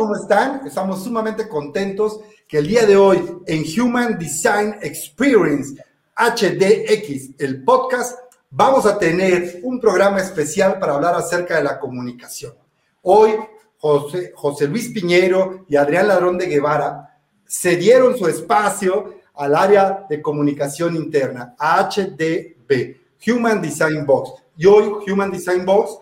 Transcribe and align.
¿cómo 0.00 0.16
están? 0.16 0.66
Estamos 0.66 1.04
sumamente 1.04 1.46
contentos 1.46 2.20
que 2.48 2.56
el 2.56 2.68
día 2.68 2.86
de 2.86 2.96
hoy 2.96 3.22
en 3.46 3.64
Human 3.78 4.18
Design 4.18 4.76
Experience 4.80 5.74
HDX, 6.16 7.38
el 7.38 7.62
podcast, 7.62 8.18
vamos 8.48 8.86
a 8.86 8.98
tener 8.98 9.60
un 9.62 9.78
programa 9.78 10.20
especial 10.20 10.78
para 10.78 10.94
hablar 10.94 11.16
acerca 11.16 11.58
de 11.58 11.64
la 11.64 11.78
comunicación. 11.78 12.54
Hoy 13.02 13.32
José, 13.76 14.32
José 14.34 14.68
Luis 14.68 14.88
Piñero 14.88 15.66
y 15.68 15.76
Adrián 15.76 16.08
Ladrón 16.08 16.38
de 16.38 16.46
Guevara 16.46 17.20
cedieron 17.46 18.16
su 18.16 18.26
espacio 18.26 19.16
al 19.34 19.54
área 19.54 20.06
de 20.08 20.22
comunicación 20.22 20.96
interna, 20.96 21.54
HDB, 21.58 22.96
Human 23.26 23.60
Design 23.60 24.06
Box. 24.06 24.42
Y 24.56 24.64
hoy 24.64 24.94
Human 25.06 25.30
Design 25.30 25.66
Box 25.66 25.98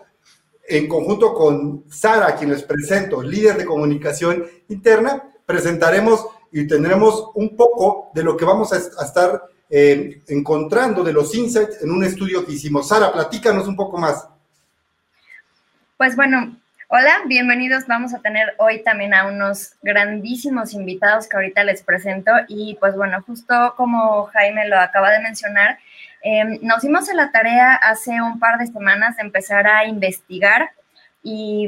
en 0.69 0.87
conjunto 0.87 1.33
con 1.33 1.83
Sara, 1.89 2.35
quien 2.35 2.51
les 2.51 2.63
presento, 2.63 3.21
líder 3.21 3.57
de 3.57 3.65
comunicación 3.65 4.45
interna, 4.67 5.23
presentaremos 5.45 6.25
y 6.51 6.67
tendremos 6.67 7.31
un 7.35 7.55
poco 7.55 8.11
de 8.13 8.23
lo 8.23 8.37
que 8.37 8.45
vamos 8.45 8.71
a, 8.71 8.77
estar 8.77 9.43
eh, 9.69 10.21
encontrando 10.27 11.03
de 11.03 11.13
los 11.13 11.33
insights 11.35 11.81
en 11.81 11.91
un 11.91 12.03
estudio 12.03 12.45
que 12.45 12.53
hicimos. 12.53 12.87
Sara, 12.87 13.11
platícanos 13.11 13.67
un 13.67 13.75
poco 13.75 13.97
más. 13.97 14.27
Pues 15.97 16.15
bueno, 16.15 16.55
hola, 16.87 17.23
bienvenidos. 17.25 17.85
Vamos 17.87 18.13
a 18.13 18.19
tener 18.19 18.53
hoy 18.57 18.83
también 18.83 19.13
a 19.13 19.27
unos 19.27 19.73
grandísimos 19.81 20.73
invitados 20.73 21.27
que 21.27 21.35
ahorita 21.35 21.63
les 21.63 21.83
presento 21.83 22.31
y 22.47 22.77
pues 22.79 22.95
bueno, 22.95 23.21
justo 23.25 23.73
como 23.75 24.25
Jaime 24.25 24.67
lo 24.67 24.79
acaba 24.79 25.11
de 25.11 25.19
mencionar, 25.19 25.79
Em, 26.21 26.59
nos 26.61 26.81
dimos 26.81 27.11
la 27.13 27.31
tarea 27.31 27.75
hace 27.75 28.21
un 28.21 28.39
par 28.39 28.59
de 28.59 28.67
semanas 28.67 29.17
de 29.17 29.23
empezar 29.23 29.67
a 29.67 29.85
investigar 29.85 30.71
y, 31.23 31.67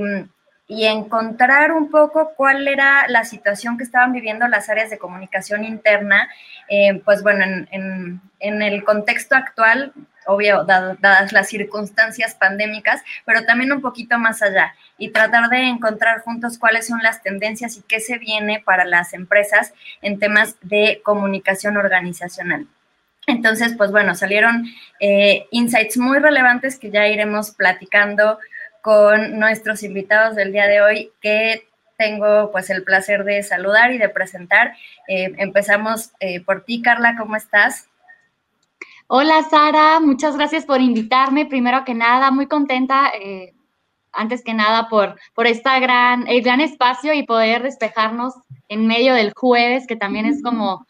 encontrar 0.67 1.73
un 1.73 1.89
poco 1.91 2.31
cuál 2.37 2.65
era 2.65 3.05
la 3.09 3.25
situación 3.25 3.77
que 3.77 3.83
estaban 3.83 4.13
viviendo 4.13 4.47
las 4.47 4.69
áreas 4.69 4.89
de 4.89 4.97
comunicación 4.97 5.65
interna, 5.65 6.29
em, 6.69 7.01
pues 7.01 7.23
bueno, 7.23 7.43
en, 7.71 8.21
el 8.39 8.83
contexto 8.85 9.35
actual, 9.35 9.91
obvio, 10.25 10.63
dadas 10.63 11.33
las 11.33 11.49
circunstancias 11.49 12.35
pandémicas, 12.35 13.01
pero 13.25 13.45
también 13.45 13.73
un 13.73 13.81
poquito 13.81 14.17
más 14.17 14.41
allá 14.41 14.73
y 14.97 15.09
tratar 15.09 15.49
de 15.49 15.63
encontrar 15.63 16.21
juntos 16.21 16.57
cuáles 16.57 16.87
son 16.87 17.01
las 17.03 17.21
tendencias 17.21 17.75
y 17.77 17.81
qué 17.81 17.99
se 17.99 18.17
viene 18.17 18.61
para 18.65 18.85
las 18.85 19.13
empresas 19.13 19.73
en 20.01 20.19
temas 20.19 20.55
de 20.61 21.01
comunicación 21.03 21.75
organizacional. 21.75 22.67
Entonces, 23.31 23.75
pues 23.77 23.91
bueno, 23.91 24.13
salieron 24.13 24.65
eh, 24.99 25.47
insights 25.51 25.97
muy 25.97 26.19
relevantes 26.19 26.77
que 26.77 26.91
ya 26.91 27.07
iremos 27.07 27.51
platicando 27.51 28.37
con 28.81 29.39
nuestros 29.39 29.83
invitados 29.83 30.35
del 30.35 30.51
día 30.51 30.67
de 30.67 30.81
hoy, 30.81 31.11
que 31.21 31.67
tengo 31.97 32.51
pues 32.51 32.69
el 32.69 32.83
placer 32.83 33.23
de 33.23 33.41
saludar 33.41 33.91
y 33.91 33.97
de 33.97 34.09
presentar. 34.09 34.73
Eh, 35.07 35.33
empezamos 35.37 36.11
eh, 36.19 36.41
por 36.41 36.65
ti, 36.65 36.81
Carla, 36.81 37.15
¿cómo 37.17 37.35
estás? 37.35 37.87
Hola, 39.07 39.43
Sara, 39.49 39.99
muchas 39.99 40.35
gracias 40.35 40.65
por 40.65 40.81
invitarme. 40.81 41.45
Primero 41.45 41.85
que 41.85 41.93
nada, 41.93 42.31
muy 42.31 42.47
contenta, 42.47 43.11
antes 44.13 44.43
que 44.43 44.53
nada, 44.53 44.89
por, 44.89 45.17
por 45.33 45.47
esta 45.47 45.79
gran, 45.79 46.27
el 46.27 46.41
gran 46.41 46.59
espacio 46.59 47.13
y 47.13 47.23
poder 47.23 47.63
despejarnos 47.63 48.33
en 48.67 48.87
medio 48.87 49.13
del 49.13 49.33
jueves, 49.33 49.87
que 49.87 49.95
también 49.95 50.25
es 50.25 50.41
como 50.41 50.85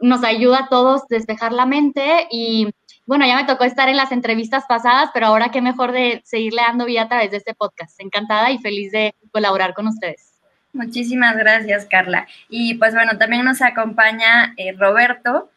nos 0.00 0.24
ayuda 0.24 0.60
a 0.60 0.68
todos 0.68 1.06
despejar 1.08 1.52
la 1.52 1.66
mente 1.66 2.26
y 2.30 2.68
bueno, 3.04 3.26
ya 3.26 3.36
me 3.36 3.44
tocó 3.44 3.64
estar 3.64 3.88
en 3.88 3.96
las 3.96 4.12
entrevistas 4.12 4.64
pasadas, 4.68 5.10
pero 5.12 5.26
ahora 5.26 5.50
qué 5.50 5.60
mejor 5.60 5.92
de 5.92 6.22
seguirle 6.24 6.62
dando 6.62 6.84
vida 6.86 7.02
a 7.02 7.08
través 7.08 7.30
de 7.30 7.38
este 7.38 7.54
podcast. 7.54 8.00
Encantada 8.00 8.50
y 8.50 8.58
feliz 8.58 8.92
de 8.92 9.14
colaborar 9.32 9.74
con 9.74 9.88
ustedes. 9.88 10.32
Muchísimas 10.72 11.36
gracias, 11.36 11.86
Carla. 11.90 12.26
Y 12.48 12.74
pues 12.74 12.94
bueno, 12.94 13.18
también 13.18 13.44
nos 13.44 13.60
acompaña 13.60 14.54
eh, 14.56 14.72
Roberto. 14.72 15.50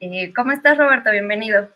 Eh, 0.00 0.32
¿Cómo 0.34 0.52
estás, 0.52 0.78
Roberto? 0.78 1.10
Bienvenido. 1.10 1.68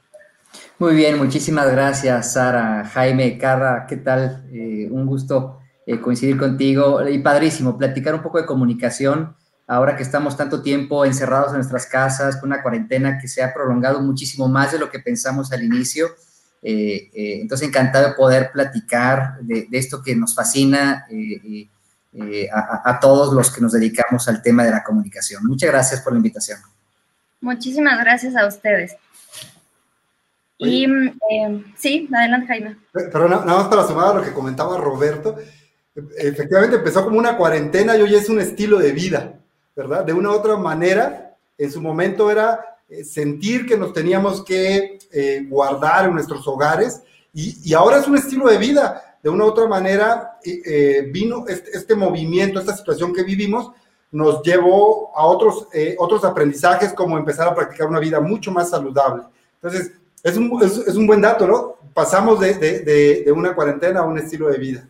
Muy 0.78 0.94
bien, 0.94 1.18
muchísimas 1.18 1.70
gracias, 1.70 2.32
Sara, 2.32 2.84
Jaime, 2.84 3.36
Carla, 3.38 3.86
¿qué 3.88 3.96
tal? 3.96 4.44
Eh, 4.52 4.88
un 4.90 5.06
gusto 5.06 5.58
coincidir 6.02 6.38
contigo 6.38 7.08
y 7.08 7.18
padrísimo, 7.18 7.76
platicar 7.76 8.14
un 8.14 8.22
poco 8.22 8.38
de 8.38 8.46
comunicación 8.46 9.34
ahora 9.70 9.96
que 9.96 10.02
estamos 10.02 10.36
tanto 10.36 10.62
tiempo 10.62 11.04
encerrados 11.04 11.50
en 11.50 11.58
nuestras 11.58 11.86
casas, 11.86 12.38
con 12.38 12.48
una 12.50 12.60
cuarentena 12.60 13.18
que 13.18 13.28
se 13.28 13.40
ha 13.40 13.54
prolongado 13.54 14.00
muchísimo 14.00 14.48
más 14.48 14.72
de 14.72 14.80
lo 14.80 14.90
que 14.90 14.98
pensamos 14.98 15.52
al 15.52 15.62
inicio. 15.62 16.08
Eh, 16.60 17.08
eh, 17.14 17.38
entonces, 17.40 17.68
encantado 17.68 18.08
de 18.08 18.14
poder 18.14 18.50
platicar 18.50 19.38
de, 19.40 19.68
esto 19.70 20.02
que 20.02 20.16
nos 20.16 20.34
fascina 20.34 21.06
eh, 21.08 21.68
a, 22.52 22.98
todos 23.00 23.32
los 23.32 23.52
que 23.52 23.60
nos 23.60 23.70
dedicamos 23.70 24.26
al 24.26 24.42
tema 24.42 24.64
de 24.64 24.72
la 24.72 24.82
comunicación. 24.82 25.46
Muchas 25.46 25.70
gracias 25.70 26.00
por 26.00 26.14
la 26.14 26.16
invitación. 26.16 26.58
Muchísimas 27.40 27.96
gracias 28.00 28.34
a 28.34 28.48
ustedes. 28.48 28.96
Y 30.58 30.84
sí, 31.78 32.08
adelante, 32.12 32.48
Jaime. 32.48 32.76
Pero 32.92 33.28
nada 33.28 33.44
más 33.44 33.68
para 33.68 33.86
sumar 33.86 34.08
a 34.08 34.18
lo 34.18 34.24
que 34.24 34.32
comentaba 34.32 34.76
Roberto, 34.78 35.36
efectivamente 36.18 36.74
empezó 36.74 37.04
como 37.04 37.20
una 37.20 37.36
cuarentena 37.36 37.96
y 37.96 38.02
hoy 38.02 38.16
es 38.16 38.28
un 38.28 38.40
estilo 38.40 38.80
de 38.80 38.90
vida. 38.90 39.39
De 39.74 40.12
una 40.12 40.30
u 40.30 40.32
otra 40.32 40.56
manera, 40.56 41.36
en 41.56 41.70
su 41.70 41.80
momento 41.80 42.30
era 42.30 42.78
eh, 42.88 43.04
sentir 43.04 43.66
que 43.66 43.76
nos 43.76 43.92
teníamos 43.92 44.44
que 44.44 44.98
eh, 45.12 45.46
guardar 45.48 46.06
en 46.06 46.14
nuestros 46.14 46.46
hogares 46.48 47.02
y, 47.32 47.72
ahora 47.74 47.98
es 47.98 48.08
un 48.08 48.16
estilo 48.16 48.48
de 48.48 48.58
vida. 48.58 49.18
De 49.22 49.30
una 49.30 49.44
u 49.44 49.48
otra 49.48 49.68
manera 49.68 50.38
eh, 50.42 51.08
vino 51.12 51.46
este, 51.46 51.70
este, 51.76 51.94
movimiento, 51.94 52.58
esta 52.58 52.76
situación 52.76 53.12
que 53.12 53.22
vivimos, 53.22 53.70
nos 54.10 54.42
llevó 54.42 55.16
a 55.16 55.24
otros, 55.24 55.68
otros 55.98 56.24
aprendizajes 56.24 56.92
como 56.92 57.16
empezar 57.16 57.46
a 57.46 57.54
practicar 57.54 57.86
una 57.86 58.00
vida 58.00 58.18
mucho 58.18 58.50
más 58.50 58.70
saludable. 58.70 59.22
Entonces, 59.62 59.92
es 60.24 60.36
un, 60.36 60.60
es, 60.62 60.96
un 60.96 61.06
buen 61.06 61.20
dato, 61.20 61.46
¿no? 61.46 61.76
Pasamos 61.94 62.40
de, 62.40 62.54
de, 62.54 63.22
de 63.24 63.32
una 63.32 63.54
cuarentena 63.54 64.00
a 64.00 64.04
un 64.04 64.18
estilo 64.18 64.48
de 64.48 64.58
vida. 64.58 64.88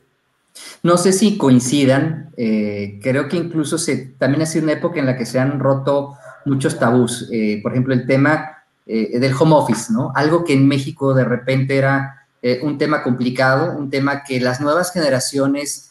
No 0.83 0.97
sé 0.97 1.13
si 1.13 1.37
coincidan, 1.37 2.31
eh, 2.37 2.99
creo 3.03 3.29
que 3.29 3.37
incluso 3.37 3.79
se, 3.79 3.97
también 4.19 4.43
ha 4.43 4.47
sido 4.47 4.65
una 4.65 4.73
época 4.73 4.99
en 4.99 5.07
la 5.07 5.17
que 5.17 5.27
se 5.27 5.39
han 5.39 5.61
roto 5.61 6.15
muchos 6.45 6.79
tabús. 6.79 7.29
Eh, 7.31 7.61
por 7.63 7.73
ejemplo, 7.73 7.93
el 7.93 8.07
tema 8.07 8.63
eh, 8.87 9.19
del 9.19 9.35
home 9.39 9.55
office, 9.55 9.93
¿no? 9.93 10.13
Algo 10.15 10.45
que 10.45 10.55
en 10.55 10.67
México 10.67 11.15
de 11.15 11.25
repente 11.25 11.77
era 11.77 12.17
un 12.63 12.79
tema 12.79 13.03
complicado, 13.03 13.77
un 13.77 13.91
tema 13.91 14.25
que 14.25 14.41
las 14.41 14.63
nuevas 14.63 14.95
generaciones 14.95 15.91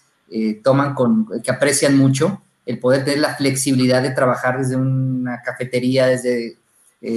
toman 0.63 0.95
con, 0.95 1.27
que 1.43 1.51
aprecian 1.51 1.95
mucho, 1.95 2.41
el 2.65 2.79
poder 2.79 3.05
tener 3.05 3.19
la 3.19 3.35
flexibilidad 3.35 4.01
de 4.01 4.09
trabajar 4.09 4.57
desde 4.57 4.75
una 4.75 5.43
cafetería, 5.43 6.07
desde 6.07 6.57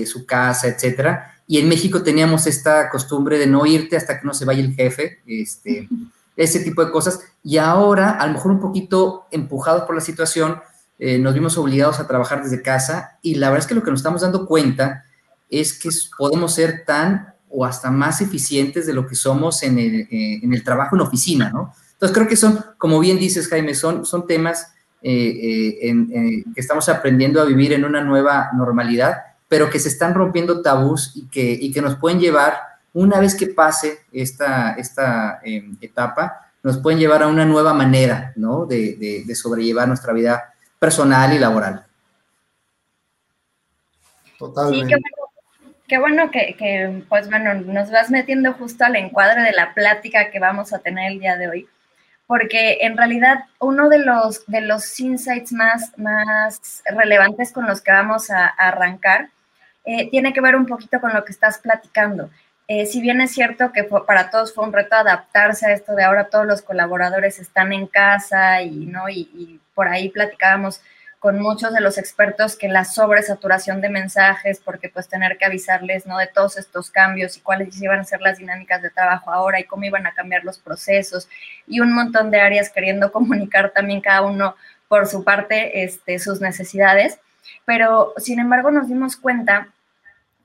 su 0.04 0.26
casa, 0.26 0.68
etcétera. 0.68 1.34
Y 1.46 1.56
en 1.60 1.66
México 1.66 2.02
teníamos 2.02 2.46
esta 2.46 2.90
costumbre 2.90 3.38
de 3.38 3.46
no 3.46 3.64
irte 3.64 3.96
hasta 3.96 4.20
que 4.20 4.26
no 4.26 4.34
se 4.34 4.44
vaya 4.44 4.60
el 4.60 4.74
jefe, 4.74 5.20
este 5.26 5.88
ese 6.36 6.60
tipo 6.60 6.84
de 6.84 6.90
cosas. 6.90 7.20
Y 7.42 7.58
ahora, 7.58 8.10
a 8.10 8.26
lo 8.26 8.34
mejor 8.34 8.52
un 8.52 8.60
poquito 8.60 9.26
empujados 9.30 9.82
por 9.82 9.94
la 9.94 10.00
situación, 10.00 10.60
eh, 10.98 11.18
nos 11.18 11.34
vimos 11.34 11.58
obligados 11.58 11.98
a 11.98 12.06
trabajar 12.06 12.42
desde 12.42 12.62
casa 12.62 13.18
y 13.22 13.34
la 13.34 13.48
verdad 13.48 13.64
es 13.64 13.66
que 13.66 13.74
lo 13.74 13.82
que 13.82 13.90
nos 13.90 14.00
estamos 14.00 14.20
dando 14.20 14.46
cuenta 14.46 15.04
es 15.50 15.78
que 15.78 15.90
podemos 16.16 16.54
ser 16.54 16.84
tan 16.86 17.34
o 17.50 17.64
hasta 17.64 17.90
más 17.90 18.20
eficientes 18.20 18.86
de 18.86 18.94
lo 18.94 19.06
que 19.06 19.14
somos 19.14 19.62
en 19.62 19.78
el, 19.78 20.00
eh, 20.02 20.40
en 20.42 20.54
el 20.54 20.64
trabajo 20.64 20.96
en 20.96 21.02
oficina, 21.02 21.50
¿no? 21.50 21.74
Entonces 21.92 22.16
creo 22.16 22.28
que 22.28 22.36
son, 22.36 22.64
como 22.78 22.98
bien 22.98 23.18
dices 23.18 23.48
Jaime, 23.48 23.74
son, 23.74 24.06
son 24.06 24.26
temas 24.26 24.72
eh, 25.02 25.92
que 26.54 26.60
estamos 26.60 26.88
aprendiendo 26.88 27.40
a 27.40 27.44
vivir 27.44 27.72
en 27.72 27.84
una 27.84 28.02
nueva 28.02 28.50
normalidad, 28.54 29.18
pero 29.48 29.68
que 29.68 29.78
se 29.78 29.88
están 29.88 30.14
rompiendo 30.14 30.62
tabús 30.62 31.12
y 31.14 31.26
que, 31.28 31.52
y 31.60 31.72
que 31.72 31.82
nos 31.82 31.96
pueden 31.96 32.18
llevar 32.18 32.71
una 32.94 33.20
vez 33.20 33.34
que 33.34 33.46
pase 33.46 34.00
esta, 34.12 34.74
esta 34.74 35.40
em, 35.42 35.76
etapa, 35.80 36.52
nos 36.62 36.78
pueden 36.78 37.00
llevar 37.00 37.22
a 37.22 37.28
una 37.28 37.44
nueva 37.44 37.74
manera, 37.74 38.32
¿no? 38.36 38.66
De, 38.66 39.24
sobrellevar 39.34 39.88
nuestra 39.88 40.12
vida 40.12 40.54
personal 40.78 41.32
y 41.32 41.38
laboral. 41.38 41.84
Totalmente. 44.38 44.94
Sí, 44.94 45.02
qué 45.88 45.98
bueno, 45.98 46.30
que, 46.30 47.04
pues 47.08 47.28
bueno, 47.28 47.54
nos 47.54 47.90
vas 47.90 48.10
metiendo 48.10 48.52
justo 48.54 48.84
al 48.84 48.96
encuadre 48.96 49.42
de 49.42 49.52
la 49.52 49.74
plática 49.74 50.30
que 50.30 50.38
vamos 50.38 50.72
a 50.72 50.78
tener 50.78 51.12
el 51.12 51.20
día 51.20 51.36
de 51.36 51.48
hoy, 51.48 51.68
porque 52.26 52.78
en 52.82 52.96
realidad 52.96 53.44
uno 53.58 53.88
de 53.88 53.98
los, 53.98 54.46
de 54.46 54.60
los 54.60 54.98
insights 55.00 55.52
más, 55.52 55.92
más 55.98 56.82
relevantes 56.86 57.52
con 57.52 57.66
los 57.66 57.80
que 57.80 57.92
vamos 57.92 58.30
a, 58.30 58.46
arrancar 58.46 59.30
eh, 59.84 60.08
tiene 60.10 60.32
que 60.32 60.40
ver 60.40 60.54
un 60.54 60.66
poquito 60.66 61.00
con 61.00 61.12
lo 61.12 61.24
que 61.24 61.32
estás 61.32 61.58
platicando. 61.58 62.30
Eh, 62.74 62.86
si 62.86 63.02
bien 63.02 63.20
es 63.20 63.32
cierto 63.32 63.70
que 63.70 63.84
para 63.84 64.30
todos 64.30 64.54
fue 64.54 64.64
un 64.64 64.72
reto 64.72 64.94
adaptarse 64.94 65.66
a 65.66 65.74
esto 65.74 65.94
de 65.94 66.04
ahora 66.04 66.30
todos 66.30 66.46
los 66.46 66.62
colaboradores 66.62 67.38
están 67.38 67.70
en 67.74 67.86
casa 67.86 68.62
y, 68.62 68.86
¿no? 68.86 69.10
y, 69.10 69.60
por 69.74 69.88
ahí 69.88 70.08
platicábamos 70.08 70.80
con 71.18 71.38
muchos 71.38 71.74
de 71.74 71.82
los 71.82 71.98
expertos 71.98 72.56
que 72.56 72.68
la 72.68 72.86
sobresaturación 72.86 73.82
de 73.82 73.90
mensajes, 73.90 74.58
porque 74.64 74.88
pues 74.88 75.06
tener 75.06 75.36
que 75.36 75.44
avisarles, 75.44 76.06
¿no? 76.06 76.16
De 76.16 76.28
todos 76.28 76.56
estos 76.56 76.90
cambios 76.90 77.36
y 77.36 77.40
cuáles 77.40 77.80
iban 77.82 78.00
a 78.00 78.04
ser 78.04 78.22
las 78.22 78.38
dinámicas 78.38 78.80
de 78.80 78.88
trabajo 78.88 79.30
ahora 79.30 79.60
y 79.60 79.64
cómo 79.64 79.84
iban 79.84 80.06
a 80.06 80.14
cambiar 80.14 80.42
los 80.42 80.58
procesos 80.58 81.28
y 81.66 81.80
un 81.80 81.92
montón 81.92 82.30
de 82.30 82.40
áreas 82.40 82.70
queriendo 82.70 83.12
comunicar 83.18 83.70
también 83.70 84.00
cada 84.00 84.22
uno 84.22 84.56
por 84.88 85.06
su 85.06 85.24
parte 85.24 85.84
este, 85.84 86.18
sus 86.18 86.40
necesidades. 86.40 87.18
Pero, 87.66 88.14
sin 88.16 88.40
embargo, 88.40 88.70
nos 88.70 88.88
dimos 88.88 89.16
cuenta 89.16 89.68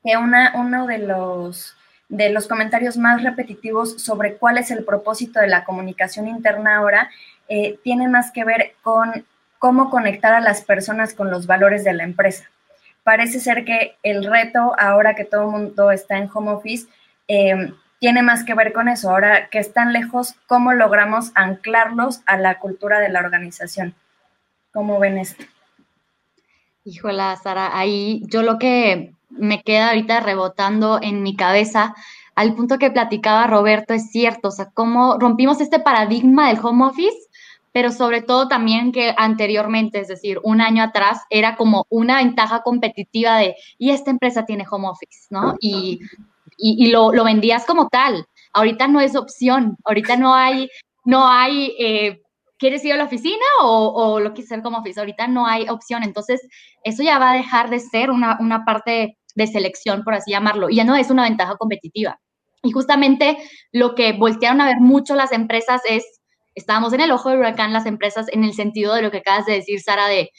que 0.04 0.18
una, 0.18 0.52
uno 0.56 0.88
de 0.88 0.98
los 0.98 1.78
de 2.10 2.30
los 2.30 2.48
comentarios 2.48 2.98
más 2.98 3.24
repetitivos 3.24 4.02
sobre 4.02 4.38
cuál 4.38 4.58
es 4.58 4.72
el 4.72 4.86
propósito 4.86 5.40
de 5.40 5.48
la 5.48 5.64
comunicación 5.64 6.28
interna 6.28 6.78
ahora, 6.78 7.10
eh, 7.50 7.80
tiene 7.84 8.08
más 8.08 8.32
que 8.32 8.44
ver 8.44 8.76
con 8.82 9.26
cómo 9.60 9.90
conectar 9.90 10.34
a 10.34 10.40
las 10.40 10.62
personas 10.62 11.14
con 11.14 11.30
los 11.30 11.48
valores 11.48 11.84
de 11.84 11.94
la 11.94 12.04
empresa. 12.04 12.50
Parece 13.04 13.40
ser 13.40 13.66
que 13.66 13.98
el 14.04 14.26
reto, 14.26 14.74
ahora 14.78 15.16
que 15.16 15.26
todo 15.26 15.44
el 15.44 15.52
mundo 15.52 15.92
está 15.92 16.18
en 16.18 16.30
home 16.34 16.52
office, 16.52 16.88
eh, 17.28 17.74
tiene 18.00 18.22
más 18.22 18.44
que 18.44 18.54
ver 18.54 18.74
con 18.74 18.88
eso. 18.90 19.10
Ahora 19.10 19.50
que 19.50 19.60
están 19.60 19.94
lejos, 19.94 20.36
¿cómo 20.46 20.74
logramos 20.74 21.32
anclarlos 21.36 22.22
a 22.26 22.38
la 22.38 22.60
cultura 22.60 23.00
de 23.00 23.10
la 23.10 23.20
organización? 23.20 23.96
¿Cómo 24.72 25.00
ven 25.00 25.18
esto? 25.18 25.44
Híjola, 26.84 27.36
Sara, 27.36 27.78
ahí 27.78 28.22
yo 28.28 28.44
lo 28.44 28.60
que 28.60 29.14
me 29.30 29.62
queda 29.62 29.90
ahorita 29.90 30.20
rebotando 30.20 31.00
en 31.02 31.24
mi 31.24 31.36
cabeza, 31.36 31.96
al 32.36 32.54
punto 32.54 32.78
que 32.78 32.92
platicaba 32.92 33.48
Roberto, 33.48 33.94
es 33.94 34.12
cierto, 34.12 34.50
o 34.50 34.52
sea, 34.52 34.70
cómo 34.74 35.18
rompimos 35.20 35.60
este 35.60 35.80
paradigma 35.80 36.50
del 36.50 36.60
home 36.62 36.86
office 36.86 37.18
pero 37.78 37.92
sobre 37.92 38.24
todo 38.24 38.48
también 38.48 38.92
que 38.92 39.14
anteriormente, 39.16 40.00
es 40.00 40.08
decir, 40.08 40.40
un 40.42 40.62
año 40.62 40.82
atrás, 40.82 41.22
era 41.30 41.56
como 41.56 41.86
una 41.90 42.18
ventaja 42.18 42.64
competitiva 42.64 43.38
de, 43.38 43.56
y 43.78 43.92
esta 43.92 44.10
empresa 44.10 44.48
tiene 44.48 44.66
home 44.68 44.88
office, 44.88 45.28
¿no? 45.30 45.54
Y, 45.60 46.00
y, 46.58 46.90
lo, 46.90 47.14
lo, 47.14 47.24
vendías 47.24 47.68
como 47.68 47.88
tal. 47.88 48.26
Ahorita 48.52 48.88
no 48.88 49.00
es 49.00 49.16
opción, 49.16 49.78
ahorita 49.86 50.18
no 50.18 50.34
hay, 50.34 50.72
no 51.06 51.28
hay, 51.28 51.76
eh, 51.78 52.24
¿quieres 52.58 52.84
ir 52.86 52.94
a 52.94 52.98
la 52.98 53.06
oficina 53.06 53.46
o, 53.62 54.20
lo 54.20 54.34
quieres 54.34 54.52
hacer 54.52 54.64
como 54.64 54.80
office? 54.80 55.00
Ahorita 55.00 55.28
no 55.28 55.46
hay 55.46 55.68
opción, 55.70 56.04
entonces 56.04 56.42
eso 56.84 57.04
ya 57.04 57.20
va 57.20 57.32
a 57.32 57.36
dejar 57.36 57.70
de 57.70 57.80
ser 57.80 58.12
una, 58.12 58.38
una 58.40 58.66
parte 58.66 59.18
de 59.36 59.48
selección, 59.48 60.04
por 60.04 60.14
así 60.14 60.32
llamarlo, 60.32 60.70
y 60.70 60.76
ya 60.76 60.84
no 60.84 60.96
es 60.96 61.10
una 61.10 61.24
ventaja 61.24 61.56
competitiva. 61.58 62.20
Y 62.64 62.72
justamente 62.72 63.38
lo 63.72 63.96
que 63.96 64.14
voltearon 64.14 64.62
a 64.62 64.66
ver 64.66 64.80
mucho 64.80 65.16
las 65.16 65.32
empresas 65.32 65.82
es 65.88 66.04
estábamos 66.58 66.92
en 66.94 67.02
el 67.02 67.12
ojo 67.12 67.30
del 67.30 67.40
huracán 67.40 67.72
las 67.72 67.86
empresas 67.86 68.26
en 68.32 68.44
el 68.44 68.54
sentido 68.54 68.96
de 68.96 69.04
lo 69.04 69.12
que 69.12 69.20
acabas 69.20 69.46
de 69.46 69.54
decir, 69.54 69.80
Sara, 69.80 70.08
de 70.08 70.32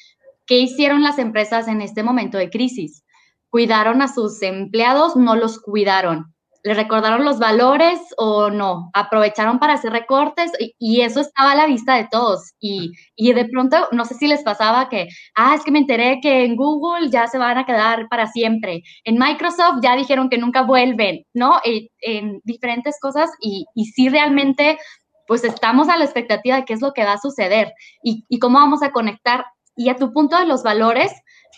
qué 0.46 0.58
hicieron 0.58 1.04
las 1.04 1.18
empresas 1.18 1.68
en 1.68 1.80
este 1.80 2.02
momento 2.02 2.38
de 2.38 2.50
crisis. 2.50 3.04
¿Cuidaron 3.50 4.02
a 4.02 4.12
sus 4.12 4.42
empleados? 4.42 5.14
No 5.14 5.36
los 5.36 5.60
cuidaron. 5.60 6.34
¿Le 6.68 6.74
recordaron 6.74 7.24
los 7.24 7.38
valores 7.38 7.98
o 8.18 8.50
no? 8.50 8.90
¿Aprovecharon 8.92 9.58
para 9.58 9.72
hacer 9.72 9.90
recortes? 9.90 10.52
Y, 10.78 11.00
eso 11.00 11.20
estaba 11.20 11.52
a 11.52 11.54
la 11.54 11.64
vista 11.64 11.94
de 11.94 12.08
todos. 12.10 12.52
Y, 12.60 12.92
y, 13.16 13.32
de 13.32 13.46
pronto, 13.46 13.88
no 13.90 14.04
sé 14.04 14.12
si 14.16 14.28
les 14.28 14.42
pasaba 14.42 14.90
que, 14.90 15.08
ah, 15.34 15.54
es 15.54 15.64
que 15.64 15.70
me 15.70 15.78
enteré 15.78 16.18
que 16.20 16.44
en 16.44 16.56
Google 16.56 17.08
ya 17.08 17.26
se 17.26 17.38
van 17.38 17.56
a 17.56 17.64
quedar 17.64 18.06
para 18.10 18.26
siempre. 18.26 18.82
En 19.04 19.16
Microsoft 19.18 19.78
ya 19.80 19.96
dijeron 19.96 20.28
que 20.28 20.36
nunca 20.36 20.60
vuelven, 20.60 21.24
¿no? 21.32 21.58
en 21.64 22.42
diferentes 22.44 23.00
cosas. 23.00 23.30
Y, 23.40 23.64
y 23.74 23.86
sí 23.86 24.10
realmente 24.10 24.76
pues 25.26 25.44
estamos 25.44 25.88
a 25.88 25.96
la 25.96 26.04
expectativa 26.04 26.56
de 26.56 26.66
qué 26.66 26.74
es 26.74 26.82
lo 26.82 26.92
que 26.92 27.04
va 27.04 27.14
a 27.14 27.18
suceder 27.18 27.72
y, 28.02 28.38
cómo 28.40 28.58
vamos 28.58 28.82
a 28.82 28.92
conectar. 28.92 29.46
Y 29.74 29.88
a 29.88 29.96
tu 29.96 30.12
punto 30.12 30.38
de 30.38 30.44
los 30.44 30.62
valores, 30.62 31.12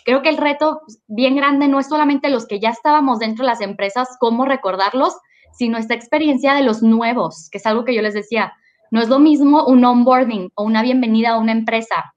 creo 0.05 0.21
que 0.21 0.29
el 0.29 0.37
reto 0.37 0.81
bien 1.07 1.35
grande 1.35 1.67
no 1.67 1.79
es 1.79 1.87
solamente 1.87 2.29
los 2.29 2.47
que 2.47 2.59
ya 2.59 2.69
estábamos 2.69 3.19
dentro 3.19 3.43
de 3.45 3.51
las 3.51 3.61
empresas, 3.61 4.09
cómo 4.19 4.45
recordarlos, 4.45 5.15
sino 5.53 5.77
esta 5.77 5.93
experiencia 5.93 6.53
de 6.53 6.63
los 6.63 6.81
nuevos, 6.81 7.49
que 7.51 7.57
es 7.57 7.65
algo 7.65 7.85
que 7.85 7.95
yo 7.95 8.01
les 8.01 8.13
decía. 8.13 8.53
No 8.89 9.01
es 9.01 9.09
lo 9.09 9.19
mismo 9.19 9.65
un 9.65 9.83
onboarding 9.85 10.51
o 10.55 10.63
una 10.63 10.81
bienvenida 10.81 11.31
a 11.31 11.37
una 11.37 11.51
empresa 11.51 12.13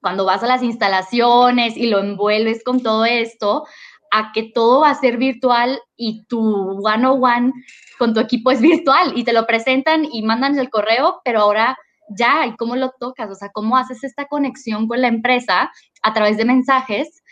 cuando 0.00 0.24
vas 0.24 0.42
a 0.42 0.46
las 0.46 0.62
instalaciones 0.62 1.76
y 1.76 1.88
lo 1.88 1.98
envuelves 1.98 2.62
con 2.62 2.80
todo 2.82 3.04
esto, 3.04 3.66
a 4.12 4.30
que 4.32 4.44
todo 4.54 4.80
va 4.80 4.90
a 4.90 4.94
ser 4.94 5.16
virtual 5.16 5.80
y 5.96 6.24
tu 6.26 6.40
one-on-one 6.86 7.52
con 7.98 8.14
tu 8.14 8.20
equipo 8.20 8.50
es 8.50 8.60
virtual 8.60 9.12
y 9.16 9.24
te 9.24 9.32
lo 9.32 9.46
presentan 9.46 10.06
y 10.10 10.22
mandan 10.22 10.58
el 10.58 10.70
correo, 10.70 11.20
pero 11.24 11.40
ahora 11.40 11.76
ya, 12.08 12.46
¿y 12.46 12.54
cómo 12.56 12.76
lo 12.76 12.92
tocas? 13.00 13.30
O 13.30 13.34
sea, 13.34 13.50
¿cómo 13.52 13.76
haces 13.76 14.04
esta 14.04 14.26
conexión 14.26 14.86
con 14.86 15.00
la 15.00 15.08
empresa 15.08 15.72
a 16.02 16.14
través 16.14 16.36
de 16.36 16.44
mensajes 16.44 17.22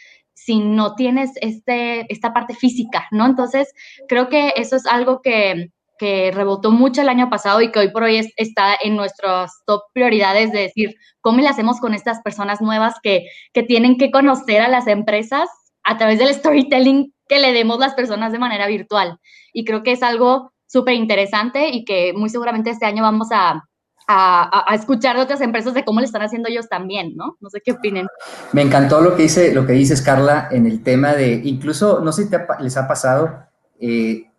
si 0.44 0.60
no 0.60 0.94
tienes 0.94 1.30
este, 1.40 2.12
esta 2.12 2.34
parte 2.34 2.54
física, 2.54 3.06
¿no? 3.10 3.24
Entonces, 3.24 3.72
creo 4.08 4.28
que 4.28 4.52
eso 4.56 4.76
es 4.76 4.86
algo 4.86 5.22
que, 5.22 5.70
que 5.98 6.30
rebotó 6.32 6.70
mucho 6.70 7.00
el 7.00 7.08
año 7.08 7.30
pasado 7.30 7.62
y 7.62 7.72
que 7.72 7.78
hoy 7.78 7.90
por 7.90 8.02
hoy 8.02 8.30
está 8.36 8.76
en 8.82 8.94
nuestras 8.94 9.52
top 9.64 9.80
prioridades 9.94 10.52
de 10.52 10.60
decir, 10.60 10.96
¿cómo 11.22 11.40
le 11.40 11.48
hacemos 11.48 11.80
con 11.80 11.94
estas 11.94 12.20
personas 12.20 12.60
nuevas 12.60 12.96
que, 13.02 13.26
que 13.54 13.62
tienen 13.62 13.96
que 13.96 14.10
conocer 14.10 14.60
a 14.60 14.68
las 14.68 14.86
empresas 14.86 15.48
a 15.82 15.96
través 15.96 16.18
del 16.18 16.34
storytelling 16.34 17.14
que 17.26 17.38
le 17.38 17.52
demos 17.52 17.78
las 17.78 17.94
personas 17.94 18.30
de 18.32 18.38
manera 18.38 18.66
virtual? 18.66 19.18
Y 19.54 19.64
creo 19.64 19.82
que 19.82 19.92
es 19.92 20.02
algo 20.02 20.52
súper 20.66 20.94
interesante 20.94 21.70
y 21.70 21.86
que 21.86 22.12
muy 22.12 22.28
seguramente 22.28 22.68
este 22.68 22.84
año 22.84 23.02
vamos 23.02 23.28
a, 23.32 23.62
a, 24.06 24.74
escuchar 24.74 25.16
de 25.16 25.22
otras 25.22 25.40
empresas 25.40 25.74
de 25.74 25.84
cómo 25.84 26.00
le 26.00 26.06
están 26.06 26.22
haciendo 26.22 26.48
ellos 26.48 26.68
también, 26.68 27.16
¿no? 27.16 27.36
No 27.40 27.50
sé 27.50 27.60
qué 27.64 27.72
opinen. 27.72 28.06
Me 28.52 28.62
encantó 28.62 29.00
lo 29.00 29.16
que 29.16 29.24
dice, 29.24 29.54
lo 29.54 29.66
que 29.66 29.72
dices, 29.72 30.02
Carla, 30.02 30.48
en 30.50 30.66
el 30.66 30.82
tema 30.82 31.14
de, 31.14 31.40
incluso, 31.44 32.00
no 32.00 32.12
sé 32.12 32.24
si 32.24 32.30
les 32.60 32.76
ha 32.76 32.86
pasado, 32.86 33.44
eh, 33.80 34.30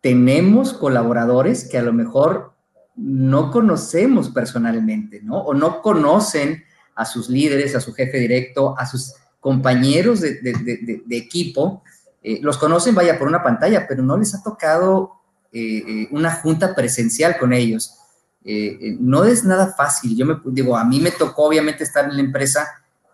tenemos 0.00 0.72
colaboradores 0.72 1.68
que 1.68 1.78
a 1.78 1.82
lo 1.82 1.92
mejor 1.92 2.52
no 2.94 3.50
conocemos 3.50 4.30
personalmente, 4.30 5.20
¿no? 5.22 5.38
O 5.38 5.54
no 5.54 5.82
conocen 5.82 6.64
a 6.94 7.04
sus 7.04 7.28
líderes, 7.28 7.74
a 7.74 7.80
su 7.80 7.92
jefe 7.92 8.18
directo, 8.18 8.78
a 8.78 8.86
sus 8.86 9.14
compañeros 9.40 10.20
de, 10.20 11.04
equipo, 11.10 11.82
eh, 12.22 12.40
los 12.42 12.58
conocen, 12.58 12.94
vaya, 12.94 13.18
por 13.18 13.28
una 13.28 13.42
pantalla, 13.42 13.86
pero 13.86 14.02
no 14.02 14.16
les 14.16 14.34
ha 14.34 14.42
tocado 14.42 15.12
eh, 15.52 16.08
una 16.10 16.32
junta 16.32 16.74
presencial 16.74 17.36
con 17.38 17.52
ellos. 17.52 17.98
Eh, 18.46 18.96
no 19.00 19.24
es 19.24 19.44
nada 19.44 19.74
fácil. 19.76 20.16
Yo 20.16 20.24
me 20.24 20.40
digo, 20.46 20.76
a 20.76 20.84
mí 20.84 21.00
me 21.00 21.10
tocó 21.10 21.44
obviamente 21.44 21.84
estar 21.84 22.04
en 22.04 22.14
la 22.14 22.22
empresa 22.22 22.66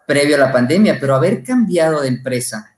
previo 0.06 0.36
a 0.36 0.38
la 0.38 0.52
pandemia, 0.52 0.98
pero 1.00 1.14
haber 1.14 1.42
cambiado 1.42 2.02
de 2.02 2.08
empresa 2.08 2.68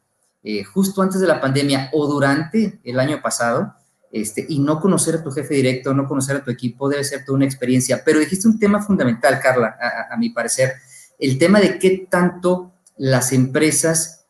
justo 0.75 1.01
antes 1.01 1.23
de 1.23 1.27
la 1.27 1.41
pandemia 1.41 1.89
o 1.95 2.07
durante 2.07 2.79
el 2.85 3.01
año 3.01 3.23
pasado, 3.23 3.75
este, 4.13 4.45
y 4.47 4.59
no 4.59 4.79
conocer 4.79 5.15
a 5.15 5.23
tu 5.23 5.31
jefe 5.31 5.55
directo, 5.55 5.95
no 5.95 6.07
conocer 6.07 6.37
a 6.37 6.45
tu 6.45 6.51
equipo, 6.51 6.87
debe 6.89 7.03
ser 7.03 7.25
toda 7.25 7.37
una 7.37 7.47
experiencia. 7.47 8.03
Pero 8.05 8.21
dijiste 8.21 8.47
un 8.47 8.59
tema 8.59 8.83
fundamental, 8.83 9.41
Carla, 9.41 9.75
a 10.11 10.17
mi 10.19 10.29
parecer, 10.29 10.75
el 11.19 11.39
tema 11.39 11.61
de 11.61 11.79
qué 11.79 12.07
tanto 12.11 12.73
las 12.97 13.33
empresas 13.33 14.27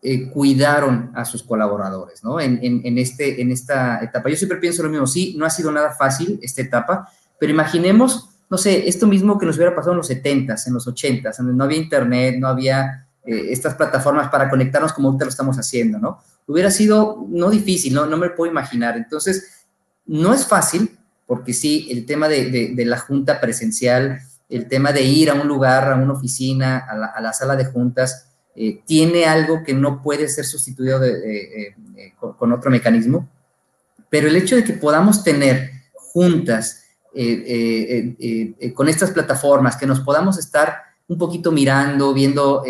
eh, 0.00 0.30
cuidaron 0.30 1.10
a 1.14 1.24
sus 1.24 1.42
colaboradores, 1.42 2.22
¿no? 2.22 2.40
En, 2.40 2.98
este, 2.98 3.42
en 3.42 3.50
esta 3.50 4.02
etapa. 4.02 4.30
Yo 4.30 4.36
siempre 4.36 4.58
pienso 4.58 4.82
lo 4.82 4.90
mismo, 4.90 5.06
sí, 5.06 5.34
no 5.36 5.44
ha 5.44 5.50
sido 5.50 5.72
nada 5.72 5.92
fácil 5.92 6.38
esta 6.40 6.62
etapa, 6.62 7.10
pero 7.38 7.52
imaginemos, 7.52 8.28
no 8.50 8.58
sé, 8.58 8.88
esto 8.88 9.06
mismo 9.06 9.38
que 9.38 9.46
nos 9.46 9.56
hubiera 9.56 9.74
pasado 9.74 9.92
en 9.92 9.98
los 9.98 10.10
70s, 10.10 10.66
en 10.66 10.74
los 10.74 10.86
80s, 10.86 11.36
donde 11.36 11.52
no 11.52 11.64
había 11.64 11.78
internet, 11.78 12.36
no 12.38 12.48
había 12.48 13.06
eh, 13.24 13.52
estas 13.52 13.74
plataformas 13.74 14.28
para 14.30 14.48
conectarnos 14.48 14.92
como 14.92 15.08
ahorita 15.08 15.24
lo 15.26 15.30
estamos 15.30 15.56
haciendo, 15.58 15.98
¿no? 15.98 16.18
Hubiera 16.46 16.70
sido 16.70 17.26
no 17.28 17.50
difícil, 17.50 17.92
no, 17.92 18.06
no 18.06 18.16
me 18.16 18.30
puedo 18.30 18.50
imaginar. 18.50 18.96
Entonces, 18.96 19.66
no 20.06 20.32
es 20.32 20.46
fácil, 20.46 20.98
porque 21.26 21.52
sí, 21.52 21.88
el 21.90 22.06
tema 22.06 22.26
de, 22.28 22.72
la 22.86 22.98
junta 22.98 23.40
presencial, 23.40 24.20
el 24.48 24.66
tema 24.66 24.92
de 24.92 25.02
ir 25.02 25.30
a 25.30 25.34
un 25.34 25.46
lugar, 25.46 25.92
a 25.92 25.96
una 25.96 26.14
oficina, 26.14 26.78
a 26.78 26.96
la, 26.96 27.06
a 27.06 27.20
la 27.20 27.34
sala 27.34 27.54
de 27.54 27.66
juntas, 27.66 28.28
eh, 28.60 28.82
tiene 28.84 29.24
algo 29.24 29.62
que 29.62 29.72
no 29.72 30.02
puede 30.02 30.28
ser 30.28 30.44
sustituido 30.44 31.04
eh, 31.04 31.76
con, 32.18 32.52
otro 32.52 32.72
mecanismo, 32.72 33.28
pero 34.10 34.26
el 34.26 34.34
hecho 34.34 34.56
de 34.56 34.64
que 34.64 34.72
podamos 34.72 35.22
tener 35.22 35.70
juntas 35.94 36.82
con 38.74 38.88
estas 38.88 39.10
plataformas, 39.10 39.76
que 39.76 39.86
nos 39.86 40.00
podamos 40.00 40.38
estar 40.38 40.74
un 41.08 41.18
poquito 41.18 41.50
mirando, 41.50 42.12
viendo 42.12 42.62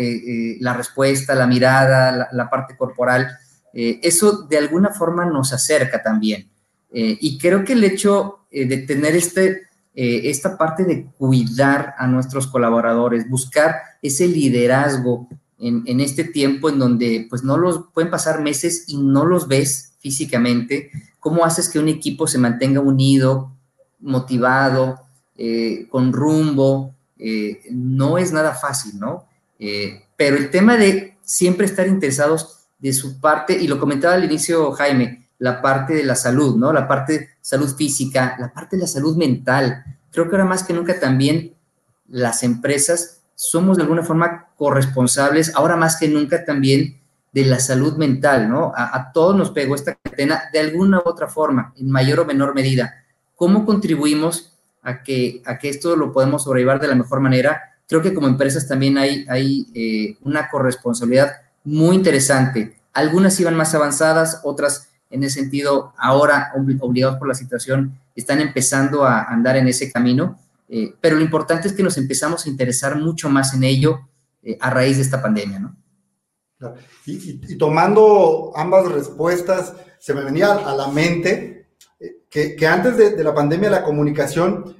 la 0.59 0.73
respuesta, 0.73 1.35
la 1.35 1.47
mirada, 1.47 2.29
la, 2.31 2.49
parte 2.49 2.77
corporal, 2.77 3.27
eso 3.73 4.43
de 4.43 4.57
alguna 4.57 4.89
forma 4.89 5.25
nos 5.25 5.53
acerca 5.53 6.01
también. 6.01 6.49
y 6.91 7.37
creo 7.37 7.63
que 7.65 7.73
el 7.73 7.83
hecho 7.83 8.45
de 8.51 8.77
tener 8.77 9.15
este, 9.15 9.67
esta 9.93 10.57
parte 10.57 10.85
de 10.85 11.05
cuidar 11.17 11.95
a 11.97 12.07
nuestros 12.07 12.47
colaboradores, 12.47 13.29
buscar 13.29 13.75
ese 14.01 14.27
liderazgo 14.27 15.27
en, 15.59 15.99
este 15.99 16.23
tiempo 16.23 16.69
en 16.69 16.79
donde 16.79 17.27
pues 17.29 17.43
no 17.43 17.57
los 17.57 17.85
pueden 17.93 18.09
pasar 18.09 18.41
meses 18.41 18.85
y 18.87 18.97
no 18.97 19.25
los 19.25 19.47
ves 19.47 19.93
físicamente, 19.99 20.89
¿cómo 21.19 21.43
haces 21.43 21.69
que 21.69 21.79
un 21.79 21.89
equipo 21.89 22.27
se 22.27 22.37
mantenga 22.37 22.79
unido, 22.79 23.51
motivado, 23.99 25.01
eh, 25.37 25.87
con 25.89 26.13
rumbo? 26.13 26.93
Eh, 27.17 27.61
no 27.71 28.17
es 28.17 28.31
nada 28.31 28.53
fácil, 28.53 28.99
¿no? 28.99 29.25
Eh, 29.59 30.03
pero 30.15 30.37
el 30.37 30.49
tema 30.49 30.77
de 30.77 31.17
siempre 31.21 31.65
estar 31.65 31.87
interesados 31.87 32.67
de 32.79 32.93
su 32.93 33.19
parte, 33.19 33.53
y 33.53 33.67
lo 33.67 33.79
comentaba 33.79 34.15
al 34.15 34.23
inicio 34.23 34.71
Jaime, 34.71 35.27
la 35.37 35.61
parte 35.61 35.93
de 35.93 36.03
la 36.03 36.15
salud, 36.15 36.55
¿no? 36.55 36.71
La 36.71 36.87
parte 36.87 37.13
de 37.13 37.29
salud 37.41 37.73
física, 37.75 38.35
la 38.39 38.53
parte 38.53 38.75
de 38.75 38.81
la 38.83 38.87
salud 38.87 39.17
mental. 39.17 39.83
Creo 40.11 40.29
que 40.29 40.35
ahora 40.35 40.45
más 40.45 40.63
que 40.63 40.73
nunca 40.73 40.99
también 40.99 41.55
las 42.07 42.43
empresas 42.43 43.21
somos 43.35 43.77
de 43.77 43.83
alguna 43.83 44.03
forma 44.03 44.49
corresponsables, 44.57 45.55
ahora 45.55 45.77
más 45.77 45.97
que 45.97 46.09
nunca 46.09 46.43
también 46.43 46.99
de 47.31 47.45
la 47.45 47.59
salud 47.59 47.95
mental, 47.95 48.49
¿no? 48.49 48.73
A, 48.75 49.11
todos 49.13 49.35
nos 49.35 49.51
pegó 49.51 49.75
esta 49.75 49.95
cadena 49.95 50.43
de 50.51 50.59
alguna 50.59 50.97
u 50.99 51.03
otra 51.05 51.27
forma, 51.27 51.73
en 51.77 51.89
mayor 51.89 52.19
o 52.19 52.25
menor 52.25 52.55
medida. 52.55 53.05
¿Cómo 53.39 53.65
contribuimos 53.65 54.51
a 54.81 55.01
que, 55.01 55.41
a 55.45 55.57
que 55.57 55.69
esto 55.69 55.95
lo 55.95 56.11
podemos 56.11 56.43
sobrellevar 56.43 56.81
de 56.81 56.89
la 56.89 56.95
mejor 56.95 57.21
manera? 57.21 57.79
Creo 57.87 58.01
que 58.01 58.13
como 58.13 58.27
empresas 58.27 58.67
también 58.67 58.97
hay, 58.97 59.25
hay 59.29 59.65
eh, 59.73 60.17
una 60.23 60.49
corresponsabilidad 60.49 61.37
muy 61.63 61.95
interesante. 61.95 62.75
Algunas 62.91 63.39
iban 63.39 63.55
más 63.55 63.73
avanzadas, 63.73 64.41
otras 64.43 64.89
en 65.09 65.23
ese 65.23 65.39
sentido, 65.39 65.93
ahora 65.97 66.51
obligados 66.81 67.17
por 67.17 67.29
la 67.29 67.33
situación, 67.33 67.97
están 68.13 68.41
empezando 68.41 69.05
a 69.05 69.23
andar 69.23 69.55
en 69.55 69.69
ese 69.69 69.89
camino, 69.89 70.37
eh, 70.67 70.93
pero 70.99 71.15
lo 71.15 71.21
importante 71.21 71.69
es 71.69 71.73
que 71.73 71.81
nos 71.81 71.97
empezamos 71.97 72.45
a 72.45 72.49
interesar 72.49 72.97
mucho 72.97 73.29
más 73.29 73.53
en 73.53 73.63
ello 73.63 74.01
eh, 74.43 74.57
a 74.59 74.69
raíz 74.69 74.97
de 74.97 75.03
esta 75.03 75.21
pandemia, 75.21 75.59
¿no? 75.59 75.77
Y, 77.05 77.57
tomando 77.57 78.51
ambas 78.53 78.91
respuestas, 78.91 79.73
se 79.97 80.13
me 80.13 80.25
venía 80.25 80.51
a 80.51 80.75
la 80.75 80.89
mente 80.89 81.58
que, 82.29 82.67
antes 82.67 82.97
de, 82.97 83.23
la 83.23 83.33
pandemia 83.33 83.69
la 83.69 83.83
comunicación, 83.83 84.75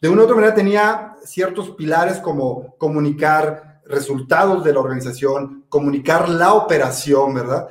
de 0.00 0.08
una 0.08 0.22
u 0.22 0.24
otra 0.24 0.36
manera, 0.36 0.54
tenía 0.54 1.16
ciertos 1.24 1.70
pilares 1.70 2.18
como 2.18 2.76
comunicar 2.78 3.80
resultados 3.86 4.64
de 4.64 4.72
la 4.72 4.80
organización, 4.80 5.64
comunicar 5.68 6.28
la 6.28 6.54
operación, 6.54 7.34
¿verdad? 7.34 7.68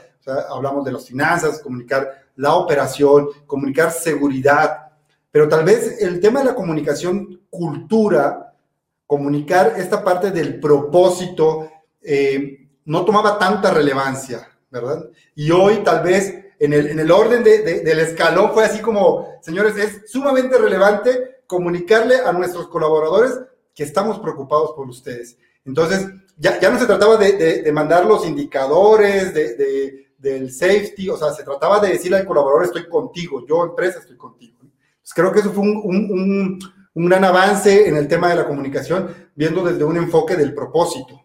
hablamos 0.50 0.84
de 0.84 0.92
las 0.92 1.06
finanzas, 1.06 1.62
comunicar 1.62 2.26
la 2.36 2.56
operación, 2.56 3.30
comunicar 3.46 3.92
seguridad, 3.92 4.90
pero 5.32 5.48
tal 5.48 5.64
vez 5.64 6.02
el 6.02 6.20
tema 6.20 6.40
de 6.40 6.48
la 6.48 6.56
comunicación 6.56 7.42
cultura, 7.50 8.54
comunicar 9.06 9.74
esta 9.78 10.04
parte 10.04 10.32
del 10.32 10.60
propósito, 10.60 11.72
eh, 12.02 12.68
no 12.86 13.06
tomaba 13.06 13.40
tanta 13.40 13.72
relevancia, 13.72 14.48
¿verdad? 14.70 15.06
Y 15.36 15.52
hoy 15.52 15.78
tal 15.84 16.04
vez 16.04 16.47
en 16.60 16.74
el, 16.74 16.88
en 16.88 17.00
el 17.00 17.12
orden 17.12 17.44
del 17.44 18.00
escalón 18.00 18.52
fue 18.54 18.66
así 18.66 18.82
como, 18.82 19.40
señores, 19.42 19.78
es 19.78 20.12
sumamente 20.12 20.58
relevante 20.58 21.42
comunicarle 21.46 22.18
a 22.18 22.32
nuestros 22.32 22.68
colaboradores 22.68 23.40
que 23.74 23.84
estamos 23.84 24.20
preocupados 24.20 24.72
por 24.74 24.88
ustedes. 24.88 25.38
Entonces, 25.66 26.08
ya, 26.38 26.60
ya 26.60 26.70
no 26.70 26.80
se 26.80 26.86
trataba 26.86 27.18
de, 27.18 27.62
de 27.62 27.72
mandar 27.72 28.06
los 28.06 28.26
indicadores, 28.26 29.34
de, 29.34 30.08
del 30.18 30.52
safety, 30.52 31.10
o 31.10 31.18
sea, 31.18 31.32
se 31.32 31.44
trataba 31.44 31.80
de 31.80 31.90
decirle 31.90 32.18
al 32.18 32.26
colaborador, 32.26 32.66
estoy 32.66 32.90
contigo, 32.90 33.46
yo 33.48 33.64
empresa 33.64 34.00
estoy 34.00 34.18
contigo. 34.18 34.58
Pues 34.60 35.14
creo 35.14 35.32
que 35.32 35.40
eso 35.40 35.52
fue 35.52 35.64
un, 35.64 36.60
gran 36.96 37.24
avance 37.24 37.88
en 37.88 37.96
el 37.96 38.08
tema 38.08 38.30
de 38.30 38.36
la 38.36 38.48
comunicación, 38.48 39.08
viendo 39.36 39.64
desde 39.64 39.84
un 39.84 39.98
enfoque 39.98 40.36
del 40.36 40.54
propósito. 40.54 41.24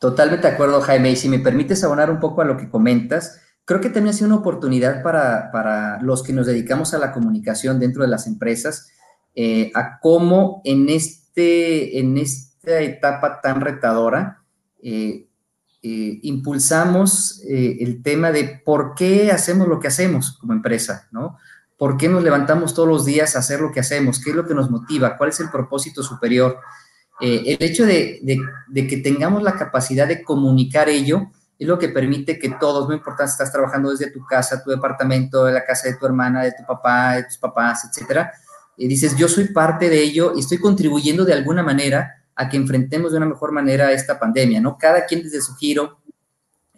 Totalmente 0.00 0.46
de 0.46 0.54
acuerdo, 0.54 0.80
Jaime. 0.80 1.10
Y 1.10 1.16
si 1.16 1.28
me 1.28 1.38
permites 1.38 1.82
abonar 1.82 2.10
un 2.10 2.20
poco 2.20 2.42
a 2.42 2.44
lo 2.44 2.56
que 2.56 2.68
comentas, 2.68 3.40
creo 3.64 3.80
que 3.80 3.88
también 3.88 4.14
ha 4.14 4.16
sido 4.16 4.28
una 4.28 4.36
oportunidad 4.36 5.02
para, 5.02 6.00
los 6.02 6.22
que 6.22 6.32
nos 6.32 6.46
dedicamos 6.46 6.94
a 6.94 6.98
la 6.98 7.12
comunicación 7.12 7.80
dentro 7.80 8.02
de 8.02 8.08
las 8.08 8.26
empresas, 8.26 8.90
eh, 9.34 9.70
a 9.74 9.98
cómo 10.00 10.60
en, 10.64 10.88
este, 10.88 11.98
en 11.98 12.18
esta 12.18 12.80
etapa 12.80 13.40
tan 13.40 13.60
retadora, 13.60 14.42
eh, 14.82 15.28
eh, 15.82 16.18
impulsamos 16.22 17.42
el 17.48 18.02
tema 18.02 18.32
de 18.32 18.60
por 18.64 18.94
qué 18.94 19.30
hacemos 19.30 19.68
lo 19.68 19.78
que 19.78 19.88
hacemos 19.88 20.36
como 20.38 20.52
empresa, 20.52 21.08
¿no? 21.12 21.38
¿Por 21.78 21.96
qué 21.96 22.08
nos 22.08 22.24
levantamos 22.24 22.74
todos 22.74 22.88
los 22.88 23.04
días 23.04 23.36
a 23.36 23.40
hacer 23.40 23.60
lo 23.60 23.70
que 23.70 23.80
hacemos? 23.80 24.22
¿Qué 24.22 24.30
es 24.30 24.36
lo 24.36 24.46
que 24.46 24.54
nos 24.54 24.70
motiva? 24.70 25.16
¿Cuál 25.16 25.30
es 25.30 25.40
el 25.40 25.50
propósito 25.50 26.02
superior? 26.02 26.58
Eh, 27.20 27.56
el 27.58 27.66
hecho 27.66 27.86
de, 27.86 28.20
que 28.74 28.96
tengamos 28.98 29.42
la 29.42 29.54
capacidad 29.54 30.06
de 30.06 30.22
comunicar 30.22 30.88
ello 30.88 31.30
es 31.58 31.66
lo 31.66 31.78
que 31.78 31.88
permite 31.88 32.38
que 32.38 32.50
todos, 32.60 32.88
no 32.88 32.94
importa 32.94 33.26
si 33.26 33.32
estás 33.32 33.50
trabajando 33.50 33.90
desde 33.90 34.10
tu 34.10 34.24
casa, 34.26 34.62
tu 34.62 34.70
departamento, 34.70 35.44
de 35.46 35.52
la 35.52 35.64
casa 35.64 35.88
de 35.88 35.96
tu 35.96 36.04
hermana, 36.04 36.42
de 36.42 36.52
tu 36.52 36.66
papá, 36.66 37.16
de 37.16 37.24
tus 37.24 37.38
papás, 37.38 37.88
etcétera, 37.88 38.32
y 38.76 38.86
dices, 38.86 39.16
yo 39.16 39.26
soy 39.28 39.46
parte 39.48 39.88
de 39.88 40.02
ello 40.02 40.34
y 40.36 40.40
estoy 40.40 40.58
contribuyendo 40.58 41.24
de 41.24 41.32
alguna 41.32 41.62
manera 41.62 42.24
a 42.34 42.48
que 42.50 42.58
enfrentemos 42.58 43.12
de 43.12 43.16
una 43.16 43.26
mejor 43.26 43.52
manera 43.52 43.90
esta 43.92 44.18
pandemia, 44.18 44.60
¿no? 44.60 44.76
Cada 44.76 45.06
quien 45.06 45.22
desde 45.22 45.40
su 45.40 45.54
giro, 45.54 45.98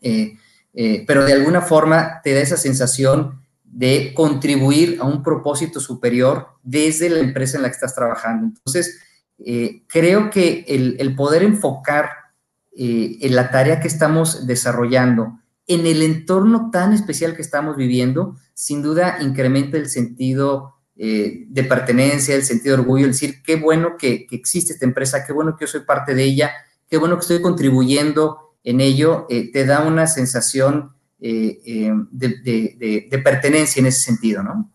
eh, 0.01 0.35
eh, 0.73 1.05
pero 1.05 1.25
de 1.25 1.33
alguna 1.33 1.61
forma 1.61 2.21
te 2.23 2.33
da 2.33 2.41
esa 2.41 2.57
sensación 2.57 3.43
de 3.65 4.13
contribuir 4.15 4.99
a 5.01 5.05
un 5.05 5.25
propósito 5.25 5.81
superior 5.81 6.49
desde 6.63 7.11
la 7.11 7.19
empresa 7.19 7.57
en 7.57 7.65
la 7.65 7.69
que 7.69 7.75
estás 7.75 7.97
trabajando. 7.97 8.47
Entonces, 8.47 9.01
eh, 9.39 9.83
creo 9.87 10.31
que 10.31 10.65
el, 10.69 11.15
poder 11.15 11.43
enfocar 11.43 12.11
en 12.81 13.35
la 13.35 13.51
tarea 13.51 13.81
que 13.81 13.89
estamos 13.89 14.47
desarrollando 14.47 15.39
en 15.69 15.87
el 15.87 16.03
entorno 16.03 16.71
tan 16.71 16.95
especial 16.95 17.37
que 17.37 17.43
estamos 17.43 17.77
viviendo, 17.77 18.37
sin 18.55 18.83
duda 18.83 19.19
incrementa 19.21 19.77
el 19.77 19.89
sentido 19.89 20.75
eh, 20.97 21.45
de 21.47 21.63
pertenencia, 21.63 22.35
el 22.35 22.43
sentido 22.43 22.75
de 22.75 22.83
orgullo, 22.83 23.05
el 23.05 23.13
decir, 23.13 23.43
qué 23.45 23.57
bueno 23.57 23.97
que, 23.99 24.27
existe 24.31 24.73
esta 24.73 24.87
empresa, 24.87 25.25
qué 25.27 25.33
bueno 25.35 25.57
que 25.57 25.67
yo 25.67 25.71
soy 25.71 25.83
parte 25.83 26.15
de 26.15 26.25
ella, 26.25 26.53
qué 26.89 26.97
bueno 26.97 27.17
que 27.17 27.21
estoy 27.21 27.43
contribuyendo 27.43 28.57
en 28.65 28.81
ello, 28.81 29.27
eh, 29.29 29.53
te 29.53 29.67
da 29.67 29.87
una 29.87 30.07
sensación 30.07 30.93
eh, 31.21 31.93
de, 32.11 33.21
pertenencia 33.23 33.81
en 33.81 33.87
ese 33.87 34.01
sentido, 34.01 34.43
¿no? 34.43 34.73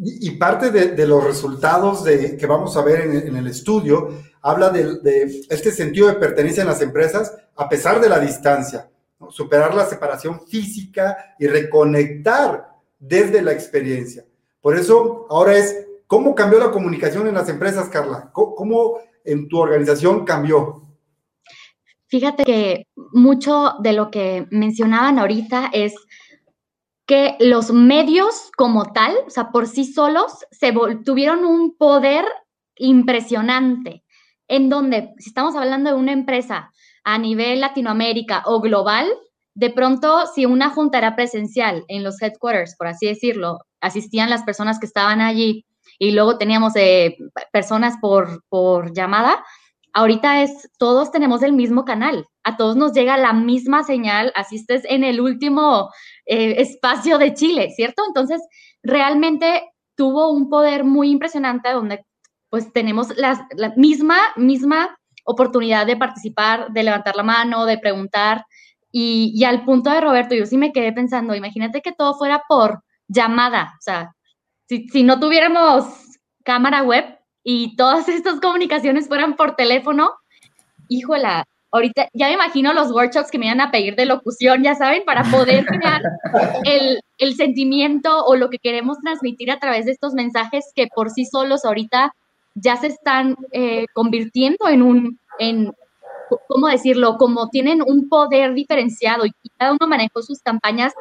Y, 0.00 0.30
parte 0.32 0.70
de, 0.70 1.06
los 1.08 1.24
resultados 1.24 2.04
que 2.04 2.46
vamos 2.46 2.76
a 2.76 2.82
ver 2.82 3.00
en, 3.00 3.36
el 3.36 3.46
estudio 3.48 4.14
habla 4.42 4.70
de, 4.70 5.42
este 5.50 5.72
sentido 5.72 6.06
de 6.06 6.14
pertenencia 6.14 6.60
en 6.60 6.68
las 6.68 6.80
empresas 6.80 7.36
a 7.56 7.68
pesar 7.68 8.00
de 8.00 8.08
la 8.08 8.20
distancia, 8.20 8.88
superar 9.30 9.74
la 9.74 9.86
separación 9.86 10.46
física 10.46 11.34
y 11.40 11.48
reconectar 11.48 12.68
desde 13.00 13.42
la 13.42 13.52
experiencia. 13.52 14.24
Por 14.60 14.76
eso, 14.76 15.26
ahora 15.30 15.58
es, 15.58 15.86
¿cómo 16.06 16.34
cambió 16.34 16.60
la 16.60 16.70
comunicación 16.70 17.26
en 17.26 17.34
las 17.34 17.48
empresas, 17.48 17.88
Carla? 17.88 18.30
¿Cómo, 18.32 18.98
en 19.24 19.48
tu 19.48 19.58
organización 19.58 20.24
cambió? 20.24 20.82
Fíjate 22.06 22.44
que 22.44 22.86
mucho 23.12 23.74
de 23.80 23.92
lo 23.92 24.10
que 24.10 24.46
mencionaban 24.50 25.18
ahorita 25.18 25.70
es 25.72 25.94
que 27.08 27.36
los 27.40 27.72
medios 27.72 28.50
como 28.54 28.92
tal, 28.92 29.16
o 29.26 29.30
sea, 29.30 29.50
por 29.50 29.66
sí 29.66 29.90
solos, 29.90 30.44
se 30.50 30.74
tuvieron 31.06 31.46
un 31.46 31.74
poder 31.74 32.26
impresionante, 32.76 34.04
en 34.46 34.68
donde, 34.68 35.14
si 35.18 35.30
estamos 35.30 35.56
hablando 35.56 35.90
de 35.90 35.96
una 35.96 36.12
empresa 36.12 36.70
a 37.04 37.18
nivel 37.18 37.62
Latinoamérica 37.62 38.42
o 38.44 38.60
global, 38.60 39.08
de 39.54 39.70
pronto, 39.70 40.26
si 40.34 40.44
una 40.44 40.68
junta 40.68 40.98
era 40.98 41.16
presencial 41.16 41.82
en 41.88 42.04
los 42.04 42.20
headquarters, 42.20 42.76
por 42.76 42.88
así 42.88 43.06
decirlo, 43.06 43.60
asistían 43.80 44.28
las 44.28 44.42
personas 44.42 44.78
que 44.78 44.86
estaban 44.86 45.22
allí 45.22 45.64
y 45.98 46.10
luego 46.10 46.36
teníamos 46.36 46.76
eh, 46.76 47.16
personas 47.50 47.96
por, 48.02 48.44
por 48.50 48.92
llamada, 48.92 49.42
ahorita 49.94 50.42
es, 50.42 50.70
todos 50.78 51.10
tenemos 51.10 51.42
el 51.42 51.54
mismo 51.54 51.84
canal, 51.86 52.26
a 52.44 52.56
todos 52.58 52.76
nos 52.76 52.92
llega 52.92 53.16
la 53.16 53.32
misma 53.32 53.82
señal, 53.82 54.30
asistes 54.36 54.82
en 54.84 55.04
el 55.04 55.20
último 55.20 55.90
eh, 56.28 56.60
espacio 56.60 57.18
de 57.18 57.34
Chile, 57.34 57.72
¿cierto? 57.74 58.02
Entonces, 58.06 58.40
realmente 58.82 59.64
tuvo 59.96 60.30
un 60.30 60.48
poder 60.48 60.84
muy 60.84 61.10
impresionante 61.10 61.70
donde 61.70 62.04
pues 62.50 62.72
tenemos 62.72 63.08
la 63.16 63.48
misma, 63.76 64.18
misma 64.36 64.96
oportunidad 65.24 65.86
de 65.86 65.96
participar, 65.96 66.70
de 66.70 66.82
levantar 66.82 67.16
la 67.16 67.22
mano, 67.22 67.66
de 67.66 67.78
preguntar. 67.78 68.46
Y, 68.90 69.32
y 69.34 69.44
al 69.44 69.64
punto 69.64 69.90
de 69.90 70.00
Roberto, 70.00 70.34
yo 70.34 70.46
sí 70.46 70.56
me 70.56 70.72
quedé 70.72 70.92
pensando, 70.92 71.34
imagínate 71.34 71.82
que 71.82 71.92
todo 71.92 72.14
fuera 72.14 72.42
por 72.48 72.82
llamada, 73.08 73.74
o 73.78 73.82
sea, 73.82 74.14
si, 74.68 75.02
no 75.02 75.18
tuviéramos 75.18 75.84
cámara 76.44 76.82
web 76.82 77.04
y 77.42 77.74
todas 77.76 78.08
estas 78.08 78.40
comunicaciones 78.40 79.08
fueran 79.08 79.36
por 79.36 79.56
teléfono, 79.56 80.12
híjola, 80.88 81.44
ahorita 81.70 82.08
ya 82.12 82.28
me 82.28 82.34
imagino 82.34 82.72
los 82.72 82.90
workshops 82.90 83.30
que 83.30 83.38
me 83.38 83.46
iban 83.46 83.60
a 83.60 83.70
pedir 83.70 83.96
de 83.96 84.06
locución, 84.06 84.62
ya 84.62 84.74
saben, 84.74 85.02
para 85.04 85.24
poder 85.24 85.64
crear 85.66 86.02
el, 86.64 87.00
sentimiento 87.36 88.24
o 88.24 88.36
lo 88.36 88.50
que 88.50 88.58
queremos 88.58 88.98
transmitir 89.00 89.50
a 89.50 89.58
través 89.58 89.84
de 89.84 89.92
estos 89.92 90.14
mensajes 90.14 90.72
que 90.74 90.88
por 90.94 91.10
sí 91.10 91.24
solos 91.24 91.64
ahorita 91.64 92.14
ya 92.54 92.76
se 92.76 92.88
están 92.88 93.36
eh, 93.52 93.86
convirtiendo 93.92 94.68
en 94.68 94.82
un, 94.82 95.18
en, 95.38 95.72
¿cómo 96.48 96.68
decirlo? 96.68 97.16
Como 97.16 97.48
tienen 97.48 97.82
un 97.86 98.08
poder 98.08 98.54
diferenciado 98.54 99.26
y 99.26 99.32
cada 99.58 99.72
uno 99.72 99.86
manejó 99.86 100.22
sus 100.22 100.40
campañas 100.40 100.92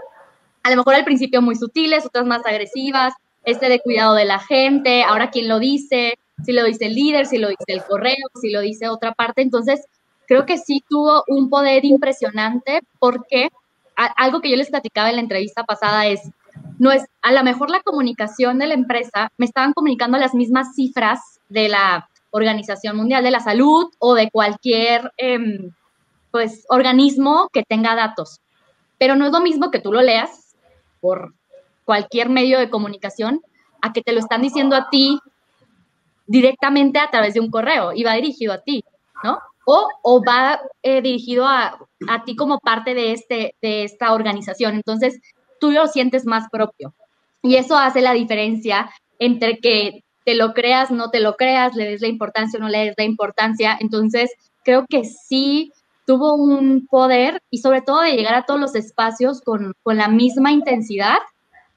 a 0.67 0.69
lo 0.69 0.75
mejor 0.77 0.95
al 0.95 1.05
principio 1.05 1.41
muy 1.41 1.55
sutiles, 1.55 2.05
otras 2.05 2.25
más 2.25 2.45
agresivas, 2.45 3.13
este 3.45 3.69
de 3.69 3.79
cuidado 3.79 4.15
de 4.15 4.25
la 4.25 4.39
gente, 4.39 5.03
ahora 5.03 5.31
quién 5.31 5.47
lo 5.47 5.59
dice, 5.59 6.19
si 6.43 6.51
lo 6.51 6.65
dice 6.65 6.87
el 6.87 6.93
líder, 6.93 7.25
si 7.25 7.37
lo 7.37 7.47
dice 7.47 7.63
el 7.67 7.83
correo, 7.83 8.15
si 8.41 8.51
lo 8.51 8.59
dice 8.59 8.89
otra 8.89 9.13
parte. 9.13 9.41
Entonces, 9.41 9.85
creo 10.27 10.45
que 10.45 10.57
sí 10.57 10.83
tuvo 10.87 11.23
un 11.27 11.49
poder 11.49 11.85
impresionante 11.85 12.81
porque 12.99 13.49
algo 13.95 14.41
que 14.41 14.51
yo 14.51 14.57
les 14.57 14.69
platicaba 14.69 15.09
en 15.09 15.15
la 15.15 15.21
entrevista 15.21 15.63
pasada 15.63 16.05
es, 16.05 16.21
no 16.77 16.91
es, 16.91 17.03
a 17.23 17.31
lo 17.31 17.43
mejor 17.43 17.71
la 17.71 17.81
comunicación 17.81 18.59
de 18.59 18.67
la 18.67 18.75
empresa 18.75 19.31
me 19.37 19.45
estaban 19.45 19.73
comunicando 19.73 20.17
las 20.17 20.35
mismas 20.35 20.75
cifras 20.75 21.39
de 21.49 21.69
la 21.69 22.07
Organización 22.29 22.97
Mundial 22.97 23.23
de 23.23 23.31
la 23.31 23.39
Salud 23.39 23.89
o 23.97 24.13
de 24.13 24.29
cualquier 24.29 25.11
em, 25.17 25.71
pues, 26.29 26.65
organismo 26.69 27.49
que 27.51 27.63
tenga 27.63 27.95
datos. 27.95 28.41
Pero 28.99 29.15
no 29.15 29.25
es 29.25 29.31
lo 29.31 29.39
mismo 29.39 29.71
que 29.71 29.79
tú 29.79 29.91
lo 29.91 30.01
leas 30.01 30.55
por 31.01 31.33
cualquier 31.85 32.29
medio 32.29 32.59
de 32.59 32.69
comunicación 32.69 33.41
a 33.81 33.93
que 33.93 34.01
te 34.01 34.11
lo 34.11 34.19
están 34.19 34.41
diciendo 34.41 34.75
a 34.75 34.89
ti 34.89 35.19
directamente 36.27 36.99
a 36.99 37.09
través 37.09 37.33
de 37.33 37.39
un 37.39 37.49
correo 37.49 37.93
y 37.93 38.03
va 38.03 38.13
dirigido 38.13 38.53
a 38.53 38.61
ti, 38.61 38.83
¿no? 39.23 39.39
O, 39.69 40.23
va 40.25 40.61
eh, 40.81 41.01
dirigido 41.01 41.45
a, 41.45 41.77
a, 42.07 42.23
ti 42.23 42.37
como 42.37 42.57
parte 42.59 42.93
de, 42.93 43.11
este, 43.11 43.55
de 43.61 43.83
esta 43.83 44.13
organización. 44.13 44.75
Entonces, 44.75 45.19
tú 45.59 45.71
lo 45.71 45.87
sientes 45.87 46.25
más 46.25 46.47
propio. 46.49 46.95
Y 47.41 47.55
eso 47.55 47.77
hace 47.77 47.99
la 47.99 48.13
diferencia 48.13 48.89
entre 49.19 49.57
que 49.57 50.05
te 50.23 50.35
lo 50.35 50.53
creas, 50.53 50.89
no 50.89 51.09
te 51.09 51.19
lo 51.19 51.35
creas, 51.35 51.75
le 51.75 51.85
des 51.85 52.01
la 52.01 52.07
importancia 52.07 52.57
o 52.57 52.63
no 52.63 52.69
le 52.69 52.85
des 52.85 52.95
la 52.97 53.03
importancia. 53.03 53.77
Entonces, 53.79 54.31
creo 54.63 54.85
que 54.87 55.03
sí 55.03 55.73
tuvo 56.05 56.35
un 56.35 56.87
poder 56.87 57.41
y 57.49 57.57
sobre 57.57 57.81
todo 57.81 58.01
de 58.01 58.13
llegar 58.13 58.35
a 58.35 58.45
todos 58.45 58.59
los 58.59 58.75
espacios 58.75 59.41
con, 59.41 59.73
con 59.83 59.97
la 59.97 60.07
misma 60.07 60.53
intensidad 60.53 61.17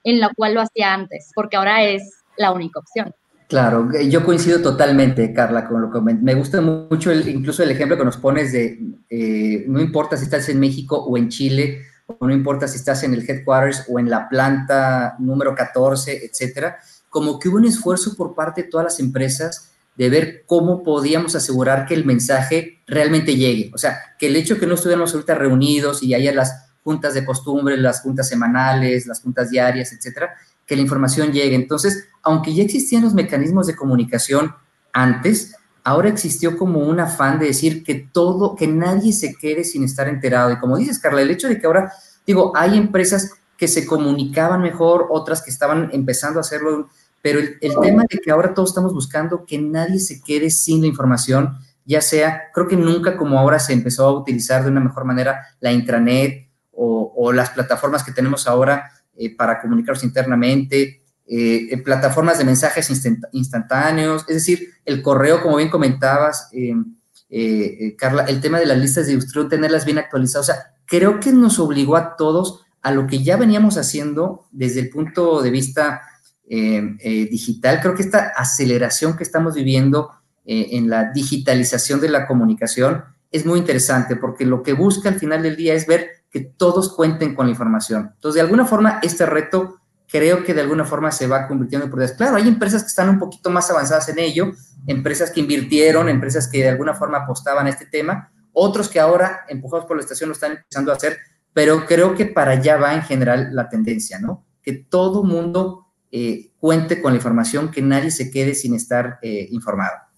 en 0.05 0.21
la 0.21 0.33
cual 0.35 0.55
lo 0.55 0.61
hacía 0.61 0.95
antes, 0.95 1.33
porque 1.35 1.57
ahora 1.57 1.83
es 1.83 2.23
la 2.37 2.53
única 2.53 2.79
opción. 2.79 3.13
Claro, 3.51 3.89
eh, 3.93 4.09
yo 4.09 4.25
coincido 4.25 4.63
totalmente, 4.63 5.33
Carla, 5.35 5.67
con 5.67 5.83
lo 5.83 5.91
que 5.91 6.01
me 6.01 6.35
gusta 6.35 6.61
mucho 6.61 7.11
el, 7.11 7.29
incluso 7.29 7.65
el 7.65 7.73
ejemplo 7.73 7.99
que 7.99 8.05
nos 8.05 8.17
pones 8.17 8.53
de 8.53 8.79
eh, 9.11 9.65
no 9.67 9.81
importa 9.81 10.17
si 10.17 10.23
estás 10.23 10.49
en 10.51 10.61
México 10.61 10.97
o 10.97 11.19
en 11.19 11.29
Chile, 11.29 11.83
o 12.07 12.29
no 12.29 12.33
importa 12.33 12.69
si 12.69 12.77
estás 12.77 13.03
en 13.03 13.13
el 13.13 13.29
headquarters 13.29 13.87
o 13.89 13.99
en 13.99 14.09
la 14.09 14.29
planta 14.29 15.17
número 15.19 15.53
14, 15.53 16.27
etcétera, 16.27 16.79
como 17.09 17.41
que 17.41 17.49
hubo 17.49 17.57
un 17.57 17.65
esfuerzo 17.65 18.15
por 18.15 18.37
parte 18.37 18.63
de 18.63 18.69
todas 18.69 18.85
las 18.85 19.01
empresas 19.01 19.73
de 19.97 20.09
ver 20.09 20.45
cómo 20.47 20.85
podíamos 20.85 21.35
asegurar 21.35 21.87
que 21.87 21.95
el 21.95 22.05
mensaje 22.05 22.79
realmente 22.87 23.35
llegue. 23.35 23.73
O 23.75 23.79
sea, 23.79 23.99
que 24.17 24.29
el 24.29 24.37
hecho 24.37 24.55
de 24.55 24.61
que 24.61 24.67
no 24.69 24.75
estuviéramos 24.75 25.13
ahorita 25.13 25.35
reunidos 25.35 26.05
y 26.05 26.15
haya 26.15 26.33
las 26.33 26.71
juntas 26.85 27.15
de 27.15 27.25
costumbre, 27.25 27.77
las 27.77 28.03
juntas 28.03 28.29
semanales, 28.29 29.09
las 29.09 29.21
juntas 29.21 29.51
diarias, 29.51 29.93
etcétera, 29.93 30.37
que 30.71 30.77
la 30.77 30.83
información 30.83 31.33
llegue. 31.33 31.57
Entonces, 31.57 32.07
aunque 32.23 32.55
ya 32.55 32.63
existían 32.63 33.03
los 33.03 33.13
mecanismos 33.13 33.67
de 33.67 33.75
comunicación 33.75 34.55
antes, 34.93 35.57
ahora 35.83 36.09
existió 36.09 36.57
como 36.57 36.79
un 36.79 37.01
afán 37.01 37.41
de 37.41 37.47
decir 37.47 37.83
que 37.83 37.97
todo, 37.97 38.55
que 38.55 38.69
nadie 38.69 39.13
se 39.13 39.35
quede 39.35 39.65
sin 39.65 39.83
estar 39.83 40.07
enterado. 40.07 40.53
Y 40.53 40.61
como 40.61 40.77
dices, 40.77 41.01
Carla, 41.01 41.23
el 41.23 41.31
hecho 41.33 41.49
de 41.49 41.59
que 41.59 41.67
ahora, 41.67 41.93
digo, 42.25 42.53
hay 42.55 42.79
empresas 42.79 43.33
que 43.57 43.67
se 43.67 43.85
comunicaban 43.85 44.63
mejor, 44.63 45.09
otras 45.11 45.43
que 45.43 45.51
estaban 45.51 45.91
empezando 45.93 46.39
a 46.39 46.43
hacerlo, 46.43 46.89
pero 47.21 47.41
el, 47.41 47.59
tema 47.83 48.05
de 48.09 48.21
que 48.21 48.31
ahora 48.31 48.55
todos 48.55 48.71
estamos 48.71 48.95
buscando 48.95 49.45
que 49.45 49.59
nadie 49.59 49.99
se 49.99 50.23
quede 50.23 50.51
sin 50.51 50.83
la 50.83 50.87
información, 50.87 51.59
ya 51.85 52.01
sea, 52.01 52.43
creo 52.55 52.69
que 52.69 52.77
nunca 52.77 53.17
como 53.17 53.41
ahora 53.41 53.59
se 53.59 53.73
empezó 53.73 54.07
a 54.07 54.13
utilizar 54.13 54.63
de 54.63 54.71
una 54.71 54.79
mejor 54.79 55.05
manera 55.05 55.49
la 55.59 55.73
intranet 55.73 56.49
o 56.73 57.33
las 57.33 57.51
plataformas 57.51 58.05
que 58.05 58.13
tenemos 58.13 58.47
ahora 58.47 58.91
eh, 59.23 59.37
para 59.37 59.61
comunicarnos 59.61 60.03
internamente, 60.03 61.03
eh, 61.27 61.77
plataformas 61.85 62.39
de 62.39 62.45
mensajes 62.47 62.91
instantáneos, 63.33 64.25
es 64.27 64.37
decir, 64.37 64.71
el 64.87 65.03
correo, 65.03 65.43
como 65.43 65.59
bien 65.59 65.69
comentabas, 65.69 66.49
eh, 66.53 67.95
Carla, 67.99 68.25
el 68.25 68.41
tema 68.41 68.59
de 68.59 68.65
las 68.65 68.79
listas 68.79 69.07
de 69.07 69.17
distribución, 69.17 69.51
tenerlas 69.51 69.85
bien 69.85 69.99
actualizadas. 69.99 70.49
O 70.49 70.53
sea, 70.55 70.63
creo 70.87 71.21
que 71.21 71.33
nos 71.33 71.59
obligó 71.59 71.97
a 71.97 72.17
todos 72.17 72.65
a 72.81 72.93
lo 72.93 73.07
que 73.07 73.23
ya 73.23 73.37
veníamos 73.37 73.77
haciendo 73.77 74.47
desde 74.53 74.81
el 74.81 74.89
punto 74.89 75.43
de 75.43 75.51
vista 75.51 76.01
digital. 76.49 77.81
Creo 77.83 77.95
que 77.95 78.03
esta 78.03 78.33
aceleración 78.35 79.19
que 79.19 79.23
estamos 79.23 79.55
viviendo 79.55 80.11
en 80.47 80.89
la 80.89 81.13
digitalización 81.13 82.01
de 82.01 82.09
la 82.09 82.27
comunicación 82.27 83.05
es 83.31 83.45
muy 83.45 83.59
interesante 83.59 84.17
porque 84.17 84.47
lo 84.47 84.63
que 84.63 84.73
busca 84.73 85.11
al 85.11 85.21
final 85.21 85.43
del 85.43 85.57
día 85.57 85.75
es 85.75 85.87
ver 85.87 86.20
que 86.31 86.41
todos 86.41 86.95
cuenten 86.95 87.35
con 87.35 87.47
la 87.47 87.51
información. 87.51 88.13
Entonces, 88.15 88.37
de 88.37 88.41
alguna 88.43 88.65
forma, 88.65 89.01
este 89.03 89.27
reto 89.27 89.81
creo 90.09 90.45
que 90.45 90.55
de 90.55 90.61
alguna 90.61 90.85
forma 90.85 91.13
se 91.13 91.27
va 91.27 91.47
convirtiendo 91.47 91.85
en 91.85 91.91
prioridades. 91.91 92.17
Claro, 92.17 92.37
hay 92.37 92.49
empresas 92.49 92.83
que 92.83 92.89
están 92.89 93.09
un 93.09 93.19
poquito 93.19 93.51
más 93.51 93.71
avanzadas 93.71 94.09
en 94.09 94.19
ello, 94.19 94.53
empresas 94.87 95.31
que 95.31 95.41
invirtieron, 95.41 96.09
empresas 96.09 96.49
que 96.49 96.59
de 96.59 96.69
alguna 96.69 96.95
forma 96.95 97.19
apostaban 97.19 97.67
a 97.67 97.71
este 97.71 97.87
tema, 97.87 98.33
otros 98.53 98.89
que 98.89 98.99
ahora, 98.99 99.41
empujados 99.49 99.87
por 99.87 99.97
la 99.97 100.03
estación, 100.03 100.29
lo 100.29 100.35
están 100.35 100.53
empezando 100.53 100.93
a 100.93 100.97
hacer, 100.97 101.19
pero 101.53 101.87
creo 101.87 102.15
que 102.15 102.27
para 102.27 102.53
allá 102.53 102.77
va 102.77 102.95
en 102.95 103.03
general 103.03 103.51
la 103.53 103.69
tendencia, 103.69 104.19
¿no? 104.19 104.45
Que 104.63 104.73
todo 104.73 105.23
mundo 105.23 105.87
eh, 106.11 106.53
cuente 106.59 107.01
con 107.01 107.13
la 107.13 107.17
información, 107.17 107.71
que 107.71 107.83
nadie 107.83 108.11
se 108.11 108.31
quede 108.31 108.55
sin 108.55 108.75
estar 108.75 109.19
eh, 109.23 109.47
informado 109.51 110.10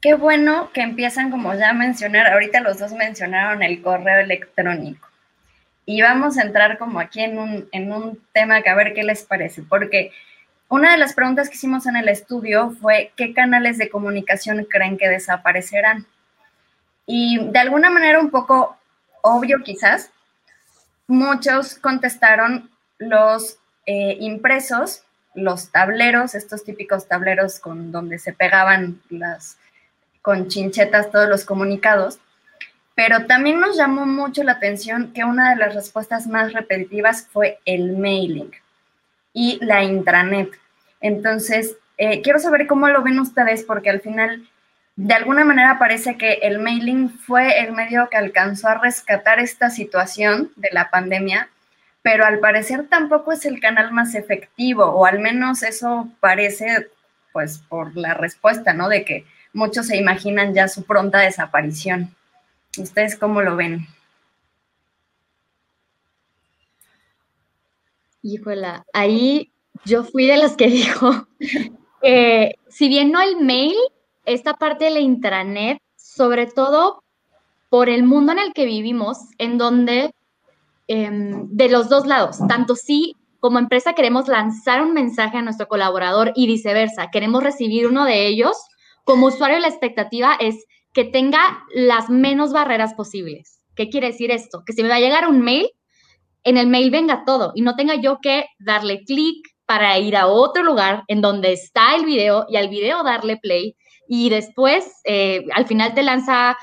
qué 0.00 0.14
bueno 0.14 0.70
que 0.72 0.82
empiezan, 0.82 1.30
como 1.30 1.54
ya 1.54 1.72
mencionar, 1.72 2.26
ahorita 2.28 2.60
los 2.60 2.78
dos 2.78 2.92
mencionaron 2.92 3.62
el 3.62 3.82
correo 3.82 4.20
electrónico. 4.20 5.08
Y 5.84 6.02
vamos 6.02 6.36
a 6.36 6.42
entrar 6.42 6.78
como 6.78 7.00
aquí 7.00 7.22
en 7.22 7.38
un, 7.38 7.68
en 7.72 7.92
un 7.92 8.20
tema 8.32 8.62
que 8.62 8.68
a 8.68 8.74
ver 8.74 8.94
qué 8.94 9.02
les 9.02 9.22
parece, 9.22 9.62
porque 9.62 10.12
una 10.68 10.92
de 10.92 10.98
las 10.98 11.14
preguntas 11.14 11.48
que 11.48 11.54
hicimos 11.54 11.86
en 11.86 11.96
el 11.96 12.08
estudio 12.08 12.70
fue 12.70 13.12
qué 13.16 13.32
canales 13.32 13.78
de 13.78 13.88
comunicación 13.88 14.66
creen 14.70 14.98
que 14.98 15.08
desaparecerán. 15.08 16.06
Y 17.06 17.38
de 17.42 17.58
alguna 17.58 17.88
manera 17.88 18.20
un 18.20 18.30
poco 18.30 18.76
obvio 19.22 19.62
quizás, 19.64 20.10
muchos 21.06 21.76
contestaron 21.76 22.70
los 22.98 23.58
eh, 23.86 24.18
impresos, 24.20 25.04
los 25.34 25.70
tableros, 25.70 26.34
estos 26.34 26.64
típicos 26.64 27.08
tableros 27.08 27.60
con 27.60 27.90
donde 27.90 28.18
se 28.18 28.34
pegaban 28.34 29.00
las, 29.08 29.56
con 30.28 30.48
chinchetas 30.48 31.10
todos 31.10 31.26
los 31.26 31.46
comunicados, 31.46 32.18
pero 32.94 33.24
también 33.24 33.60
nos 33.60 33.78
llamó 33.78 34.04
mucho 34.04 34.42
la 34.42 34.52
atención 34.52 35.14
que 35.14 35.24
una 35.24 35.48
de 35.48 35.56
las 35.56 35.74
respuestas 35.74 36.26
más 36.26 36.52
repetitivas 36.52 37.26
fue 37.32 37.60
el 37.64 37.96
mailing 37.96 38.50
y 39.32 39.58
la 39.64 39.82
intranet. 39.82 40.50
Entonces, 41.00 41.76
eh, 41.96 42.20
quiero 42.20 42.40
saber 42.40 42.66
cómo 42.66 42.88
lo 42.88 43.02
ven 43.02 43.18
ustedes, 43.18 43.62
porque 43.62 43.88
al 43.88 44.02
final, 44.02 44.46
de 44.96 45.14
alguna 45.14 45.46
manera 45.46 45.78
parece 45.78 46.18
que 46.18 46.34
el 46.42 46.58
mailing 46.58 47.08
fue 47.08 47.60
el 47.60 47.72
medio 47.72 48.10
que 48.10 48.18
alcanzó 48.18 48.68
a 48.68 48.74
rescatar 48.74 49.40
esta 49.40 49.70
situación 49.70 50.52
de 50.56 50.68
la 50.72 50.90
pandemia, 50.90 51.48
pero 52.02 52.26
al 52.26 52.38
parecer 52.38 52.86
tampoco 52.86 53.32
es 53.32 53.46
el 53.46 53.60
canal 53.60 53.92
más 53.92 54.14
efectivo, 54.14 54.84
o 54.84 55.06
al 55.06 55.20
menos 55.20 55.62
eso 55.62 56.06
parece, 56.20 56.88
pues, 57.32 57.60
por 57.66 57.96
la 57.96 58.12
respuesta, 58.12 58.74
¿no? 58.74 58.90
De 58.90 59.06
que 59.06 59.24
muchos 59.52 59.86
se 59.86 59.96
imaginan 59.96 60.54
ya 60.54 60.68
su 60.68 60.84
pronta 60.84 61.18
desaparición. 61.20 62.14
¿Ustedes 62.76 63.16
cómo 63.16 63.42
lo 63.42 63.56
ven? 63.56 63.86
Híjola, 68.22 68.84
ahí 68.92 69.52
yo 69.84 70.04
fui 70.04 70.26
de 70.26 70.36
las 70.36 70.56
que 70.56 70.66
dijo, 70.68 71.28
si 72.68 72.88
bien 72.88 73.10
no 73.10 73.20
el 73.20 73.36
mail, 73.40 73.76
esta 74.24 74.54
parte 74.54 74.86
de 74.86 74.90
la 74.90 75.00
intranet, 75.00 75.78
sobre 75.96 76.46
todo 76.46 77.02
por 77.68 77.88
el 77.88 78.02
mundo 78.02 78.32
en 78.32 78.38
el 78.38 78.52
que 78.52 78.64
vivimos, 78.64 79.18
en 79.38 79.58
donde 79.58 80.14
em, 80.86 81.48
de 81.48 81.68
los 81.68 81.88
dos 81.88 82.06
lados, 82.06 82.38
tanto 82.48 82.76
si 82.76 83.14
como 83.40 83.58
empresa 83.58 83.92
queremos 83.92 84.26
lanzar 84.26 84.82
un 84.82 84.92
mensaje 84.92 85.38
a 85.38 85.42
nuestro 85.42 85.68
colaborador 85.68 86.32
y 86.34 86.46
viceversa, 86.46 87.10
queremos 87.10 87.42
recibir 87.42 87.86
uno 87.86 88.04
de 88.04 88.26
ellos, 88.26 88.56
como 89.08 89.28
usuario 89.28 89.58
la 89.58 89.68
expectativa 89.68 90.36
es 90.38 90.66
que 90.92 91.02
tenga 91.02 91.64
las 91.74 92.10
menos 92.10 92.52
barreras 92.52 92.92
posibles. 92.92 93.58
¿Qué 93.74 93.88
quiere 93.88 94.08
decir 94.08 94.30
esto? 94.30 94.64
Que 94.66 94.74
si 94.74 94.82
me 94.82 94.90
va 94.90 94.96
a 94.96 95.00
llegar 95.00 95.26
un 95.26 95.40
mail, 95.40 95.70
en 96.44 96.58
el 96.58 96.66
mail 96.66 96.90
venga 96.90 97.24
todo 97.24 97.52
y 97.54 97.62
no 97.62 97.74
tenga 97.74 97.94
yo 97.94 98.18
que 98.20 98.44
darle 98.58 99.04
clic 99.04 99.38
para 99.64 99.98
ir 99.98 100.14
a 100.14 100.26
otro 100.26 100.62
lugar 100.62 101.04
en 101.08 101.22
donde 101.22 101.54
está 101.54 101.96
el 101.96 102.04
video 102.04 102.44
y 102.50 102.56
al 102.56 102.68
video 102.68 103.02
darle 103.02 103.38
play 103.38 103.78
y 104.08 104.28
después 104.28 104.92
eh, 105.04 105.46
al 105.54 105.66
final 105.66 105.94
te 105.94 106.02
lanza, 106.02 106.58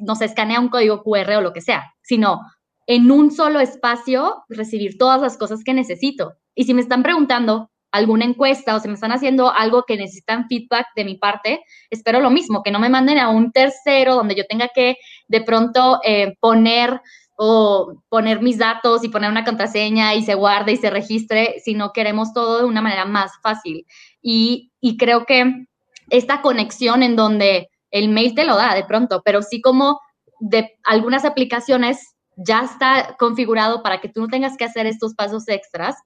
no 0.00 0.14
se 0.14 0.24
escanea 0.24 0.60
un 0.60 0.70
código 0.70 1.02
QR 1.02 1.30
o 1.32 1.42
lo 1.42 1.52
que 1.52 1.60
sea, 1.60 1.92
sino 2.00 2.40
en 2.86 3.10
un 3.10 3.30
solo 3.30 3.60
espacio 3.60 4.44
recibir 4.48 4.96
todas 4.96 5.20
las 5.20 5.36
cosas 5.36 5.62
que 5.62 5.74
necesito. 5.74 6.36
Y 6.54 6.64
si 6.64 6.72
me 6.72 6.80
están 6.80 7.02
preguntando, 7.02 7.70
alguna 7.96 8.24
encuesta 8.24 8.74
o 8.74 8.80
se 8.80 8.88
me 8.88 8.94
están 8.94 9.12
haciendo 9.12 9.50
algo 9.50 9.84
que 9.86 9.96
necesitan 9.96 10.46
feedback 10.48 10.86
de 10.94 11.04
mi 11.04 11.16
parte, 11.16 11.64
espero 11.90 12.20
lo 12.20 12.30
mismo, 12.30 12.62
que 12.62 12.70
no 12.70 12.78
me 12.78 12.88
manden 12.88 13.18
a 13.18 13.28
un 13.28 13.52
tercero 13.52 14.14
donde 14.14 14.34
yo 14.34 14.44
tenga 14.46 14.68
que 14.74 14.96
de 15.28 15.40
pronto 15.40 16.00
eh, 16.04 16.34
poner 16.40 17.00
o 17.36 18.02
poner 18.08 18.40
mis 18.40 18.58
datos 18.58 19.04
y 19.04 19.08
poner 19.08 19.30
una 19.30 19.44
contraseña 19.44 20.14
y 20.14 20.22
se 20.22 20.34
guarde 20.34 20.72
y 20.72 20.76
se 20.76 20.90
registre, 20.90 21.56
sino 21.62 21.92
queremos 21.92 22.32
todo 22.32 22.60
de 22.60 22.64
una 22.64 22.80
manera 22.80 23.04
más 23.04 23.32
fácil. 23.42 23.86
Y, 24.22 24.72
y 24.80 24.96
creo 24.96 25.26
que 25.26 25.66
esta 26.08 26.40
conexión 26.40 27.02
en 27.02 27.14
donde 27.14 27.68
el 27.90 28.08
mail 28.08 28.34
te 28.34 28.44
lo 28.44 28.56
da 28.56 28.74
de 28.74 28.84
pronto, 28.84 29.22
pero 29.24 29.42
sí 29.42 29.60
como 29.60 30.00
de 30.40 30.76
algunas 30.84 31.24
aplicaciones 31.24 32.16
ya 32.36 32.60
está 32.60 33.16
configurado 33.18 33.82
para 33.82 34.00
que 34.00 34.08
tú 34.08 34.20
no 34.20 34.28
tengas 34.28 34.56
que 34.56 34.64
hacer 34.64 34.86
estos 34.86 35.14
pasos 35.14 35.48
extras 35.48 35.96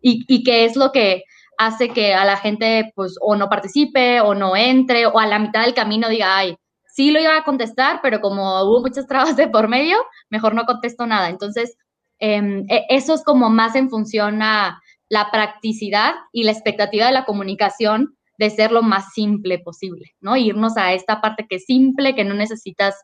y, 0.00 0.24
y 0.28 0.44
que 0.44 0.64
es 0.64 0.76
lo 0.76 0.92
que 0.92 1.24
hace 1.60 1.90
que 1.90 2.14
a 2.14 2.24
la 2.24 2.38
gente 2.38 2.90
pues 2.96 3.16
o 3.20 3.36
no 3.36 3.50
participe 3.50 4.22
o 4.22 4.34
no 4.34 4.56
entre 4.56 5.06
o 5.06 5.18
a 5.18 5.26
la 5.26 5.38
mitad 5.38 5.62
del 5.62 5.74
camino 5.74 6.08
diga, 6.08 6.38
ay, 6.38 6.56
sí 6.86 7.10
lo 7.10 7.20
iba 7.20 7.36
a 7.36 7.44
contestar, 7.44 8.00
pero 8.02 8.22
como 8.22 8.62
hubo 8.62 8.80
muchas 8.80 9.06
trabas 9.06 9.36
de 9.36 9.46
por 9.46 9.68
medio, 9.68 9.98
mejor 10.30 10.54
no 10.54 10.64
contesto 10.64 11.06
nada. 11.06 11.28
Entonces, 11.28 11.76
em, 12.18 12.64
e, 12.70 12.86
eso 12.88 13.12
es 13.12 13.22
como 13.22 13.50
más 13.50 13.76
en 13.76 13.90
función 13.90 14.40
a 14.42 14.80
la 15.10 15.30
practicidad 15.30 16.14
y 16.32 16.44
la 16.44 16.52
expectativa 16.52 17.06
de 17.06 17.12
la 17.12 17.26
comunicación 17.26 18.16
de 18.38 18.48
ser 18.48 18.72
lo 18.72 18.80
más 18.80 19.12
simple 19.12 19.58
posible, 19.58 20.14
¿no? 20.20 20.38
Irnos 20.38 20.78
a 20.78 20.94
esta 20.94 21.20
parte 21.20 21.46
que 21.46 21.56
es 21.56 21.66
simple, 21.66 22.14
que 22.14 22.24
no 22.24 22.32
necesitas 22.32 22.94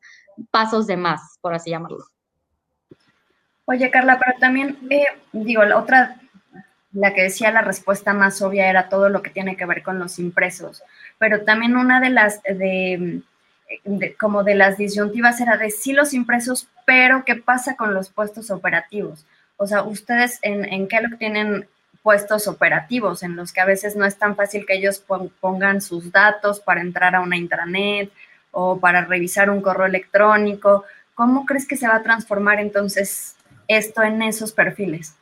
pasos 0.51 0.87
de 0.87 0.97
más, 0.97 1.21
por 1.43 1.53
así 1.53 1.71
llamarlo. 1.71 2.05
Oye, 3.67 3.91
Carla, 3.91 4.19
pero 4.19 4.39
también, 4.39 4.79
eh, 4.89 5.05
digo, 5.33 5.63
la 5.65 5.79
otra, 5.79 6.17
la 6.97 7.13
que 7.13 7.23
decía 7.23 7.51
la 7.51 7.61
respuesta 7.61 8.15
más 8.15 8.41
obvia 8.41 8.71
era 8.71 8.89
todo 8.89 9.11
lo 9.11 9.21
que 9.21 9.31
tiene 9.31 9.57
que 9.57 9.67
ver 9.67 9.83
con 9.83 9.99
los 9.99 10.19
impresos, 10.19 10.83
pero 11.19 11.43
también 11.43 11.77
una 11.77 12.01
de 12.01 12.09
las, 12.09 12.43
de, 12.43 13.21
como 14.19 14.45
de 14.45 14.55
las 14.55 14.79
disyuntivas 14.79 15.41
era 15.41 15.59
de 15.59 15.71
sí 15.71 15.93
los 15.93 16.15
impresos, 16.15 16.69
pero 16.87 17.25
¿qué 17.27 17.37
pasa 17.37 17.77
con 17.77 17.93
los 17.93 18.09
puestos 18.09 18.51
operativos? 18.51 19.27
O 19.59 19.67
sea, 19.67 19.83
ustedes 19.83 20.39
en, 20.41 20.65
en 20.65 20.89
qué 20.89 21.03
lo 21.03 21.19
tienen 21.19 21.69
puestos 22.03 22.49
operativos 22.49 23.23
en 23.23 23.37
los 23.37 23.53
que 23.53 23.61
a 23.61 23.67
veces 23.67 23.95
no 23.95 24.07
es 24.07 24.17
tan 24.17 24.35
fácil 24.35 24.65
que 24.65 24.75
ellos 24.75 25.05
pongan 25.41 25.83
sus 25.83 26.13
datos 26.13 26.61
para 26.61 26.81
entrar 26.81 27.15
a 27.15 27.21
una 27.21 27.37
intranet 27.37 28.11
o 28.53 28.79
para 28.81 29.05
revisar 29.05 29.51
un 29.51 29.61
correo 29.61 29.87
electrónico. 29.87 30.85
¿Cómo 31.15 31.45
crees 31.45 31.67
que 31.67 31.77
se 31.77 31.89
va 31.89 31.97
a 31.97 32.03
transformar 32.03 32.59
entonces 32.61 33.37
esto 33.69 34.03
en 34.03 34.23
esos 34.23 34.53
perfiles? 34.53 35.15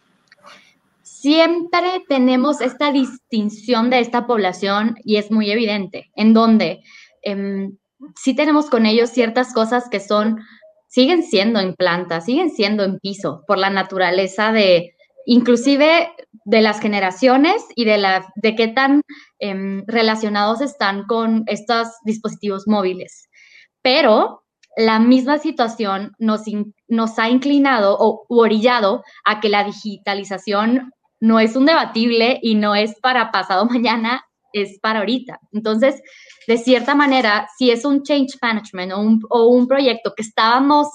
Siempre 1.24 2.04
tenemos 2.06 2.60
esta 2.60 2.92
distinción 2.92 3.88
de 3.88 4.00
esta 4.00 4.26
población 4.26 4.96
y 5.04 5.16
es 5.16 5.30
muy 5.30 5.50
evidente, 5.50 6.10
en 6.16 6.34
donde 6.34 6.82
em, 7.22 7.78
sí 8.14 8.36
tenemos 8.36 8.68
con 8.68 8.84
ellos 8.84 9.08
ciertas 9.08 9.54
cosas 9.54 9.88
que 9.88 10.00
son, 10.00 10.40
siguen 10.86 11.22
siendo 11.22 11.60
en 11.60 11.76
planta, 11.76 12.20
siguen 12.20 12.50
siendo 12.50 12.84
en 12.84 12.98
piso, 12.98 13.42
por 13.46 13.56
la 13.56 13.70
naturaleza 13.70 14.52
de, 14.52 14.94
inclusive 15.24 16.12
de 16.44 16.60
las 16.60 16.78
generaciones 16.78 17.64
y 17.74 17.86
de, 17.86 17.96
la, 17.96 18.30
de 18.34 18.54
qué 18.54 18.68
tan 18.68 19.00
em, 19.38 19.82
relacionados 19.86 20.60
están 20.60 21.04
con 21.06 21.44
estos 21.46 21.88
dispositivos 22.04 22.64
móviles. 22.66 23.30
Pero 23.80 24.44
la 24.76 24.98
misma 24.98 25.38
situación 25.38 26.12
nos, 26.18 26.42
ha 27.18 27.30
inclinado 27.30 27.96
o 27.98 28.26
orillado 28.28 29.02
a 29.24 29.40
que 29.40 29.48
la 29.48 29.64
digitalización 29.64 30.90
no 31.24 31.40
es 31.40 31.56
un 31.56 31.64
debatible 31.64 32.38
y 32.42 32.54
no 32.54 32.74
es 32.74 33.00
para 33.00 33.30
pasado 33.30 33.64
mañana, 33.70 34.22
es 34.52 34.78
para 34.80 34.98
ahorita. 35.00 35.40
Entonces, 35.52 36.02
de 36.46 36.58
cierta 36.58 36.94
manera, 36.94 37.48
si 37.56 37.70
es 37.70 37.86
un 37.86 38.02
change 38.02 38.36
management 38.42 38.92
o 38.92 39.00
un, 39.00 39.22
o 39.30 39.46
un 39.46 39.66
proyecto 39.66 40.12
que 40.14 40.22
estábamos 40.22 40.86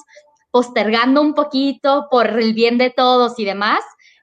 postergando 0.52 1.22
un 1.22 1.34
poquito 1.34 2.08
por 2.12 2.28
el 2.28 2.54
bien 2.54 2.78
de 2.78 2.92
todos 2.92 3.40
y 3.40 3.46
demás, 3.46 3.80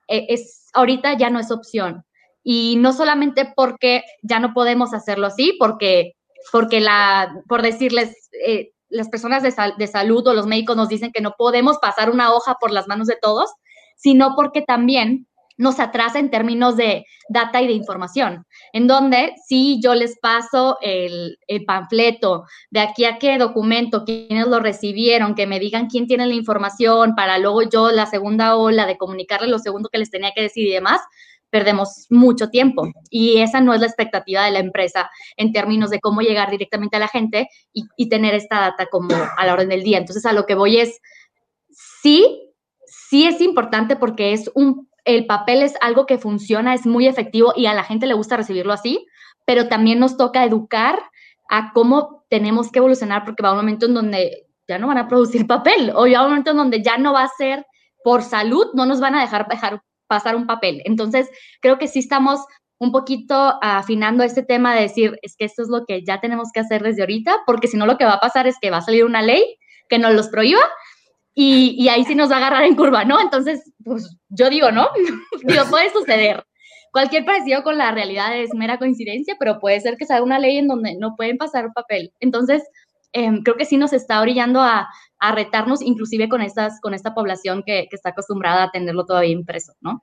eh, 0.06 0.26
es, 0.28 0.68
ahorita 0.74 1.14
ya 1.14 1.28
no 1.28 1.40
es 1.40 1.50
opción. 1.50 2.04
Y 2.44 2.76
no 2.76 2.92
solamente 2.92 3.52
porque 3.56 4.04
ya 4.22 4.38
no 4.38 4.54
podemos 4.54 4.94
hacerlo 4.94 5.26
así, 5.26 5.56
porque, 5.58 6.12
porque 6.52 6.80
la, 6.80 7.34
por 7.48 7.62
decirles, 7.62 8.30
eh, 8.46 8.70
las 8.88 9.08
personas 9.08 9.42
de, 9.42 9.52
de 9.76 9.86
salud 9.88 10.24
o 10.28 10.34
los 10.34 10.46
médicos 10.46 10.76
nos 10.76 10.88
dicen 10.88 11.10
que 11.12 11.20
no 11.20 11.34
podemos 11.36 11.78
pasar 11.78 12.10
una 12.10 12.32
hoja 12.32 12.54
por 12.60 12.70
las 12.70 12.86
manos 12.86 13.08
de 13.08 13.18
todos, 13.20 13.50
sino 13.96 14.36
porque 14.36 14.62
también 14.62 15.26
nos 15.56 15.80
atrasa 15.80 16.18
en 16.18 16.30
términos 16.30 16.76
de 16.76 17.06
data 17.28 17.60
y 17.62 17.66
de 17.66 17.72
información, 17.72 18.46
en 18.72 18.86
donde 18.86 19.34
si 19.46 19.80
yo 19.82 19.94
les 19.94 20.18
paso 20.18 20.78
el, 20.80 21.38
el, 21.46 21.64
panfleto, 21.64 22.44
de 22.70 22.80
aquí 22.80 23.04
a 23.04 23.18
qué 23.18 23.38
documento, 23.38 24.04
quiénes 24.04 24.46
lo 24.46 24.60
recibieron, 24.60 25.34
que 25.34 25.46
me 25.46 25.58
digan 25.58 25.88
quién 25.88 26.06
tiene 26.06 26.26
la 26.26 26.34
información, 26.34 27.14
para 27.14 27.38
luego 27.38 27.62
yo 27.62 27.90
la 27.90 28.06
segunda 28.06 28.56
ola 28.56 28.86
de 28.86 28.96
comunicarles 28.96 29.50
lo 29.50 29.58
segundo 29.58 29.88
que 29.88 29.98
les 29.98 30.10
tenía 30.10 30.32
que 30.34 30.42
decir 30.42 30.66
y 30.66 30.72
demás, 30.72 31.00
perdemos 31.50 32.06
mucho 32.10 32.50
tiempo. 32.50 32.88
Y 33.08 33.38
esa 33.38 33.60
no 33.60 33.72
es 33.72 33.80
la 33.80 33.86
expectativa 33.86 34.44
de 34.44 34.50
la 34.50 34.58
empresa 34.58 35.10
en 35.36 35.52
términos 35.52 35.90
de 35.90 36.00
cómo 36.00 36.20
llegar 36.20 36.50
directamente 36.50 36.96
a 36.96 37.00
la 37.00 37.08
gente 37.08 37.48
y, 37.72 37.84
y 37.96 38.08
tener 38.08 38.34
esta 38.34 38.60
data 38.60 38.86
como 38.90 39.14
a 39.14 39.46
la 39.46 39.54
orden 39.54 39.68
del 39.68 39.82
día. 39.82 39.98
Entonces, 39.98 40.26
a 40.26 40.32
lo 40.32 40.44
que 40.44 40.54
voy 40.54 40.78
es, 40.78 41.00
sí, 41.70 42.52
sí 42.86 43.26
es 43.26 43.40
importante 43.40 43.96
porque 43.96 44.32
es 44.32 44.50
un 44.54 44.88
el 45.06 45.24
papel 45.24 45.62
es 45.62 45.74
algo 45.80 46.04
que 46.04 46.18
funciona, 46.18 46.74
es 46.74 46.84
muy 46.84 47.06
efectivo 47.06 47.52
y 47.56 47.66
a 47.66 47.74
la 47.74 47.84
gente 47.84 48.06
le 48.06 48.14
gusta 48.14 48.36
recibirlo 48.36 48.72
así, 48.72 49.06
pero 49.46 49.68
también 49.68 49.98
nos 49.98 50.16
toca 50.16 50.44
educar 50.44 50.98
a 51.48 51.72
cómo 51.72 52.24
tenemos 52.28 52.70
que 52.70 52.80
evolucionar 52.80 53.24
porque 53.24 53.42
va 53.42 53.52
un 53.52 53.58
momento 53.58 53.86
en 53.86 53.94
donde 53.94 54.46
ya 54.68 54.78
no 54.78 54.88
van 54.88 54.98
a 54.98 55.08
producir 55.08 55.46
papel 55.46 55.92
o 55.94 56.06
ya 56.06 56.18
va 56.18 56.26
un 56.26 56.32
momento 56.32 56.50
en 56.50 56.56
donde 56.58 56.82
ya 56.82 56.98
no 56.98 57.12
va 57.12 57.22
a 57.22 57.30
ser 57.38 57.64
por 58.04 58.22
salud, 58.22 58.66
no 58.74 58.84
nos 58.84 59.00
van 59.00 59.14
a 59.14 59.20
dejar, 59.20 59.46
pasar 60.08 60.36
un 60.36 60.46
papel. 60.46 60.82
Entonces, 60.84 61.28
creo 61.60 61.78
que 61.78 61.88
sí 61.88 62.00
estamos 62.00 62.40
un 62.78 62.92
poquito 62.92 63.54
afinando 63.62 64.22
este 64.22 64.42
tema 64.42 64.74
de 64.74 64.82
decir, 64.82 65.18
es 65.22 65.34
que 65.36 65.46
esto 65.46 65.62
es 65.62 65.68
lo 65.68 65.84
que 65.86 66.04
ya 66.04 66.20
tenemos 66.20 66.50
que 66.52 66.60
hacer 66.60 66.82
desde 66.82 67.02
ahorita, 67.02 67.38
porque 67.46 67.68
si 67.68 67.76
no 67.76 67.86
lo 67.86 67.96
que 67.96 68.04
va 68.04 68.14
a 68.14 68.20
pasar 68.20 68.46
es 68.46 68.56
que 68.60 68.70
va 68.70 68.78
a 68.78 68.82
salir 68.82 69.04
una 69.04 69.22
ley 69.22 69.56
que 69.88 69.98
nos 69.98 70.14
los 70.14 70.28
prohíba 70.28 70.60
y, 71.34 71.88
ahí 71.88 72.04
sí 72.04 72.14
nos 72.14 72.30
va 72.30 72.36
a 72.36 72.38
agarrar 72.38 72.64
en 72.64 72.76
curva, 72.76 73.04
¿no? 73.04 73.20
Entonces, 73.20 73.72
pues 73.86 74.16
yo 74.28 74.50
digo, 74.50 74.70
¿no? 74.70 74.88
digo, 75.44 75.64
puede 75.70 75.90
suceder. 75.90 76.44
Cualquier 76.92 77.24
parecido 77.24 77.62
con 77.62 77.78
la 77.78 77.92
realidad 77.92 78.36
es 78.36 78.52
mera 78.54 78.78
coincidencia, 78.78 79.36
pero 79.38 79.60
puede 79.60 79.80
ser 79.80 79.96
que 79.96 80.06
sea 80.06 80.22
una 80.22 80.38
ley 80.38 80.58
en 80.58 80.68
donde 80.68 80.96
no 80.96 81.14
pueden 81.16 81.38
pasar 81.38 81.72
papel. 81.74 82.12
Entonces, 82.20 82.62
em, 83.12 83.42
creo 83.42 83.56
que 83.56 83.64
sí 83.64 83.76
nos 83.76 83.92
está 83.92 84.20
orillando 84.20 84.60
a, 84.60 84.88
a, 85.18 85.32
retarnos, 85.32 85.82
inclusive 85.82 86.28
con, 86.28 86.42
estas, 86.42 86.80
con 86.80 86.94
esta 86.94 87.14
población 87.14 87.62
que, 87.64 87.86
que, 87.88 87.96
está 87.96 88.10
acostumbrada 88.10 88.64
a 88.64 88.70
tenerlo 88.70 89.06
todavía 89.06 89.30
impreso, 89.30 89.74
¿no? 89.80 90.02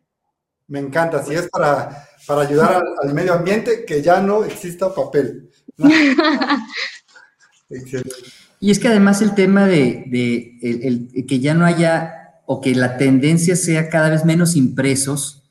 Me 0.68 0.80
encanta, 0.80 1.22
si 1.22 1.34
es 1.36 1.50
para, 1.50 2.08
para 2.26 2.42
ayudar 2.42 2.76
al, 2.76 2.84
al, 3.02 3.14
medio 3.14 3.34
ambiente, 3.34 3.86
que 3.86 4.02
ya 4.02 4.22
no 4.22 4.44
exista 4.46 4.94
papel. 4.94 5.50
Excelente. 7.70 8.16
Y 8.64 8.72
es 8.72 8.80
que 8.80 8.88
además 8.88 9.22
el 9.22 9.36
tema 9.36 9.66
de, 9.68 10.06
el, 10.62 11.26
que 11.28 11.42
ya 11.42 11.54
no 11.54 11.66
haya 11.66 12.23
o 12.46 12.62
que 12.62 12.76
la 12.76 12.98
tendencia 12.98 13.56
sea 13.56 13.90
cada 13.90 14.10
vez 14.10 14.26
menos 14.26 14.56
impresos, 14.56 15.44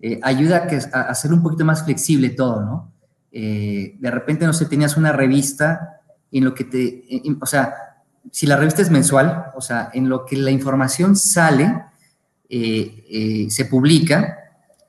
eh, 0.00 0.18
ayuda 0.22 0.66
a, 0.92 1.00
hacer 1.02 1.32
un 1.32 1.42
poquito 1.42 1.64
más 1.64 1.84
flexible 1.84 2.30
todo, 2.30 2.62
¿no? 2.62 2.92
Eh, 3.32 3.96
de 3.98 4.10
repente, 4.10 4.46
no 4.46 4.52
sé, 4.52 4.66
tenías 4.66 4.96
una 4.96 5.12
revista 5.12 6.00
en 6.32 6.44
lo 6.44 6.54
que 6.54 6.64
te, 6.64 7.04
o 7.40 7.46
sea, 7.46 7.74
si 8.30 8.46
la 8.46 8.56
revista 8.56 8.82
es 8.82 8.90
mensual, 8.90 9.46
o 9.54 9.60
sea, 9.60 9.90
en 9.92 10.08
lo 10.08 10.24
que 10.24 10.36
la 10.36 10.50
información 10.50 11.16
sale, 11.16 11.84
eh, 12.48 13.46
se 13.50 13.64
publica, 13.66 14.38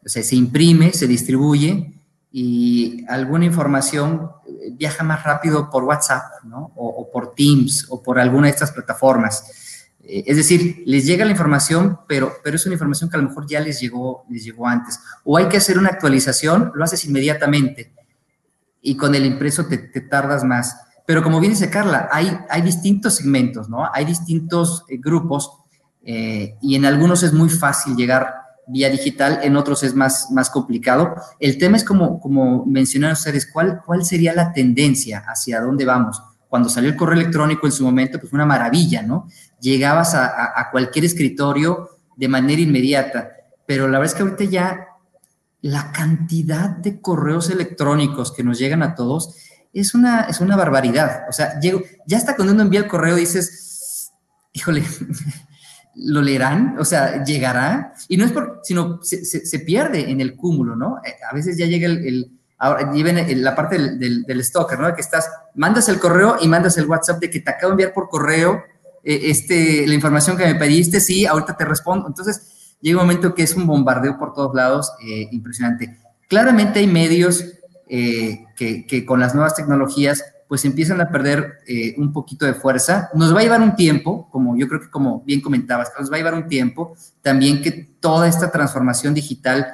o 0.04 0.10
sea, 0.10 0.24
se 0.24 0.36
imprime, 0.36 0.93
se 0.93 1.08
distribuye 1.08 1.93
y 2.32 3.06
alguna 3.08 3.45
información 3.45 4.32
viaja 4.74 5.04
más 5.04 5.24
rápido 5.24 5.69
por 5.69 5.84
WhatsApp, 5.84 6.43
¿no? 6.43 6.71
O, 6.76 7.10
por 7.12 7.36
Teams 7.36 7.88
o 7.89 8.02
por 8.02 8.19
alguna 8.19 8.47
de 8.47 8.54
estas 8.54 8.71
plataformas. 8.71 9.61
Eh, 10.12 10.26
es 10.28 10.36
decir, 10.36 10.84
les 10.86 11.06
llega 11.06 11.24
la 11.24 11.32
información, 11.32 12.00
pero, 12.08 12.34
pero 12.43 12.58
es 12.58 12.65
una 12.65 12.74
información 12.74 13.10
que 13.10 13.15
a 13.15 13.21
lo 13.21 13.30
mejor 13.30 13.47
ya 13.47 13.62
les 13.62 13.80
llegó, 13.80 14.26
les 14.30 14.43
llegó 14.43 14.67
antes. 14.67 15.00
O 15.24 15.38
hay 15.38 15.47
que 15.47 15.58
hacer 15.58 15.78
una 15.78 15.89
actualización, 15.89 16.71
lo 16.76 16.84
haces 16.84 17.06
inmediatamente 17.06 17.93
y 18.82 18.97
con 18.97 19.15
el 19.15 19.26
impreso 19.26 19.67
te, 19.67 19.78
tardas 20.02 20.43
más. 20.43 20.76
Pero 21.06 21.24
como 21.24 21.39
bien 21.39 21.54
dice 21.54 21.69
Carla, 21.69 22.10
hay, 22.12 22.38
hay 22.50 22.62
distintos 22.62 23.15
segmentos, 23.15 23.69
¿no? 23.69 23.89
Hay 23.93 24.06
distintos 24.06 24.84
eh, 24.89 24.97
grupos 24.97 25.52
eh, 26.04 26.56
y 26.62 26.76
en 26.76 26.86
algunos 26.86 27.24
es 27.24 27.32
muy 27.32 27.50
fácil 27.50 27.95
llegar 27.95 28.41
vía 28.67 28.89
digital, 28.89 29.39
en 29.43 29.56
otros 29.56 29.84
es 29.84 29.95
más, 29.95 30.30
más 30.32 30.50
complicado. 30.50 31.15
El 31.39 31.58
tema 31.58 31.78
es 31.78 31.84
como, 31.84 32.19
como 32.19 32.65
mencionaron 32.65 33.13
ustedes, 33.13 33.50
¿cuál, 33.52 33.82
¿cuál 33.86 34.04
sería 34.06 34.34
la 34.34 34.52
tendencia? 34.52 35.24
¿Hacia 35.28 35.62
dónde 35.62 35.86
vamos? 35.86 36.21
Cuando 36.47 36.69
salió 36.69 36.89
el 36.89 36.95
correo 36.95 37.19
electrónico 37.19 37.65
en 37.65 37.71
su 37.71 37.84
momento, 37.84 38.19
pues 38.19 38.30
fue 38.30 38.38
una 38.38 38.45
maravilla, 38.45 39.02
¿no? 39.02 39.28
Llegabas 39.62 40.13
a, 40.15 40.67
cualquier 40.71 41.06
escritorio 41.06 41.89
de 42.17 42.28
manera 42.28 42.62
inmediata, 42.62 43.32
pero 43.65 43.88
la 43.88 44.00
verdad 44.00 44.13
es 44.13 44.15
que 44.15 44.24
ahorita 44.24 44.43
ya 44.45 44.88
la 45.62 45.91
cantidad 45.91 46.69
de 46.69 47.00
correos 47.00 47.50
electrónicos 47.50 48.34
que 48.34 48.43
nos 48.43 48.58
llegan 48.60 48.84
a 48.84 48.95
todos 48.95 49.36
es 49.71 49.93
una, 49.93 50.21
es 50.21 50.41
una 50.41 50.58
barbaridad. 50.58 51.26
O 51.30 51.32
sea, 51.32 51.60
llego, 51.60 51.82
ya 52.06 52.17
hasta 52.17 52.36
cuando 52.36 52.54
uno 52.54 52.63
envía 52.63 52.80
el 52.82 52.88
correo 52.88 53.15
dices, 53.15 54.12
híjole, 54.52 54.84
¿Lo 55.95 56.21
leerán? 56.21 56.78
O 56.80 56.86
sea, 56.86 57.24
¿llegará? 57.24 57.93
Y 58.08 58.15
no 58.15 58.26
es 58.26 58.32
por, 58.32 58.62
sino 58.63 59.00
se, 59.04 59.60
pierde 59.60 60.10
en 60.10 60.21
el 60.21 60.36
cúmulo, 60.36 60.76
¿no? 60.76 61.02
Eh, 61.04 61.15
a 61.30 61.34
veces 61.36 61.58
ya 61.58 61.65
llega 61.65 61.88
el, 61.88 62.32
ahora 62.58 62.91
lleven 62.93 63.43
la 63.43 63.56
parte 63.56 63.78
del, 63.78 64.24
del, 64.24 64.43
stalker, 64.43 64.80
¿no? 64.80 64.93
Que 64.95 65.02
estás, 65.02 65.30
mandas 65.56 65.89
el 65.89 66.00
correo 66.00 66.38
y 66.41 66.47
mandas 66.47 66.78
el 66.78 66.86
WhatsApp 66.86 67.19
de 67.19 67.30
que 67.30 67.41
te 67.41 67.52
acabo 67.52 67.71
de 67.71 67.74
enviar 67.74 67.93
por 67.93 68.08
correo 68.08 68.56
eh, 68.56 68.70
este, 69.03 69.85
la 69.87 69.93
información 69.93 70.37
que 70.37 70.45
me 70.45 70.55
pediste, 70.55 70.99
sí, 70.99 71.25
ahorita 71.25 71.57
te 71.57 71.65
respondo. 71.65 72.07
Entonces, 72.07 72.75
llega 72.81 72.99
un 72.99 73.07
momento 73.07 73.33
que 73.33 73.43
es 73.43 73.55
un 73.55 73.67
bombardeo 73.67 74.17
por 74.17 74.33
todos 74.33 74.55
lados 74.55 74.91
eh, 75.05 75.27
impresionante. 75.31 75.97
Claramente 76.27 76.79
hay 76.79 76.87
medios 76.87 77.43
que, 77.87 78.85
que, 78.87 79.05
con 79.05 79.19
las 79.19 79.35
nuevas 79.35 79.53
tecnologías 79.53 80.23
pues 80.51 80.65
empiezan 80.65 80.99
a 80.99 81.09
perder 81.09 81.59
eh, 81.65 81.95
un 81.97 82.11
poquito 82.11 82.45
de 82.45 82.53
fuerza. 82.53 83.09
Nos 83.13 83.33
va 83.33 83.39
a 83.39 83.43
llevar 83.43 83.61
un 83.61 83.73
tiempo, 83.73 84.27
como 84.29 84.57
yo 84.57 84.67
creo 84.67 84.81
que 84.81 84.89
como 84.89 85.21
bien 85.21 85.39
comentabas, 85.39 85.93
nos 85.97 86.11
va 86.11 86.15
a 86.15 86.17
llevar 86.17 86.33
un 86.33 86.49
tiempo 86.49 86.93
también 87.21 87.61
que 87.61 87.71
toda 87.71 88.27
esta 88.27 88.51
transformación 88.51 89.13
digital 89.13 89.65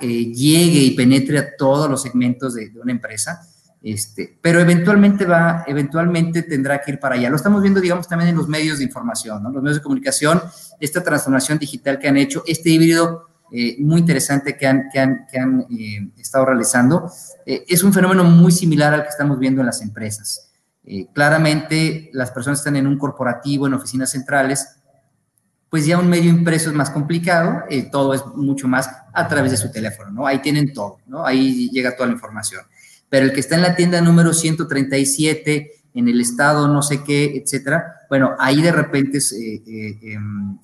eh, 0.00 0.32
llegue 0.32 0.80
y 0.80 0.96
penetre 0.96 1.38
a 1.38 1.56
todos 1.56 1.88
los 1.88 2.02
segmentos 2.02 2.54
de, 2.54 2.72
una 2.82 2.90
empresa. 2.90 3.40
Este, 3.82 4.38
pero 4.42 4.60
eventualmente 4.60 5.24
va, 5.24 5.64
eventualmente 5.66 6.42
tendrá 6.42 6.80
que 6.82 6.92
ir 6.92 7.00
para 7.00 7.14
allá. 7.14 7.30
Lo 7.30 7.36
estamos 7.36 7.62
viendo, 7.62 7.80
digamos, 7.80 8.06
también 8.06 8.30
en 8.30 8.36
los 8.36 8.48
medios 8.48 8.78
de 8.78 8.84
información, 8.84 9.42
¿no? 9.42 9.50
Los 9.50 9.62
medios 9.62 9.78
de 9.78 9.82
comunicación, 9.82 10.42
esta 10.78 11.02
transformación 11.02 11.58
digital 11.58 11.98
que 11.98 12.08
han 12.08 12.18
hecho, 12.18 12.42
este 12.46 12.70
híbrido 12.70 13.30
eh, 13.52 13.76
muy 13.80 14.00
interesante 14.00 14.56
que 14.56 14.66
han, 14.66 14.88
que 14.92 15.00
han, 15.00 15.26
que 15.30 15.38
han 15.38 15.66
eh, 15.70 16.10
estado 16.18 16.44
realizando. 16.46 17.10
Eh, 17.44 17.64
es 17.68 17.82
un 17.82 17.92
fenómeno 17.92 18.22
muy 18.24 18.52
similar 18.52 18.94
al 18.94 19.02
que 19.02 19.08
estamos 19.08 19.38
viendo 19.38 19.60
en 19.60 19.66
las 19.66 19.82
empresas. 19.82 20.46
claramente, 21.12 22.10
las 22.12 22.30
personas 22.30 22.60
están 22.60 22.76
en 22.76 22.86
un 22.86 22.98
corporativo, 22.98 23.66
en 23.66 23.74
oficinas 23.74 24.10
centrales, 24.10 24.76
pues 25.68 25.86
ya 25.86 25.98
un 25.98 26.08
medio 26.08 26.30
impreso 26.30 26.68
es 26.68 26.74
más 26.74 26.90
complicado, 26.90 27.62
todo 27.92 28.12
es 28.12 28.26
mucho 28.34 28.66
más 28.66 28.90
a 29.12 29.28
través 29.28 29.52
de 29.52 29.56
su 29.56 29.70
teléfono, 29.70 30.10
¿no? 30.10 30.26
Ahí 30.26 30.40
tienen 30.40 30.72
todo, 30.72 30.98
¿no? 31.06 31.24
Ahí 31.24 31.70
llega 31.70 31.94
toda 31.94 32.08
la 32.08 32.14
información. 32.14 32.62
Pero 33.10 33.26
el 33.26 33.32
que 33.32 33.40
está 33.40 33.56
en 33.56 33.62
la 33.62 33.76
tienda 33.76 34.00
número 34.00 34.32
137, 34.32 35.72
en 35.92 36.08
el 36.08 36.20
estado 36.20 36.68
no 36.68 36.80
sé 36.82 37.02
qué, 37.04 37.36
etcétera, 37.36 38.06
bueno, 38.08 38.34
ahí 38.38 38.62
de 38.62 38.72
repente 38.72 39.18
es, 39.18 39.32
em, 39.32 40.58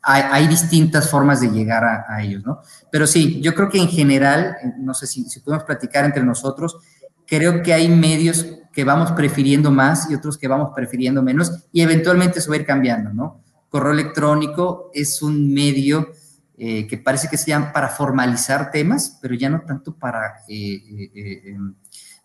hay, 0.00 0.46
distintas 0.46 1.10
formas 1.10 1.40
de 1.40 1.48
llegar 1.50 1.84
a, 1.84 2.22
ellos, 2.22 2.44
¿no? 2.44 2.60
Pero 2.90 3.06
sí, 3.06 3.40
yo 3.40 3.54
creo 3.54 3.68
que 3.68 3.78
en 3.78 3.88
general, 3.88 4.56
no 4.78 4.94
sé 4.94 5.06
si, 5.06 5.24
podemos 5.40 5.64
platicar 5.64 6.04
entre 6.04 6.22
nosotros, 6.22 6.76
creo 7.26 7.62
que 7.62 7.72
hay 7.72 7.88
medios 7.88 8.46
que 8.72 8.84
vamos 8.84 9.12
prefiriendo 9.12 9.70
más 9.70 10.10
y 10.10 10.14
otros 10.14 10.36
que 10.36 10.48
vamos 10.48 10.70
prefiriendo 10.74 11.22
menos 11.22 11.52
y 11.72 11.80
eventualmente 11.80 12.38
eso 12.38 12.50
va 12.50 12.56
a 12.56 12.60
ir 12.60 12.66
cambiando, 12.66 13.12
¿no? 13.12 13.40
Correo 13.68 13.92
electrónico 13.92 14.90
es 14.92 15.22
un 15.22 15.52
medio 15.52 16.12
eh, 16.56 16.86
que 16.86 16.98
parece 16.98 17.26
que 17.28 17.36
se 17.36 17.46
llama 17.48 17.72
para 17.72 17.88
formalizar 17.88 18.70
temas, 18.70 19.18
pero 19.20 19.34
ya 19.34 19.50
no 19.50 19.62
tanto 19.62 19.92
para 19.92 20.36
eh, 20.48 21.58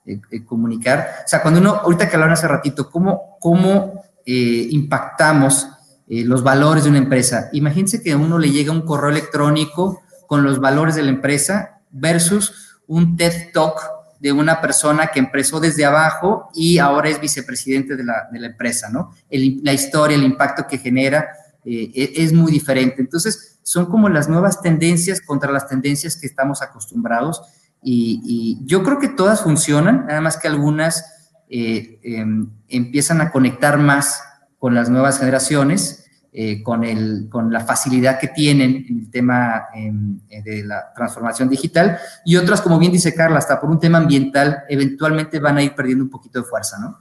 eh, 0.05 0.45
comunicar. 0.45 1.23
O 1.25 1.27
sea, 1.27 1.41
cuando 1.41 1.59
uno, 1.59 1.71
ahorita 1.71 2.07
que 2.07 2.15
hablaron 2.15 2.33
hace 2.33 2.47
ratito, 2.47 2.91
¿cómo, 2.91 3.37
cómo 3.39 4.03
impactamos 4.25 5.67
los 6.07 6.43
valores 6.43 6.83
de 6.83 6.91
una 6.91 6.99
empresa. 6.99 7.49
Imagínense 7.51 8.03
que 8.03 8.11
a 8.11 8.17
uno 8.17 8.37
le 8.37 8.51
llega 8.51 8.71
un 8.71 8.83
correo 8.83 9.09
electrónico 9.09 10.03
con 10.27 10.43
los 10.43 10.59
valores 10.59 10.93
de 10.93 11.01
la 11.01 11.09
empresa 11.09 11.81
versus 11.89 12.77
un 12.85 13.17
TED 13.17 13.51
Talk 13.51 13.79
de 14.19 14.31
una 14.31 14.61
persona 14.61 15.07
que 15.07 15.19
empezó 15.19 15.59
desde 15.59 15.85
abajo 15.85 16.49
y 16.53 16.77
ahora 16.77 17.09
es 17.09 17.19
vicepresidente 17.19 17.95
de 17.95 18.03
la, 18.03 18.27
de 18.31 18.39
la 18.39 18.47
empresa, 18.47 18.89
¿no? 18.89 19.15
la 19.29 19.73
historia, 19.73 20.15
el 20.15 20.23
impacto 20.23 20.67
que 20.67 20.77
genera 20.77 21.29
e, 21.65 22.13
es 22.15 22.33
muy 22.33 22.51
diferente. 22.51 23.01
Entonces, 23.01 23.58
son 23.69 23.85
como 23.85 24.09
las 24.09 24.27
nuevas 24.27 24.63
tendencias 24.63 25.21
contra 25.21 25.51
las 25.51 25.67
tendencias 25.67 26.17
que 26.17 26.25
estamos 26.25 26.63
acostumbrados 26.63 27.43
y, 27.83 28.57
yo 28.65 28.81
creo 28.81 28.97
que 28.97 29.09
todas 29.09 29.41
funcionan, 29.41 30.07
nada 30.07 30.21
más 30.21 30.37
que 30.37 30.47
algunas 30.47 31.05
eh, 31.49 31.99
em, 32.01 32.49
empiezan 32.67 33.21
a 33.21 33.31
conectar 33.31 33.77
más 33.77 34.23
con 34.57 34.73
las 34.73 34.89
nuevas 34.89 35.19
generaciones, 35.19 36.03
eh, 36.33 36.63
con, 36.63 36.83
el, 36.83 37.27
con 37.29 37.53
la 37.53 37.59
facilidad 37.59 38.19
que 38.19 38.29
tienen 38.29 38.85
en 38.89 38.99
el 39.01 39.11
tema 39.11 39.67
em, 39.75 40.19
eh, 40.29 40.41
de 40.41 40.63
la 40.63 40.91
transformación 40.95 41.47
digital, 41.47 41.99
y 42.25 42.37
otras, 42.37 42.61
como 42.61 42.79
bien 42.79 42.91
dice 42.91 43.13
Carla, 43.13 43.37
hasta 43.37 43.61
por 43.61 43.69
un 43.69 43.79
tema 43.79 43.99
ambiental, 43.99 44.63
eventualmente 44.67 45.39
van 45.39 45.57
a 45.57 45.63
ir 45.63 45.75
perdiendo 45.75 46.03
un 46.03 46.09
poquito 46.09 46.39
de 46.39 46.45
fuerza, 46.45 46.79
¿no? 46.79 46.97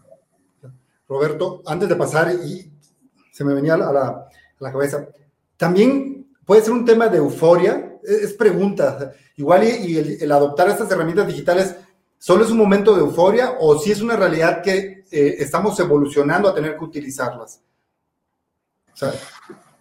Roberto, 1.09 1.63
antes 1.67 1.89
de 1.89 1.97
pasar, 1.97 2.31
y 2.31 2.71
se 3.33 3.43
me 3.43 3.55
venía 3.55 3.73
a 3.73 3.79
la, 3.79 3.89
a 3.89 4.29
la 4.61 4.71
cabeza, 4.71 5.09
también 5.57 6.18
puede 6.49 6.63
ser 6.63 6.73
un 6.73 6.87
tema 6.87 7.09
de 7.09 7.19
euforia, 7.19 7.99
es, 8.03 8.33
pregunta, 8.33 9.13
igual 9.37 9.65
y, 9.65 9.99
el, 10.19 10.33
adoptar 10.33 10.71
estas 10.71 10.91
herramientas 10.91 11.27
digitales 11.27 11.77
solo 12.17 12.43
es 12.43 12.51
un 12.51 12.57
momento 12.57 12.95
de 12.95 13.03
euforia 13.03 13.57
o 13.61 13.79
si 13.79 13.93
es 13.93 14.01
una 14.01 14.17
realidad 14.17 14.63
que 14.63 15.05
eh, 15.11 15.37
estamos 15.41 15.79
evolucionando 15.79 16.49
a 16.49 16.55
tener 16.55 16.79
que 16.79 16.85
utilizarlas. 16.85 17.61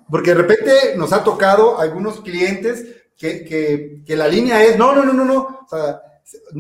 porque 0.10 0.32
de 0.32 0.36
repente 0.36 0.72
nos 0.98 1.14
ha 1.14 1.24
tocado 1.24 1.80
algunos 1.80 2.20
clientes 2.20 2.84
que, 3.16 4.04
la 4.06 4.28
línea 4.28 4.62
es, 4.62 4.78
no, 4.78 4.94
no, 4.94 5.06
no, 5.06 5.14
no, 5.14 5.24
no, 5.24 5.68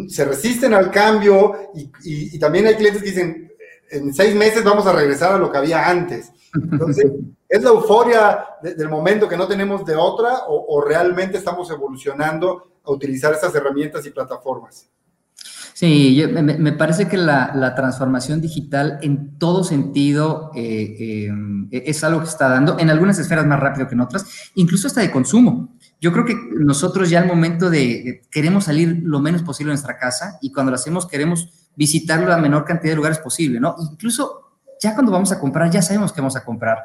se 0.08 0.24
resisten 0.24 0.74
al 0.74 0.89
cambio 0.89 1.72
y, 2.02 2.39
también 2.39 2.67
hay 2.67 2.76
clientes 2.76 3.04
que 3.04 3.10
dicen, 3.10 3.46
en 3.91 4.13
seis 4.13 4.36
meses 4.36 4.63
vamos 4.63 4.86
a 4.86 4.93
regresar 4.93 5.34
a 5.34 5.38
lo 5.38 5.52
que 5.52 5.58
había 5.58 5.89
antes. 5.89 6.32
Entonces, 6.54 7.06
¿es 7.50 7.63
la 7.63 7.69
euforia 7.69 8.45
del 8.62 8.89
momento 8.89 9.28
que 9.28 9.38
no 9.38 9.47
tenemos 9.47 9.86
de 9.86 9.95
otra 9.95 10.39
o 10.47 10.82
realmente 10.82 11.38
estamos 11.38 11.69
evolucionando 11.71 12.80
a 12.84 12.91
utilizar 12.91 13.34
estas 13.34 13.54
herramientas 13.56 14.06
y 14.06 14.12
plataformas? 14.12 14.89
Sí, 15.78 16.23
me, 16.32 16.71
parece 16.71 17.08
que 17.08 17.17
la, 17.17 17.76
transformación 17.76 18.41
digital 18.41 18.97
en 19.04 19.38
todo 19.38 19.63
sentido 19.63 20.50
eh, 20.56 21.30
eh, 21.69 21.84
es 21.86 22.04
algo 22.04 22.21
que 22.21 22.26
está 22.26 22.50
dando, 22.50 22.80
en 22.80 22.89
algunas 22.89 23.19
esferas 23.19 23.45
más 23.45 23.60
rápido 23.60 23.88
que 23.88 23.93
en 23.93 24.02
otras, 24.02 24.26
incluso 24.56 24.88
hasta 24.88 25.02
de 25.02 25.12
consumo. 25.12 25.78
Yo 26.02 26.12
creo 26.12 26.26
que 26.26 26.36
nosotros 26.58 27.12
ya 27.12 27.21
al 27.21 27.28
momento 27.28 27.69
de, 27.69 28.23
queremos 28.32 28.63
salir 28.63 29.02
lo 29.04 29.19
menos 29.19 29.43
posible 29.43 29.69
de 29.69 29.73
nuestra 29.76 30.00
casa 30.00 30.39
y 30.41 30.52
cuando 30.52 30.71
lo 30.71 30.78
hacemos 30.78 31.06
queremos 31.06 31.66
visitar 31.78 32.20
la 32.28 32.38
menor 32.38 32.66
cantidad 32.66 32.92
de 32.92 32.98
lugares 32.98 33.20
posible, 33.20 33.60
¿no? 33.60 33.76
Incluso 33.80 34.48
ya 34.82 34.94
cuando 34.94 35.12
vamos 35.12 35.32
a 35.32 35.40
comprar, 35.40 35.70
ya 35.72 35.82
sabemos 35.82 36.12
qué 36.12 36.22
vamos 36.22 36.36
a 36.36 36.44
comprar, 36.44 36.80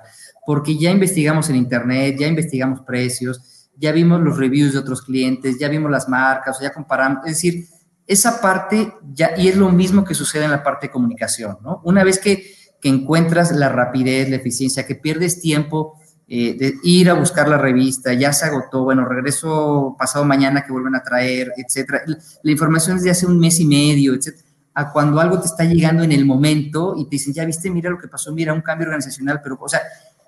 porque 0.47 0.79
ya 0.79 0.91
investigamos 0.91 1.49
en 1.51 1.57
internet, 1.57 2.17
ya 2.19 2.27
investigamos 2.27 2.81
precios, 2.81 3.71
ya 3.77 3.91
vimos 3.91 4.21
los 4.21 4.37
reviews 4.37 4.75
de 4.75 4.79
otros 4.79 5.03
clientes, 5.03 5.59
ya 5.59 5.69
vimos 5.69 5.91
las 5.91 6.09
marcas, 6.09 6.59
ya 6.61 6.73
comparamos, 6.73 7.27
es 7.27 7.33
decir, 7.33 7.67
esa 8.07 8.41
parte 8.41 8.93
ya, 9.15 9.33
y 9.37 9.49
es 9.49 9.57
lo 9.57 9.71
mismo 9.71 10.05
que 10.05 10.15
sucede 10.15 10.45
en 10.45 10.51
la 10.51 10.63
parte 10.63 10.87
de 10.87 10.93
comunicación, 10.93 11.59
¿no? 11.63 11.81
Una 11.85 12.05
vez 12.05 12.19
que, 12.19 12.61
encuentras 12.85 13.53
la 13.53 13.69
rapidez, 13.69 14.29
la 14.29 14.35
eficiencia, 14.35 14.85
que 14.85 14.97
pierdes 14.97 15.41
tiempo 15.41 16.01
eh, 16.27 16.57
de 16.59 16.75
ir 16.83 17.09
a 17.11 17.15
buscar 17.15 17.47
la 17.47 17.57
revista, 17.57 18.13
ya 18.13 18.33
se 18.33 18.45
agotó, 18.45 18.83
bueno, 18.83 19.05
regreso 19.05 19.95
pasado 19.97 20.25
mañana 20.25 20.65
que 20.65 20.73
vuelven 20.73 20.97
a 20.97 21.03
traer, 21.05 21.53
etcétera. 21.57 22.03
La 22.43 22.51
información 22.51 22.97
es 22.97 23.05
de 23.05 23.11
hace 23.11 23.25
un 23.25 23.39
mes 23.39 23.61
y 23.61 23.67
medio, 23.67 24.15
etcétera. 24.15 24.52
A 24.75 24.93
cuando 24.93 25.21
algo 25.21 25.39
te 25.39 25.47
está 25.47 25.65
llegando 25.65 26.03
en 26.03 26.13
el 26.13 26.25
momento 26.25 26.95
y 26.97 27.05
te 27.05 27.11
dicen, 27.11 27.35
ya 27.35 27.45
viste, 27.45 27.71
mira 27.71 27.91
lo 27.91 27.99
que 27.99 28.09
pasó, 28.09 28.33
mira 28.33 28.55
un 28.55 28.63
cambio 28.63 28.87
organizacional, 28.87 29.41
pero, 29.43 29.59
o 29.61 29.69
sea, 29.69 29.81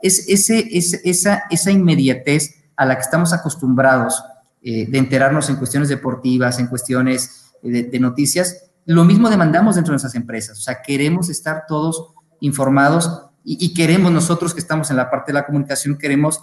es, 0.02 0.28
ese, 0.28 0.68
esa, 1.04 1.44
esa 1.50 1.70
inmediatez 1.70 2.64
a 2.76 2.84
la 2.84 2.96
que 2.96 3.02
estamos 3.02 3.32
acostumbrados 3.32 4.22
eh, 4.62 4.86
de 4.88 4.98
enterarnos 4.98 5.48
en 5.50 5.56
cuestiones 5.56 5.88
deportivas, 5.88 6.58
en 6.58 6.66
cuestiones 6.66 7.52
de, 7.62 7.98
noticias, 7.98 8.70
lo 8.86 9.04
mismo 9.04 9.30
demandamos 9.30 9.74
dentro 9.76 9.92
de 9.92 9.94
nuestras 9.94 10.14
empresas. 10.14 10.58
O 10.58 10.62
sea, 10.62 10.82
queremos 10.82 11.30
estar 11.30 11.64
todos 11.66 12.12
informados 12.40 13.26
y, 13.44 13.74
queremos 13.74 14.10
nosotros 14.10 14.54
que 14.54 14.60
estamos 14.60 14.90
en 14.90 14.96
la 14.96 15.10
parte 15.10 15.32
de 15.32 15.34
la 15.34 15.46
comunicación, 15.46 15.98
queremos 15.98 16.42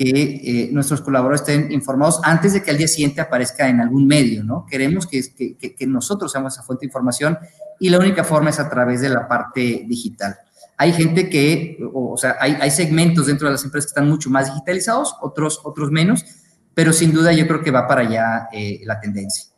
que 0.00 0.08
eh, 0.08 0.68
nuestros 0.72 1.02
colaboradores 1.02 1.42
estén 1.42 1.70
informados 1.72 2.22
antes 2.24 2.54
de 2.54 2.62
que 2.62 2.70
al 2.70 2.78
día 2.78 2.88
siguiente 2.88 3.20
aparezca 3.20 3.68
en 3.68 3.82
algún 3.82 4.06
medio, 4.06 4.42
¿no? 4.42 4.64
Queremos 4.64 5.06
que, 5.06 5.20
que, 5.58 5.86
nosotros 5.86 6.32
seamos 6.32 6.54
esa 6.54 6.62
fuente 6.62 6.86
de 6.86 6.86
información 6.86 7.38
y 7.78 7.90
la 7.90 7.98
única 7.98 8.24
forma 8.24 8.48
es 8.48 8.58
a 8.58 8.70
través 8.70 9.02
de 9.02 9.10
la 9.10 9.28
parte 9.28 9.84
digital. 9.86 10.38
Hay 10.78 10.94
gente 10.94 11.28
que, 11.28 11.76
o, 11.92 12.16
sea, 12.16 12.36
hay, 12.40 12.56
hay, 12.62 12.70
segmentos 12.70 13.26
dentro 13.26 13.46
de 13.46 13.52
las 13.52 13.62
empresas 13.62 13.88
que 13.88 14.00
están 14.00 14.08
mucho 14.08 14.30
más 14.30 14.46
digitalizados, 14.46 15.14
otros, 15.20 15.60
otros 15.64 15.90
menos, 15.90 16.24
pero 16.72 16.94
sin 16.94 17.12
duda 17.12 17.34
yo 17.34 17.46
creo 17.46 17.62
que 17.62 17.70
va 17.70 17.86
para 17.86 18.00
allá 18.00 18.48
eh, 18.54 18.80
la 18.84 19.00
tendencia. 19.00 19.50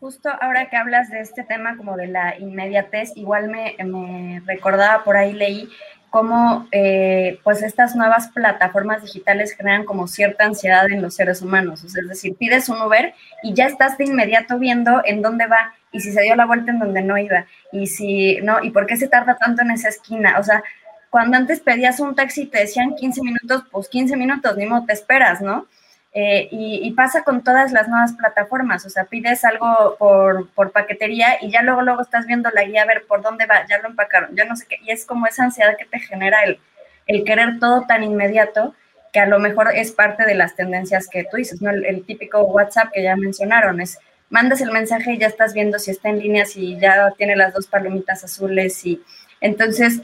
Justo 0.00 0.30
ahora 0.40 0.70
que 0.70 0.78
hablas 0.78 1.10
de 1.10 1.20
este 1.20 1.44
tema 1.44 1.76
como 1.76 1.98
de 1.98 2.06
la 2.06 2.38
inmediatez, 2.38 3.12
igual 3.16 3.50
me, 3.50 4.42
recordaba 4.46 5.04
por 5.04 5.18
ahí, 5.18 5.34
leí 5.34 5.68
cómo 6.10 6.66
eh, 6.72 7.38
pues 7.44 7.62
estas 7.62 7.94
nuevas 7.94 8.28
plataformas 8.28 9.02
digitales 9.02 9.52
generan 9.52 9.84
como 9.84 10.08
cierta 10.08 10.44
ansiedad 10.44 10.90
en 10.90 11.00
los 11.00 11.14
seres 11.14 11.40
humanos. 11.40 11.84
es 11.84 11.94
decir, 12.08 12.34
pides 12.36 12.68
un 12.68 12.82
Uber 12.82 13.14
y 13.42 13.54
ya 13.54 13.66
estás 13.66 13.96
de 13.96 14.04
inmediato 14.04 14.58
viendo 14.58 15.02
en 15.04 15.22
dónde 15.22 15.46
va 15.46 15.72
y 15.92 16.00
si 16.00 16.12
se 16.12 16.22
dio 16.22 16.34
la 16.36 16.46
vuelta 16.46 16.72
en 16.72 16.80
donde 16.80 17.02
no 17.02 17.16
iba 17.16 17.46
y 17.72 17.86
si 17.86 18.36
no, 18.42 18.62
y 18.62 18.70
por 18.70 18.86
qué 18.86 18.96
se 18.96 19.08
tarda 19.08 19.36
tanto 19.36 19.62
en 19.62 19.70
esa 19.70 19.88
esquina. 19.88 20.38
O 20.38 20.42
sea, 20.42 20.62
cuando 21.10 21.36
antes 21.36 21.60
pedías 21.60 22.00
un 22.00 22.14
taxi 22.14 22.42
y 22.42 22.46
te 22.46 22.58
decían 22.58 22.94
15 22.94 23.22
minutos, 23.22 23.64
pues 23.70 23.88
15 23.88 24.16
minutos, 24.16 24.56
ni 24.56 24.66
modo 24.66 24.84
te 24.86 24.92
esperas, 24.92 25.40
¿no? 25.40 25.66
Eh, 26.12 26.48
y, 26.50 26.90
pasa 26.92 27.22
con 27.22 27.44
todas 27.44 27.70
las 27.70 27.88
nuevas 27.88 28.14
plataformas, 28.14 28.84
o 28.84 28.90
sea, 28.90 29.04
pides 29.04 29.44
algo 29.44 29.94
por, 29.96 30.50
por, 30.50 30.72
paquetería 30.72 31.36
y 31.40 31.52
ya 31.52 31.62
luego, 31.62 31.82
luego 31.82 32.02
estás 32.02 32.26
viendo 32.26 32.50
la 32.50 32.64
guía 32.64 32.82
a 32.82 32.86
ver 32.86 33.04
por 33.06 33.22
dónde 33.22 33.46
va, 33.46 33.64
ya 33.68 33.78
lo 33.78 33.88
empacaron, 33.88 34.34
ya 34.34 34.44
no 34.44 34.56
sé 34.56 34.66
qué, 34.68 34.78
y 34.82 34.90
es 34.90 35.06
como 35.06 35.28
esa 35.28 35.44
ansiedad 35.44 35.76
que 35.76 35.84
te 35.84 36.00
genera 36.00 36.42
el, 36.42 36.58
el 37.06 37.22
querer 37.22 37.60
todo 37.60 37.86
tan 37.86 38.02
inmediato 38.02 38.74
que 39.12 39.20
a 39.20 39.26
lo 39.26 39.38
mejor 39.38 39.68
es 39.74 39.92
parte 39.92 40.24
de 40.24 40.34
las 40.34 40.56
tendencias 40.56 41.08
que 41.08 41.24
tú 41.30 41.36
dices, 41.36 41.62
¿no? 41.62 41.70
El, 41.70 42.04
típico 42.04 42.42
WhatsApp 42.42 42.90
que 42.92 43.02
ya 43.02 43.16
mencionaron 43.16 43.80
es, 43.80 43.98
mandas 44.30 44.60
el 44.60 44.72
mensaje 44.72 45.12
y 45.12 45.18
ya 45.18 45.26
estás 45.26 45.54
viendo 45.54 45.78
si 45.78 45.90
está 45.90 46.08
en 46.08 46.18
línea, 46.18 46.44
si 46.44 46.78
ya 46.78 47.12
tiene 47.16 47.36
las 47.36 47.54
dos 47.54 47.66
palomitas 47.66 48.24
azules 48.24 48.84
y 48.84 49.02
entonces, 49.40 50.02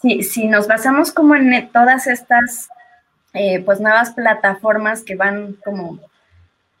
si, 0.00 0.22
si 0.22 0.48
nos 0.48 0.66
basamos 0.66 1.12
como 1.12 1.36
en 1.36 1.68
todas 1.70 2.06
estas 2.06 2.68
eh, 3.34 3.62
pues 3.64 3.80
nuevas 3.80 4.12
plataformas 4.12 5.02
que 5.02 5.16
van 5.16 5.54
como 5.64 6.00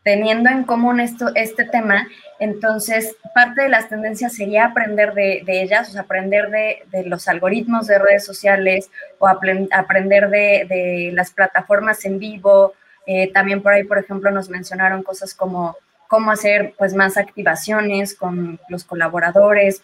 teniendo 0.02 0.50
en 0.50 0.64
común 0.64 1.00
esto, 1.00 1.30
este 1.34 1.64
tema, 1.64 2.08
entonces 2.40 3.16
parte 3.34 3.62
de 3.62 3.68
las 3.68 3.88
tendencias 3.88 4.34
sería 4.34 4.66
aprender 4.66 5.14
de, 5.14 5.44
ellas, 5.46 5.88
o 5.88 5.92
sea, 5.92 6.02
aprender 6.02 6.50
de, 6.50 7.04
los 7.06 7.28
algoritmos 7.28 7.86
de 7.86 7.98
redes 7.98 8.24
sociales 8.24 8.90
o 9.18 9.28
aprender 9.28 10.28
de, 10.28 11.10
las 11.12 11.30
plataformas 11.30 12.04
en 12.04 12.18
vivo. 12.18 12.74
Eh, 13.06 13.32
también 13.32 13.62
por 13.62 13.72
ahí, 13.72 13.84
por 13.84 13.98
ejemplo, 13.98 14.30
nos 14.30 14.48
mencionaron 14.48 15.02
cosas 15.02 15.34
como 15.34 15.76
cómo 16.12 16.30
hacer 16.30 16.74
pues 16.76 16.92
más 16.92 17.16
activaciones 17.16 18.14
con 18.14 18.60
los 18.68 18.84
colaboradores, 18.84 19.82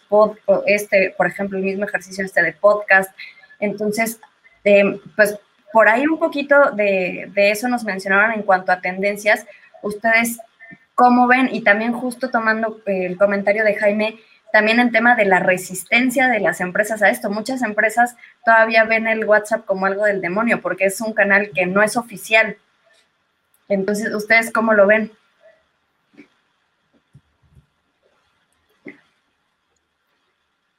este, 0.67 1.15
por 1.17 1.25
ejemplo, 1.25 1.57
el 1.57 1.63
mismo 1.63 1.85
ejercicio 1.85 2.23
este 2.23 2.43
de 2.43 2.53
podcast. 2.53 3.11
Entonces, 3.59 4.19
eh, 4.63 4.99
pues 5.15 5.39
por 5.71 5.89
ahí 5.89 6.05
un 6.07 6.19
poquito 6.19 6.71
de, 6.71 7.31
eso 7.35 7.67
nos 7.67 7.83
mencionaron 7.83 8.33
en 8.33 8.43
cuanto 8.43 8.71
a 8.71 8.81
tendencias. 8.81 9.45
Ustedes, 9.81 10.39
¿cómo 10.95 11.27
ven? 11.27 11.49
Y 11.51 11.61
también 11.61 11.93
justo 11.93 12.29
tomando 12.29 12.81
el 12.85 13.17
comentario 13.17 13.63
de 13.63 13.75
Jaime, 13.75 14.19
también 14.51 14.79
en 14.79 14.91
tema 14.91 15.15
de 15.15 15.25
la 15.25 15.39
resistencia 15.39 16.27
de 16.27 16.39
las 16.39 16.59
empresas 16.59 17.01
a 17.01 17.09
esto. 17.09 17.29
Muchas 17.29 17.61
empresas 17.61 18.15
todavía 18.43 18.83
ven 18.83 19.07
el 19.07 19.25
WhatsApp 19.25 19.65
como 19.65 19.85
algo 19.85 20.05
del 20.05 20.21
demonio 20.21 20.61
porque 20.61 20.85
es 20.85 20.99
un 21.01 21.13
canal 21.13 21.51
que 21.53 21.65
no 21.65 21.83
es 21.83 21.97
oficial. 21.97 22.57
Entonces, 23.67 24.13
¿ustedes 24.13 24.51
cómo 24.51 24.73
lo 24.73 24.87
ven? 24.87 25.11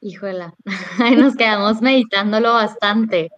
Híjola, 0.02 0.54
ahí 0.98 1.14
nos 1.14 1.36
quedamos 1.36 1.82
meditándolo 1.82 2.54
bastante. 2.54 3.30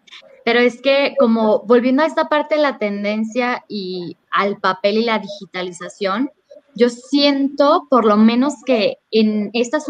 Pero 0.44 0.60
es 0.60 0.80
que 0.80 1.14
como 1.18 1.60
volviendo 1.66 2.02
a 2.02 2.06
esta 2.06 2.28
parte 2.28 2.56
de 2.56 2.62
la 2.62 2.78
tendencia 2.78 3.64
y 3.68 4.16
al 4.30 4.58
papel 4.58 4.98
y 4.98 5.04
la 5.04 5.18
digitalización, 5.18 6.30
yo 6.74 6.88
siento 6.88 7.86
por 7.90 8.04
lo 8.04 8.16
menos 8.16 8.54
que 8.64 8.96
en 9.10 9.50
estas 9.52 9.84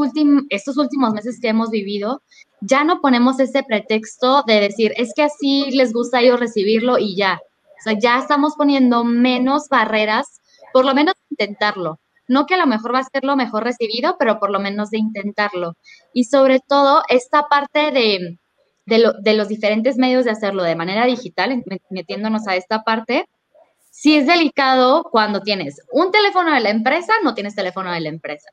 estos 0.51 0.77
últimos 0.77 1.15
meses 1.15 1.39
que 1.41 1.49
hemos 1.49 1.71
vivido, 1.71 2.23
ya 2.61 2.85
no 2.85 3.01
ponemos 3.01 3.39
ese 3.41 3.63
pretexto 3.63 4.43
de 4.47 4.61
decir, 4.61 4.93
es 4.97 5.13
que 5.15 5.23
así 5.23 5.71
les 5.71 5.93
gusta 5.93 6.19
a 6.19 6.21
ellos 6.23 6.41
recibirlo 6.41 6.99
y 6.99 7.17
ya. 7.17 7.41
O 7.79 7.83
sea, 7.83 7.99
ya 7.99 8.19
estamos 8.19 8.55
poniendo 8.57 9.05
menos 9.05 9.69
barreras, 9.69 10.41
por 10.73 10.85
lo 10.85 10.95
menos 10.95 11.15
intentarlo. 11.31 11.99
No 12.29 12.47
que 12.47 12.55
a 12.55 12.59
lo 12.59 12.67
mejor 12.67 12.95
va 12.95 13.01
a 13.01 13.05
ser 13.05 13.25
lo 13.25 13.37
mejor 13.37 13.65
recibido, 13.65 14.17
pero 14.19 14.39
por 14.39 14.51
lo 14.51 14.61
menos 14.61 14.91
de 14.91 14.99
intentarlo. 14.99 15.75
Y 16.13 16.25
sobre 16.25 16.61
todo, 16.61 17.03
esta 17.09 17.49
parte 17.49 17.91
de, 17.91 18.39
de, 18.87 19.35
los 19.35 19.49
diferentes 19.49 19.97
medios 19.97 20.25
de 20.25 20.31
hacerlo 20.31 20.63
de 20.63 20.77
manera 20.77 21.07
digital, 21.07 21.63
metiéndonos 21.91 22.47
a 22.49 22.57
esta 22.57 22.83
parte, 22.83 23.29
si 23.91 24.17
es 24.17 24.27
delicado 24.27 25.05
cuando 25.05 25.41
tienes 25.41 25.81
un 25.93 26.11
teléfono 26.11 26.53
de 26.53 26.61
la 26.61 26.71
empresa, 26.71 27.13
no 27.23 27.35
tienes 27.35 27.55
teléfono 27.55 27.93
de 27.93 28.01
la 28.01 28.09
empresa. 28.09 28.49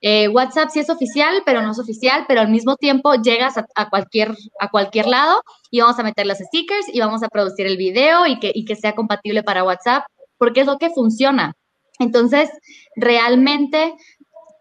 Eh, 0.00 0.28
WhatsApp 0.28 0.68
sí 0.70 0.80
es 0.80 0.90
oficial, 0.90 1.42
pero 1.46 1.62
no 1.62 1.72
es 1.72 1.78
oficial, 1.78 2.26
pero 2.28 2.40
al 2.40 2.48
mismo 2.50 2.76
tiempo 2.76 3.14
llegas 3.14 3.56
a, 3.56 3.88
cualquier, 3.88 4.34
a 4.60 4.70
cualquier 4.70 5.06
lado 5.06 5.42
y 5.70 5.80
vamos 5.80 5.98
a 5.98 6.02
meter 6.02 6.26
los 6.26 6.38
stickers 6.38 6.86
y 6.92 7.00
vamos 7.00 7.22
a 7.22 7.28
producir 7.28 7.66
el 7.66 7.76
video 7.76 8.26
y 8.26 8.38
que, 8.38 8.52
y 8.54 8.66
que 8.66 8.76
sea 8.76 8.94
compatible 8.94 9.42
para 9.42 9.64
WhatsApp, 9.64 10.04
porque 10.36 10.60
es 10.60 10.66
lo 10.66 10.78
que 10.78 10.90
funciona. 10.90 11.56
Entonces, 11.98 12.50
realmente 12.96 13.94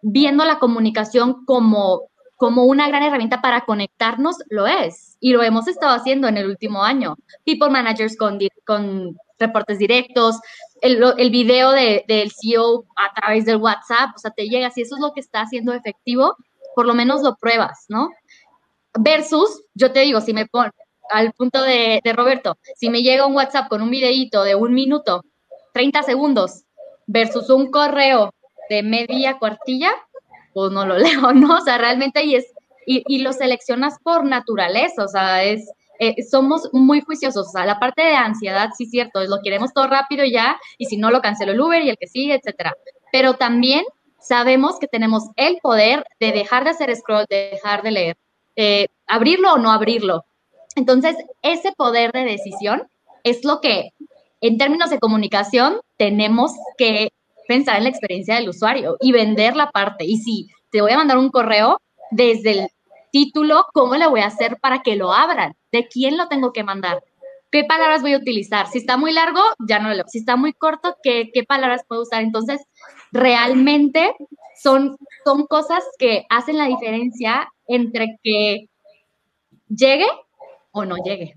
viendo 0.01 0.45
la 0.45 0.59
comunicación 0.59 1.45
como, 1.45 2.03
como 2.43 2.65
una 2.65 2.89
gran 2.89 3.03
herramienta 3.03 3.41
para 3.41 3.61
conectarnos, 3.61 4.35
lo 4.49 4.67
es 4.67 5.15
y 5.21 5.31
lo 5.31 5.43
hemos 5.43 5.69
estado 5.69 5.95
haciendo 5.95 6.27
en 6.27 6.35
el 6.35 6.49
último 6.49 6.83
año. 6.83 7.15
People 7.45 7.69
managers 7.69 8.17
con, 8.17 8.37
con 8.65 9.17
reportes 9.39 9.79
directos, 9.79 10.41
el, 10.81 11.01
el 11.17 11.29
video 11.29 11.71
de, 11.71 12.03
del 12.05 12.33
CEO 12.33 12.83
a 12.97 13.13
través 13.13 13.45
del 13.45 13.55
WhatsApp, 13.55 14.09
o 14.13 14.19
sea, 14.19 14.31
te 14.31 14.49
llega, 14.49 14.71
si 14.71 14.81
eso 14.81 14.95
es 14.95 15.01
lo 15.01 15.13
que 15.13 15.21
está 15.21 15.39
haciendo 15.39 15.71
efectivo, 15.71 16.35
por 16.75 16.85
lo 16.85 16.93
menos 16.93 17.21
lo 17.21 17.37
pruebas, 17.37 17.85
¿no? 17.87 18.09
Versus, 18.99 19.63
yo 19.73 19.93
te 19.93 20.01
digo, 20.01 20.19
si 20.19 20.33
me 20.33 20.45
pongo 20.45 20.65
al 21.11 21.31
punto 21.31 21.61
de, 21.61 22.01
de 22.03 22.11
Roberto, 22.11 22.57
si 22.75 22.89
me 22.89 23.03
llega 23.03 23.25
un 23.25 23.35
WhatsApp 23.35 23.69
con 23.69 23.81
un 23.81 23.89
videíto 23.89 24.43
de 24.43 24.55
un 24.55 24.73
minuto, 24.73 25.23
30 25.73 26.03
segundos, 26.03 26.65
versus 27.07 27.49
un 27.49 27.71
correo 27.71 28.33
de 28.69 28.83
media 28.83 29.39
cuartilla, 29.39 29.93
pues 30.53 30.71
no 30.71 30.85
lo 30.85 30.97
leo, 30.99 31.33
¿no? 31.33 31.57
O 31.57 31.61
sea, 31.61 31.77
realmente 31.77 32.19
ahí 32.19 32.35
es 32.35 32.45
y, 32.85 33.19
lo 33.19 33.33
seleccionas 33.33 33.97
por 34.03 34.25
naturaleza, 34.25 35.03
o 35.03 35.07
sea, 35.07 35.43
es, 35.43 35.69
eh, 35.99 36.23
somos 36.23 36.69
muy 36.73 37.01
juiciosos, 37.01 37.47
o 37.47 37.51
sea, 37.51 37.65
la 37.65 37.79
parte 37.79 38.01
de 38.01 38.15
ansiedad, 38.15 38.69
sí, 38.77 38.85
cierto, 38.85 39.21
es 39.21 39.29
lo 39.29 39.39
queremos 39.43 39.73
todo 39.73 39.87
rápido 39.87 40.25
ya, 40.25 40.57
y 40.77 40.85
si 40.85 40.97
no 40.97 41.11
lo 41.11 41.21
cancelo 41.21 41.53
el 41.53 41.61
Uber 41.61 41.81
y 41.81 41.89
el 41.89 41.97
que 41.97 42.07
sigue, 42.07 42.35
etcétera. 42.35 42.75
Pero 43.11 43.35
también 43.35 43.83
sabemos 44.19 44.79
que 44.79 44.87
tenemos 44.87 45.23
el 45.35 45.57
poder 45.61 46.05
de 46.19 46.31
dejar 46.31 46.63
de 46.63 46.71
hacer 46.71 46.95
scroll, 46.95 47.25
de 47.29 47.51
dejar 47.51 47.83
de 47.83 47.91
leer, 47.91 48.17
eh, 48.55 48.87
abrirlo 49.07 49.53
o 49.53 49.57
no 49.57 49.71
abrirlo. 49.71 50.25
Entonces, 50.75 51.15
ese 51.41 51.71
poder 51.73 52.11
de 52.11 52.25
decisión 52.25 52.87
es 53.23 53.45
lo 53.45 53.61
que, 53.61 53.91
en 54.41 54.57
términos 54.57 54.89
de 54.89 54.99
comunicación, 54.99 55.79
tenemos 55.97 56.51
que 56.77 57.11
pensar 57.47 57.77
en 57.77 57.83
la 57.83 57.89
experiencia 57.89 58.35
del 58.35 58.49
usuario 58.49 58.97
y 58.99 59.11
vender 59.11 59.55
la 59.55 59.71
parte. 59.71 60.05
Y 60.05 60.17
si 60.17 60.47
te 60.71 60.81
voy 60.81 60.91
a 60.91 60.97
mandar 60.97 61.17
un 61.17 61.29
correo, 61.29 61.79
desde 62.11 62.51
el 62.51 62.67
título, 63.11 63.65
¿cómo 63.73 63.95
le 63.95 64.07
voy 64.07 64.21
a 64.21 64.27
hacer 64.27 64.57
para 64.59 64.81
que 64.81 64.95
lo 64.95 65.13
abran? 65.13 65.55
¿De 65.71 65.87
quién 65.87 66.17
lo 66.17 66.27
tengo 66.27 66.53
que 66.53 66.63
mandar? 66.63 67.03
¿Qué 67.51 67.63
palabras 67.63 68.01
voy 68.01 68.13
a 68.13 68.17
utilizar? 68.17 68.67
Si 68.67 68.79
está 68.79 68.97
muy 68.97 69.13
largo, 69.13 69.41
ya 69.67 69.79
no 69.79 69.93
lo. 69.93 70.03
Si 70.07 70.19
está 70.19 70.35
muy 70.35 70.53
corto, 70.53 70.95
¿qué, 71.03 71.29
qué 71.33 71.43
palabras 71.43 71.83
puedo 71.87 72.01
usar? 72.01 72.23
Entonces, 72.23 72.61
realmente 73.11 74.15
son, 74.61 74.97
son 75.23 75.45
cosas 75.45 75.83
que 75.99 76.25
hacen 76.29 76.57
la 76.57 76.65
diferencia 76.65 77.47
entre 77.67 78.17
que 78.23 78.69
llegue 79.67 80.07
o 80.71 80.85
no 80.85 80.95
llegue. 81.03 81.35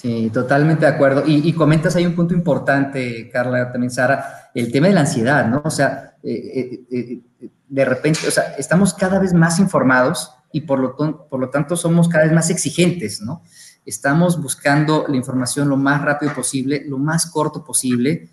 Sí, 0.00 0.30
totalmente 0.32 0.86
de 0.86 0.92
acuerdo. 0.92 1.24
Y, 1.26 1.52
comentas 1.52 1.94
ahí 1.94 2.06
un 2.06 2.14
punto 2.14 2.32
importante, 2.32 3.28
Carla, 3.30 3.70
también 3.70 3.90
Sara, 3.90 4.50
el 4.54 4.72
tema 4.72 4.86
de 4.86 4.94
la 4.94 5.00
ansiedad, 5.00 5.46
¿no? 5.46 5.60
O 5.62 5.68
sea, 5.68 6.14
eh, 6.22 6.80
eh, 6.90 7.20
eh, 7.42 7.50
de 7.68 7.84
repente, 7.84 8.26
o 8.26 8.30
sea, 8.30 8.54
estamos 8.56 8.94
cada 8.94 9.18
vez 9.18 9.34
más 9.34 9.58
informados 9.58 10.32
y 10.52 10.62
por 10.62 10.78
lo, 10.78 10.96
por 10.96 11.38
lo 11.38 11.50
tanto 11.50 11.76
somos 11.76 12.08
cada 12.08 12.24
vez 12.24 12.32
más 12.32 12.48
exigentes, 12.48 13.20
¿no? 13.20 13.42
Estamos 13.84 14.40
buscando 14.40 15.04
la 15.06 15.16
información 15.16 15.68
lo 15.68 15.76
más 15.76 16.00
rápido 16.00 16.32
posible, 16.32 16.82
lo 16.86 16.96
más 16.96 17.26
corto 17.26 17.62
posible. 17.62 18.30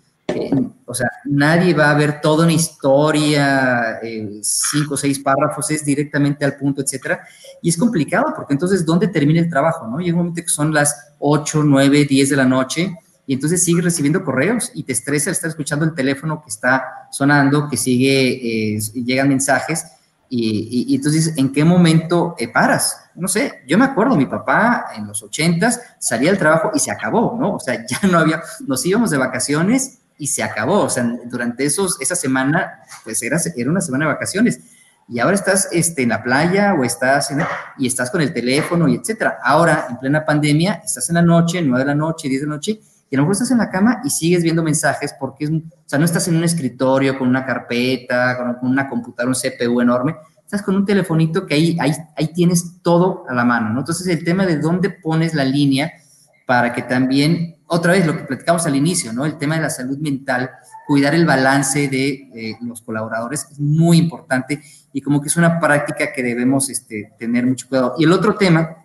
O 0.84 0.94
sea, 0.94 1.08
nadie 1.24 1.74
va 1.74 1.90
a 1.90 1.94
ver 1.94 2.20
toda 2.20 2.44
una 2.44 2.52
historia, 2.52 4.00
cinco 4.42 4.94
o 4.94 4.96
seis 4.96 5.18
párrafos, 5.18 5.70
es 5.70 5.84
directamente 5.84 6.44
al 6.44 6.56
punto, 6.56 6.82
etcétera. 6.82 7.20
Y 7.62 7.68
es 7.68 7.76
complicado 7.76 8.32
porque 8.34 8.54
entonces, 8.54 8.84
¿dónde 8.84 9.08
termina 9.08 9.40
el 9.40 9.50
trabajo, 9.50 9.86
no? 9.86 9.98
Llega 9.98 10.12
un 10.12 10.18
momento 10.18 10.42
que 10.42 10.48
son 10.48 10.72
las 10.72 11.14
8, 11.18 11.62
9, 11.64 12.04
10 12.04 12.30
de 12.30 12.36
la 12.36 12.44
noche 12.44 12.94
y 13.26 13.34
entonces 13.34 13.62
sigues 13.62 13.84
recibiendo 13.84 14.24
correos 14.24 14.70
y 14.74 14.84
te 14.84 14.92
estresa 14.92 15.30
estar 15.30 15.50
escuchando 15.50 15.84
el 15.84 15.94
teléfono 15.94 16.42
que 16.42 16.48
está 16.48 17.08
sonando, 17.10 17.68
que 17.68 17.76
sigue, 17.76 18.76
eh, 18.76 18.80
llegan 18.94 19.28
mensajes 19.28 19.84
y, 20.30 20.94
entonces, 20.94 21.34
¿en 21.36 21.52
qué 21.52 21.64
momento 21.64 22.34
eh, 22.38 22.48
paras? 22.48 23.10
No 23.14 23.28
sé, 23.28 23.62
yo 23.66 23.78
me 23.78 23.86
acuerdo, 23.86 24.14
mi 24.14 24.26
papá 24.26 24.88
en 24.94 25.06
los 25.06 25.22
ochentas 25.22 25.80
salía 25.98 26.30
del 26.30 26.38
trabajo 26.38 26.70
y 26.74 26.78
se 26.78 26.90
acabó, 26.90 27.36
¿no? 27.38 27.54
O 27.54 27.60
sea, 27.60 27.86
ya 27.88 28.00
no 28.08 28.18
había, 28.18 28.42
nos 28.66 28.84
íbamos 28.84 29.10
de 29.10 29.18
vacaciones 29.18 30.00
y 30.18 30.26
se 30.26 30.42
acabó, 30.42 30.80
o 30.80 30.90
sea, 30.90 31.10
durante 31.26 31.64
esos, 31.64 32.00
esa 32.00 32.16
semana, 32.16 32.80
pues 33.04 33.22
era, 33.22 33.38
era 33.56 33.70
una 33.70 33.80
semana 33.80 34.06
de 34.06 34.12
vacaciones 34.12 34.60
y 35.08 35.20
ahora 35.20 35.36
estás 35.36 35.68
este, 35.72 36.02
en 36.02 36.10
la 36.10 36.22
playa 36.22 36.74
o 36.74 36.84
estás 36.84 37.30
en, 37.30 37.40
y 37.78 37.86
estás 37.86 38.10
con 38.10 38.20
el 38.20 38.32
teléfono 38.32 38.86
y 38.88 38.96
etcétera. 38.96 39.38
Ahora, 39.42 39.86
en 39.88 39.96
plena 39.98 40.24
pandemia, 40.24 40.82
estás 40.84 41.08
en 41.08 41.14
la 41.14 41.22
noche, 41.22 41.62
nueve 41.62 41.84
de 41.84 41.86
la 41.86 41.94
noche, 41.94 42.28
diez 42.28 42.42
de 42.42 42.46
la 42.46 42.54
noche, 42.54 42.80
y 43.10 43.16
a 43.16 43.18
lo 43.18 43.22
mejor 43.22 43.32
estás 43.32 43.50
en 43.50 43.58
la 43.58 43.70
cama 43.70 44.02
y 44.04 44.10
sigues 44.10 44.42
viendo 44.42 44.62
mensajes 44.62 45.14
porque, 45.18 45.44
es, 45.44 45.50
o 45.50 45.62
sea, 45.86 45.98
no 45.98 46.04
estás 46.04 46.28
en 46.28 46.36
un 46.36 46.44
escritorio 46.44 47.18
con 47.18 47.26
una 47.26 47.46
carpeta, 47.46 48.36
con 48.60 48.70
una 48.70 48.86
computadora, 48.86 49.34
un 49.34 49.34
CPU 49.34 49.80
enorme, 49.80 50.14
estás 50.44 50.60
con 50.60 50.76
un 50.76 50.84
telefonito 50.84 51.46
que 51.46 51.54
ahí, 51.54 51.76
ahí, 51.80 51.92
ahí 52.14 52.32
tienes 52.34 52.82
todo 52.82 53.24
a 53.28 53.34
la 53.34 53.44
mano, 53.44 53.70
¿no? 53.70 53.80
Entonces, 53.80 54.06
el 54.08 54.22
tema 54.24 54.44
de 54.44 54.58
dónde 54.58 54.90
pones 54.90 55.32
la 55.32 55.44
línea 55.44 55.90
para 56.48 56.72
que 56.72 56.80
también, 56.80 57.56
otra 57.66 57.92
vez, 57.92 58.06
lo 58.06 58.16
que 58.16 58.24
platicamos 58.24 58.64
al 58.64 58.74
inicio, 58.74 59.12
¿no? 59.12 59.26
El 59.26 59.36
tema 59.36 59.56
de 59.56 59.60
la 59.60 59.68
salud 59.68 59.98
mental, 59.98 60.50
cuidar 60.86 61.14
el 61.14 61.26
balance 61.26 61.88
de 61.88 62.56
los 62.62 62.80
colaboradores 62.80 63.46
es 63.52 63.60
muy 63.60 63.98
importante 63.98 64.62
y 64.90 65.02
como 65.02 65.20
que 65.20 65.28
es 65.28 65.36
una 65.36 65.60
práctica 65.60 66.10
que 66.10 66.22
debemos 66.22 66.70
este, 66.70 67.12
tener 67.18 67.44
mucho 67.44 67.68
cuidado. 67.68 67.96
Y 67.98 68.04
el 68.04 68.12
otro 68.12 68.34
tema 68.36 68.78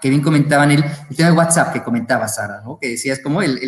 que 0.00 0.10
bien 0.10 0.22
comentaban 0.22 0.70
el, 0.70 0.84
el 1.10 1.16
tema 1.16 1.30
de 1.30 1.36
WhatsApp 1.36 1.72
que 1.72 1.82
comentaba 1.82 2.28
Sara, 2.28 2.62
¿no? 2.64 2.78
Que 2.80 2.90
decías 2.90 3.18
como 3.18 3.42
el, 3.42 3.58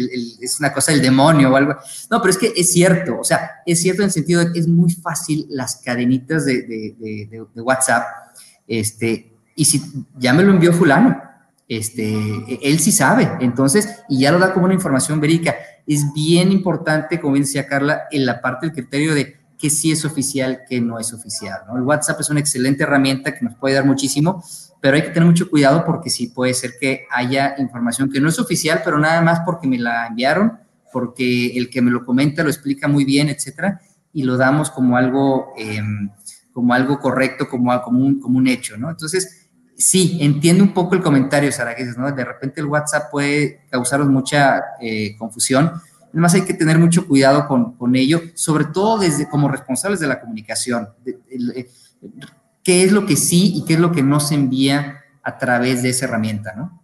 es 0.40 0.60
una 0.60 0.72
cosa 0.72 0.92
del 0.92 1.02
demonio 1.02 1.50
o 1.50 1.56
algo. 1.56 1.76
No, 2.12 2.20
pero 2.20 2.30
es 2.30 2.38
que 2.38 2.52
es 2.54 2.72
cierto, 2.72 3.18
o 3.18 3.24
sea, 3.24 3.50
es 3.66 3.82
cierto 3.82 4.02
en 4.02 4.06
el 4.06 4.12
sentido 4.12 4.44
de 4.44 4.52
que 4.52 4.60
es 4.60 4.68
muy 4.68 4.92
fácil 4.92 5.48
las 5.50 5.82
cadenitas 5.84 6.44
de, 6.44 6.62
de, 6.62 6.96
de, 7.00 7.46
de 7.52 7.60
WhatsApp, 7.60 8.04
este, 8.68 9.32
y 9.56 9.64
si 9.64 9.82
ya 10.18 10.32
me 10.32 10.44
lo 10.44 10.52
envió 10.52 10.72
fulano, 10.72 11.33
este, 11.68 12.14
él 12.62 12.78
sí 12.78 12.92
sabe, 12.92 13.30
entonces, 13.40 14.02
y 14.08 14.20
ya 14.20 14.32
lo 14.32 14.38
da 14.38 14.52
como 14.52 14.66
una 14.66 14.74
información 14.74 15.20
verídica. 15.20 15.54
Es 15.86 16.12
bien 16.14 16.52
importante, 16.52 17.20
como 17.20 17.34
bien 17.34 17.44
decía 17.44 17.66
Carla, 17.66 18.04
en 18.10 18.26
la 18.26 18.40
parte 18.40 18.66
del 18.66 18.74
criterio 18.74 19.14
de 19.14 19.36
que 19.58 19.70
sí 19.70 19.92
es 19.92 20.04
oficial, 20.04 20.62
que 20.68 20.80
no 20.80 20.98
es 20.98 21.12
oficial. 21.12 21.60
El 21.74 21.82
WhatsApp 21.82 22.20
es 22.20 22.30
una 22.30 22.40
excelente 22.40 22.82
herramienta 22.82 23.34
que 23.34 23.44
nos 23.44 23.54
puede 23.54 23.74
dar 23.74 23.86
muchísimo, 23.86 24.44
pero 24.80 24.96
hay 24.96 25.02
que 25.02 25.10
tener 25.10 25.26
mucho 25.26 25.48
cuidado 25.48 25.84
porque 25.86 26.10
sí 26.10 26.28
puede 26.28 26.52
ser 26.52 26.72
que 26.78 27.06
haya 27.10 27.54
información 27.58 28.10
que 28.10 28.20
no 28.20 28.28
es 28.28 28.38
oficial, 28.38 28.82
pero 28.84 28.98
nada 28.98 29.22
más 29.22 29.40
porque 29.40 29.66
me 29.66 29.78
la 29.78 30.06
enviaron, 30.06 30.58
porque 30.92 31.56
el 31.56 31.70
que 31.70 31.80
me 31.80 31.90
lo 31.90 32.04
comenta 32.04 32.42
lo 32.42 32.50
explica 32.50 32.88
muy 32.88 33.04
bien, 33.04 33.28
etcétera, 33.28 33.80
y 34.12 34.24
lo 34.24 34.36
damos 34.36 34.70
como 34.70 34.96
algo, 34.96 35.54
eh, 35.56 35.80
como 36.52 36.74
algo 36.74 36.98
correcto, 37.00 37.48
como, 37.48 37.72
un, 37.86 38.20
como 38.20 38.38
un 38.38 38.46
hecho, 38.46 38.76
¿no? 38.76 38.90
Entonces, 38.90 39.43
sí, 39.76 40.18
entiendo 40.20 40.64
un 40.64 40.72
poco 40.72 40.94
el 40.94 41.02
comentario, 41.02 41.50
Sara, 41.52 41.74
que 41.74 41.84
¿no? 41.96 42.10
De 42.10 42.24
repente 42.24 42.60
el 42.60 42.66
WhatsApp 42.66 43.10
puede 43.10 43.62
causarnos 43.70 44.08
mucha 44.08 44.62
eh, 44.80 45.16
confusión. 45.16 45.72
Además 46.10 46.34
hay 46.34 46.42
que 46.42 46.54
tener 46.54 46.78
mucho 46.78 47.06
cuidado 47.06 47.46
con, 47.48 47.76
con, 47.76 47.96
ello, 47.96 48.20
sobre 48.34 48.66
todo 48.66 48.98
desde 48.98 49.28
como 49.28 49.48
responsables 49.48 50.00
de 50.00 50.06
la 50.06 50.20
comunicación. 50.20 50.88
De, 51.04 51.68
¿Qué 52.62 52.84
es 52.84 52.92
lo 52.92 53.04
que 53.04 53.16
sí 53.16 53.52
y 53.56 53.64
qué 53.64 53.74
es 53.74 53.80
lo 53.80 53.92
que 53.92 54.02
no 54.02 54.20
se 54.20 54.34
envía 54.34 55.00
a 55.22 55.38
través 55.38 55.82
de 55.82 55.90
esa 55.90 56.06
herramienta, 56.06 56.54
no? 56.54 56.82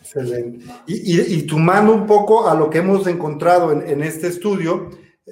Excelente. 0.00 0.64
Y, 0.86 1.20
y, 1.20 1.42
tomando 1.42 1.92
un 1.92 2.06
poco 2.06 2.48
a 2.48 2.54
lo 2.54 2.70
que 2.70 2.78
hemos 2.78 3.06
encontrado 3.06 3.72
en, 3.72 3.86
en 3.88 4.02
este 4.02 4.28
estudio, 4.28 4.90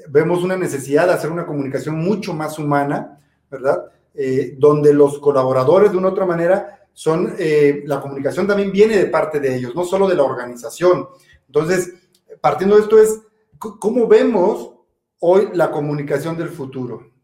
vemos 0.08 0.42
una 0.42 0.56
necesidad 0.56 1.06
de 1.06 1.14
hacer 1.14 1.30
una 1.30 1.46
comunicación 1.46 1.96
mucho 1.96 2.34
más 2.34 2.58
humana, 2.58 3.20
¿verdad? 3.50 3.84
Eh, 4.14 4.54
donde 4.58 4.92
los 4.92 5.18
colaboradores 5.18 5.92
de 5.92 5.98
una 5.98 6.08
otra 6.08 6.26
manera 6.26 6.86
son, 6.92 7.34
eh, 7.38 7.82
la 7.86 8.00
comunicación 8.00 8.46
también 8.46 8.70
viene 8.70 8.96
de 8.96 9.06
parte 9.06 9.40
de 9.40 9.56
ellos, 9.56 9.74
no 9.74 9.84
solo 9.84 10.08
de 10.08 10.14
la 10.14 10.22
organización. 10.22 11.08
Entonces, 11.46 11.92
partiendo 12.40 12.76
de 12.76 12.82
esto 12.82 12.98
es, 12.98 13.20
¿cómo 13.58 14.06
vemos 14.06 14.72
hoy 15.20 15.48
la 15.54 15.70
comunicación 15.70 16.36
del 16.36 16.48
futuro? 16.48 17.14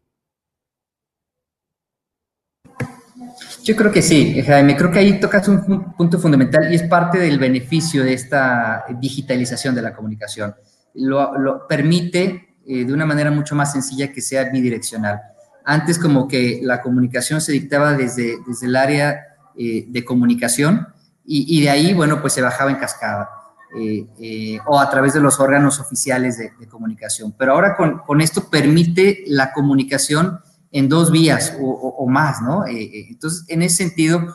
Yo 3.62 3.76
creo 3.76 3.92
que 3.92 4.02
sí, 4.02 4.42
Jaime, 4.42 4.76
creo 4.76 4.90
que 4.90 4.98
ahí 4.98 5.20
tocas 5.20 5.46
un 5.46 5.94
punto 5.94 6.18
fundamental 6.18 6.72
y 6.72 6.76
es 6.76 6.82
parte 6.84 7.18
del 7.18 7.38
beneficio 7.38 8.02
de 8.02 8.14
esta 8.14 8.84
digitalización 8.98 9.74
de 9.74 9.82
la 9.82 9.94
comunicación. 9.94 10.54
Lo, 10.94 11.66
permite 11.68 12.56
eh, 12.66 12.84
de 12.84 12.92
una 12.92 13.06
manera 13.06 13.30
mucho 13.30 13.54
más 13.54 13.72
sencilla 13.72 14.12
que 14.12 14.20
sea 14.20 14.44
bidireccional. 14.50 15.20
Antes 15.64 15.98
como 15.98 16.28
que 16.28 16.60
la 16.62 16.80
comunicación 16.80 17.40
se 17.40 17.52
dictaba 17.52 17.92
desde, 17.92 18.38
desde 18.46 18.66
el 18.66 18.76
área 18.76 19.20
eh, 19.56 19.84
de 19.88 20.04
comunicación 20.04 20.88
y, 21.32 21.62
de 21.62 21.70
ahí, 21.70 21.94
bueno, 21.94 22.20
pues 22.20 22.32
se 22.32 22.42
bajaba 22.42 22.72
en 22.72 22.78
cascada 22.78 23.30
eh, 23.78 24.04
eh, 24.18 24.58
o 24.66 24.80
a 24.80 24.90
través 24.90 25.14
de 25.14 25.20
los 25.20 25.38
órganos 25.38 25.78
oficiales 25.78 26.38
de, 26.38 26.66
comunicación. 26.66 27.32
Pero 27.38 27.52
ahora 27.52 27.76
con, 27.76 27.98
con, 27.98 28.20
esto 28.20 28.50
permite 28.50 29.22
la 29.28 29.52
comunicación 29.52 30.40
en 30.72 30.88
dos 30.88 31.12
vías 31.12 31.56
o, 31.60 32.04
más, 32.08 32.42
¿no? 32.42 32.64
Entonces, 32.66 33.44
en 33.46 33.62
ese 33.62 33.76
sentido, 33.76 34.34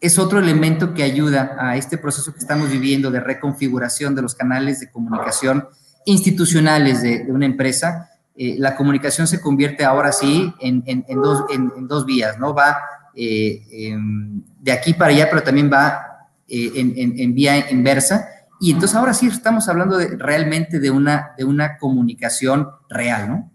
es 0.00 0.18
otro 0.18 0.40
elemento 0.40 0.94
que 0.94 1.04
ayuda 1.04 1.56
a 1.60 1.76
este 1.76 1.96
proceso 1.96 2.32
que 2.32 2.40
estamos 2.40 2.70
viviendo 2.70 3.12
de 3.12 3.20
reconfiguración 3.20 4.16
de 4.16 4.22
los 4.22 4.34
canales 4.34 4.80
de 4.80 4.90
comunicación 4.90 5.68
institucionales 6.06 7.02
de 7.02 7.26
una 7.28 7.46
empresa 7.46 8.10
eh, 8.42 8.56
la 8.56 8.74
comunicación 8.74 9.26
se 9.26 9.38
convierte 9.38 9.84
ahora 9.84 10.12
sí 10.12 10.50
en, 10.60 10.82
en, 10.86 11.04
en, 11.06 11.20
dos, 11.20 11.44
en 11.50 11.86
dos, 11.86 12.06
vías, 12.06 12.38
¿no? 12.38 12.54
Va 12.54 12.74
eh, 13.14 13.94
de 14.58 14.72
aquí 14.72 14.94
para 14.94 15.12
allá, 15.12 15.28
pero 15.28 15.42
también 15.42 15.70
va 15.70 16.30
eh, 16.48 16.72
en, 16.74 17.34
vía 17.34 17.70
inversa. 17.70 18.30
Y 18.58 18.72
entonces 18.72 18.96
ahora 18.96 19.12
sí 19.12 19.26
estamos 19.26 19.68
hablando 19.68 19.98
de, 19.98 20.16
realmente 20.16 20.80
de 20.80 20.90
una, 20.90 21.34
de 21.36 21.44
una 21.44 21.76
comunicación 21.76 22.70
real, 22.88 23.28
¿no? 23.28 23.52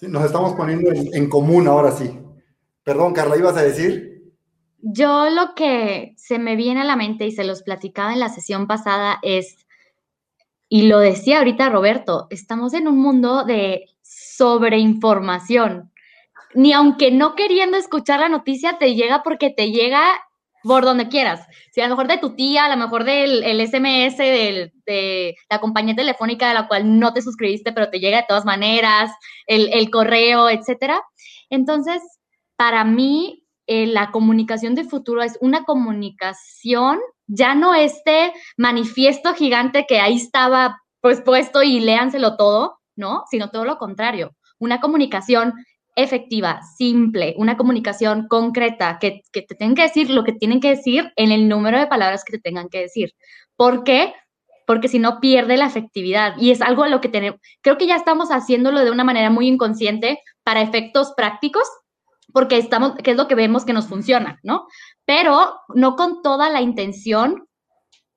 Sí, 0.00 0.06
nos 0.08 0.24
estamos 0.24 0.54
poniendo 0.54 0.90
en, 0.90 1.28
común 1.28 1.68
ahora 1.68 1.92
sí. 1.92 2.18
Perdón, 2.84 3.12
Carla, 3.12 3.36
¿ibas 3.36 3.58
a 3.58 3.62
decir? 3.62 4.32
Yo 4.80 5.28
lo 5.28 5.54
que 5.54 6.14
se 6.16 6.38
me 6.38 6.56
viene 6.56 6.80
a 6.80 6.84
la 6.84 6.96
mente 6.96 7.26
y 7.26 7.32
se 7.32 7.44
los 7.44 7.62
platicaba 7.62 8.14
en 8.14 8.20
la 8.20 8.30
sesión 8.30 8.66
pasada 8.66 9.18
es 9.20 9.61
y 10.74 10.84
lo 10.84 11.00
decía 11.00 11.36
ahorita 11.36 11.68
Roberto, 11.68 12.28
estamos 12.30 12.72
en 12.72 12.88
un 12.88 12.96
mundo 12.96 13.44
de 13.44 13.90
sobreinformación. 14.00 15.92
Ni 16.54 16.72
aunque 16.72 17.10
no 17.10 17.34
queriendo 17.34 17.76
escuchar 17.76 18.20
la 18.20 18.30
noticia, 18.30 18.78
te 18.78 18.94
llega 18.94 19.22
porque 19.22 19.50
te 19.50 19.70
llega 19.70 20.02
por 20.62 20.86
donde 20.86 21.08
quieras. 21.08 21.46
Si 21.72 21.82
a 21.82 21.88
lo 21.88 21.90
mejor 21.90 22.08
de 22.08 22.16
tu 22.16 22.36
tía, 22.36 22.64
a 22.64 22.74
lo 22.74 22.78
mejor 22.78 23.04
del 23.04 23.44
el 23.44 23.60
SMS 23.60 24.16
del, 24.16 24.72
de 24.86 25.36
la 25.50 25.58
compañía 25.58 25.94
telefónica 25.94 26.48
de 26.48 26.54
la 26.54 26.66
cual 26.66 26.98
no 26.98 27.12
te 27.12 27.20
suscribiste, 27.20 27.74
pero 27.74 27.90
te 27.90 28.00
llega 28.00 28.22
de 28.22 28.26
todas 28.26 28.46
maneras, 28.46 29.10
el, 29.46 29.68
el 29.74 29.90
correo, 29.90 30.48
etcétera. 30.48 31.02
Entonces, 31.50 32.00
para 32.56 32.82
mí, 32.84 33.46
eh, 33.66 33.86
la 33.86 34.10
comunicación 34.10 34.74
de 34.74 34.84
futuro 34.84 35.22
es 35.22 35.36
una 35.42 35.64
comunicación 35.64 36.98
ya 37.34 37.54
no 37.54 37.74
este 37.74 38.32
manifiesto 38.56 39.34
gigante 39.34 39.86
que 39.88 40.00
ahí 40.00 40.16
estaba 40.16 40.78
pues 41.00 41.20
puesto 41.22 41.62
y 41.62 41.80
léanselo 41.80 42.36
todo, 42.36 42.78
¿no? 42.94 43.24
Sino 43.30 43.50
todo 43.50 43.64
lo 43.64 43.78
contrario, 43.78 44.36
una 44.58 44.80
comunicación 44.80 45.54
efectiva, 45.96 46.60
simple, 46.76 47.34
una 47.36 47.56
comunicación 47.56 48.28
concreta, 48.28 48.98
que, 49.00 49.22
que, 49.32 49.42
te 49.42 49.54
tengan 49.54 49.74
que 49.74 49.82
decir 49.82 50.10
lo 50.10 50.24
que 50.24 50.32
tienen 50.32 50.60
que 50.60 50.70
decir 50.70 51.12
en 51.16 51.32
el 51.32 51.48
número 51.48 51.78
de 51.78 51.86
palabras 51.86 52.24
que 52.24 52.36
te 52.36 52.42
tengan 52.42 52.68
que 52.68 52.80
decir. 52.80 53.12
¿Por 53.56 53.84
qué? 53.84 54.14
Porque 54.66 54.88
si 54.88 54.98
no 54.98 55.20
pierde 55.20 55.56
la 55.56 55.66
efectividad 55.66 56.34
y 56.38 56.50
es 56.50 56.62
algo 56.62 56.84
a 56.84 56.88
lo 56.88 57.00
que 57.00 57.08
tenemos, 57.08 57.40
creo 57.62 57.78
que 57.78 57.86
ya 57.86 57.96
estamos 57.96 58.28
haciéndolo 58.28 58.84
de 58.84 58.90
una 58.90 59.04
manera 59.04 59.30
muy 59.30 59.48
inconsciente 59.48 60.20
para 60.44 60.62
efectos 60.62 61.12
prácticos, 61.16 61.64
porque 62.32 62.58
estamos, 62.58 62.94
que 62.96 63.12
es 63.12 63.16
lo 63.16 63.28
que 63.28 63.34
vemos 63.34 63.64
que 63.64 63.72
nos 63.72 63.86
funciona, 63.86 64.40
¿no? 64.42 64.66
Pero 65.04 65.54
no 65.74 65.96
con 65.96 66.22
toda 66.22 66.50
la 66.50 66.60
intención 66.60 67.46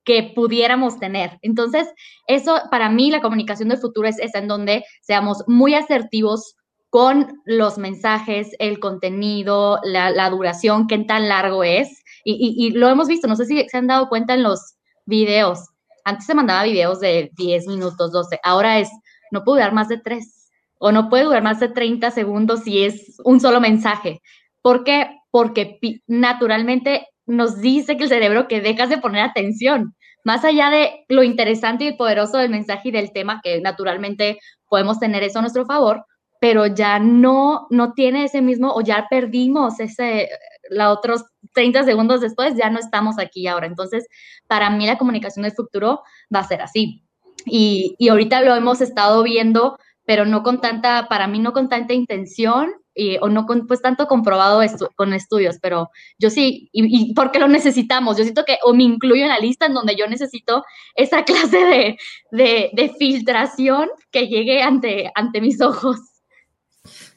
que 0.03 0.31
pudiéramos 0.35 0.99
tener. 0.99 1.39
Entonces, 1.41 1.87
eso 2.27 2.59
para 2.71 2.89
mí 2.89 3.09
la 3.09 3.21
comunicación 3.21 3.69
del 3.69 3.79
futuro 3.79 4.07
es 4.07 4.19
esa 4.19 4.39
en 4.39 4.47
donde 4.47 4.85
seamos 5.01 5.43
muy 5.47 5.73
asertivos 5.73 6.55
con 6.89 7.41
los 7.45 7.77
mensajes, 7.77 8.51
el 8.59 8.79
contenido, 8.79 9.79
la, 9.83 10.11
la 10.11 10.29
duración, 10.29 10.87
qué 10.87 10.97
tan 10.99 11.27
largo 11.27 11.63
es. 11.63 12.03
Y, 12.23 12.71
lo 12.71 12.89
hemos 12.89 13.07
visto, 13.07 13.27
no 13.27 13.35
sé 13.35 13.45
si 13.45 13.67
se 13.67 13.77
han 13.77 13.87
dado 13.87 14.09
cuenta 14.09 14.33
en 14.33 14.43
los 14.43 14.75
videos. 15.05 15.59
Antes 16.05 16.25
se 16.25 16.33
mandaba 16.33 16.63
videos 16.63 16.99
de 16.99 17.31
10 17.35 17.67
minutos, 17.67 18.11
12. 18.11 18.39
Ahora 18.43 18.79
es, 18.79 18.89
no 19.31 19.43
puedo 19.43 19.59
dar 19.59 19.73
más 19.73 19.89
de 19.89 19.99
3 19.99 20.34
o 20.79 20.91
no 20.91 21.09
puede 21.09 21.23
durar 21.23 21.43
más 21.43 21.59
de 21.59 21.69
30 21.69 22.11
segundos 22.11 22.63
si 22.63 22.83
es 22.83 23.17
un 23.23 23.39
solo 23.39 23.61
mensaje. 23.61 24.21
¿Por 24.61 24.83
qué? 24.83 25.09
Porque 25.31 25.79
naturalmente 26.07 27.07
nos 27.25 27.59
dice 27.59 27.97
que 27.97 28.03
el 28.03 28.09
cerebro 28.09 28.47
que 28.47 28.61
dejas 28.61 28.89
de 28.89 28.97
poner 28.97 29.23
atención, 29.23 29.95
más 30.23 30.43
allá 30.43 30.69
de 30.69 31.05
lo 31.07 31.23
interesante 31.23 31.85
y 31.85 31.95
poderoso 31.95 32.37
del 32.37 32.49
mensaje 32.49 32.89
y 32.89 32.91
del 32.91 33.11
tema, 33.11 33.41
que 33.43 33.61
naturalmente 33.61 34.39
podemos 34.67 34.99
tener 34.99 35.23
eso 35.23 35.39
a 35.39 35.41
nuestro 35.41 35.65
favor, 35.65 36.05
pero 36.39 36.65
ya 36.67 36.99
no, 36.99 37.67
no 37.69 37.93
tiene 37.93 38.25
ese 38.25 38.41
mismo, 38.41 38.73
o 38.73 38.81
ya 38.81 39.07
perdimos 39.09 39.79
ese, 39.79 40.29
la 40.69 40.91
otros 40.91 41.23
30 41.53 41.83
segundos 41.83 42.21
después, 42.21 42.55
ya 42.55 42.69
no 42.69 42.79
estamos 42.79 43.17
aquí 43.19 43.47
ahora. 43.47 43.67
Entonces, 43.67 44.07
para 44.47 44.69
mí 44.69 44.85
la 44.85 44.97
comunicación 44.97 45.43
del 45.43 45.53
futuro 45.53 46.01
va 46.33 46.39
a 46.39 46.47
ser 46.47 46.61
así. 46.61 47.03
Y, 47.45 47.95
y 47.99 48.09
ahorita 48.09 48.41
lo 48.41 48.55
hemos 48.55 48.81
estado 48.81 49.21
viendo 49.23 49.77
pero 50.05 50.25
no 50.25 50.43
con 50.43 50.61
tanta, 50.61 51.07
para 51.07 51.27
mí 51.27 51.39
no 51.39 51.53
con 51.53 51.69
tanta 51.69 51.93
intención 51.93 52.71
y, 52.93 53.17
o 53.17 53.27
no 53.27 53.45
con, 53.45 53.67
pues 53.67 53.81
tanto 53.81 54.07
comprobado 54.07 54.61
estu 54.61 54.87
con 54.95 55.13
estudios, 55.13 55.57
pero 55.61 55.89
yo 56.17 56.29
sí, 56.29 56.69
y, 56.71 57.09
y, 57.09 57.13
porque 57.13 57.39
lo 57.39 57.47
necesitamos, 57.47 58.17
yo 58.17 58.23
siento 58.23 58.45
que 58.45 58.57
o 58.63 58.73
me 58.73 58.83
incluyo 58.83 59.23
en 59.23 59.29
la 59.29 59.39
lista 59.39 59.65
en 59.65 59.73
donde 59.73 59.95
yo 59.95 60.07
necesito 60.07 60.63
esa 60.95 61.23
clase 61.25 61.57
de, 61.57 61.97
de, 62.31 62.69
de 62.73 62.95
filtración 62.97 63.89
que 64.11 64.27
llegue 64.27 64.61
ante, 64.61 65.11
ante 65.15 65.41
mis 65.41 65.61
ojos. 65.61 65.99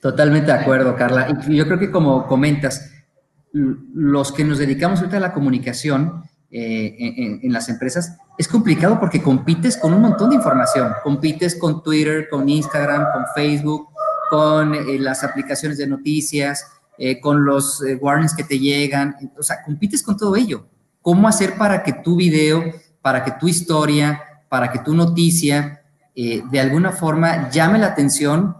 Totalmente 0.01 0.51
de 0.51 0.59
acuerdo, 0.59 0.97
Carla. 0.97 1.29
Y 1.47 1.57
yo 1.57 1.67
creo 1.67 1.79
que 1.79 1.91
como 1.91 2.27
comentas, 2.27 2.93
los 3.53 4.33
que 4.33 4.45
nos 4.45 4.59
dedicamos 4.59 5.01
ahorita 5.01 5.17
a 5.17 5.21
la 5.21 5.33
comunicación 5.33 6.23
eh, 6.51 7.41
en, 7.43 7.53
las 7.53 7.69
empresas, 7.69 8.17
es 8.39 8.49
complicado 8.49 8.99
porque 8.99 9.23
compites 9.23 9.77
con 9.77 9.93
un 9.93 10.01
montón 10.01 10.31
de 10.31 10.37
información. 10.37 10.93
Compites 11.03 11.55
con 11.57 11.83
Twitter, 11.83 12.29
con 12.31 12.49
Instagram, 12.49 13.07
con 13.13 13.25
Facebook, 13.35 13.89
con 14.31 14.75
eh, 14.75 14.99
las 14.99 15.25
aplicaciones 15.25 15.77
de 15.77 15.87
noticias, 15.87 16.67
eh, 16.97 17.21
con 17.21 17.45
los 17.45 17.83
warnings 18.01 18.35
que 18.35 18.45
te 18.45 18.59
llegan. 18.59 19.15
O 19.39 19.43
sea, 19.43 19.63
compites 19.63 20.03
con 20.03 20.17
todo 20.17 20.37
ello. 20.37 20.67
¿Cómo 21.03 21.29
hacer 21.29 21.57
para 21.59 21.83
que 21.83 21.93
tu 21.93 22.17
video, 22.17 22.65
para 23.03 23.25
que 23.25 23.33
tu 23.33 23.47
historia, 23.47 24.23
para 24.49 24.73
que 24.73 24.79
tu 24.79 24.95
noticia, 24.95 25.83
de 26.15 26.61
alguna 26.61 26.91
forma 26.91 27.49
llame 27.49 27.79
la 27.79 27.87
atención 27.87 28.57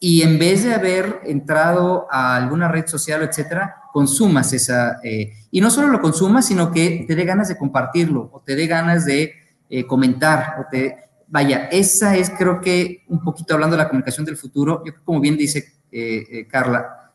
y 0.00 0.22
en 0.22 0.38
vez 0.38 0.64
de 0.64 0.74
haber 0.74 1.20
entrado 1.24 2.06
a 2.10 2.36
alguna 2.36 2.68
red 2.68 2.86
social, 2.86 3.22
etcétera, 3.22 3.76
consumas 3.98 4.52
esa, 4.52 5.00
eh, 5.02 5.32
y 5.50 5.60
no 5.60 5.72
solo 5.72 5.88
lo 5.88 6.00
consumas, 6.00 6.46
sino 6.46 6.70
que 6.70 7.04
te 7.08 7.16
dé 7.16 7.24
ganas 7.24 7.48
de 7.48 7.56
compartirlo 7.56 8.30
o 8.32 8.40
te 8.46 8.54
dé 8.54 8.68
ganas 8.68 9.04
de 9.04 9.32
eh, 9.68 9.88
comentar 9.88 10.54
o 10.60 10.66
te, 10.70 10.94
vaya, 11.26 11.68
esa 11.72 12.14
es 12.14 12.30
creo 12.30 12.60
que 12.60 13.02
un 13.08 13.24
poquito 13.24 13.54
hablando 13.54 13.74
de 13.74 13.82
la 13.82 13.88
comunicación 13.88 14.24
del 14.24 14.36
futuro, 14.36 14.84
yo 14.86 14.92
como 15.04 15.18
bien 15.18 15.36
dice 15.36 15.64
eh, 15.90 16.46
Carla, 16.48 17.10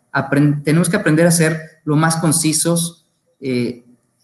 tenemos 0.65 0.89
que 0.89 0.97
aprender 0.97 1.25
a 1.25 1.31
ser 1.31 1.57
lo 1.85 1.95
más 1.95 2.17
concisos, 2.17 2.99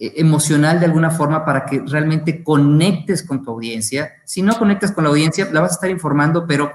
emocional 0.02 0.80
de 0.80 0.86
alguna 0.86 1.12
forma 1.12 1.44
para 1.44 1.66
que 1.66 1.82
realmente 1.86 2.44
conectes 2.44 3.22
con 3.22 3.44
tu 3.44 3.52
audiencia. 3.52 4.12
Si 4.24 4.42
no 4.42 4.58
conectas 4.58 4.92
con 4.92 5.04
la 5.04 5.10
audiencia, 5.10 5.50
la 5.52 5.62
vas 5.62 5.72
a 5.72 5.76
estar 5.76 5.90
informando, 5.90 6.46
pero 6.48 6.72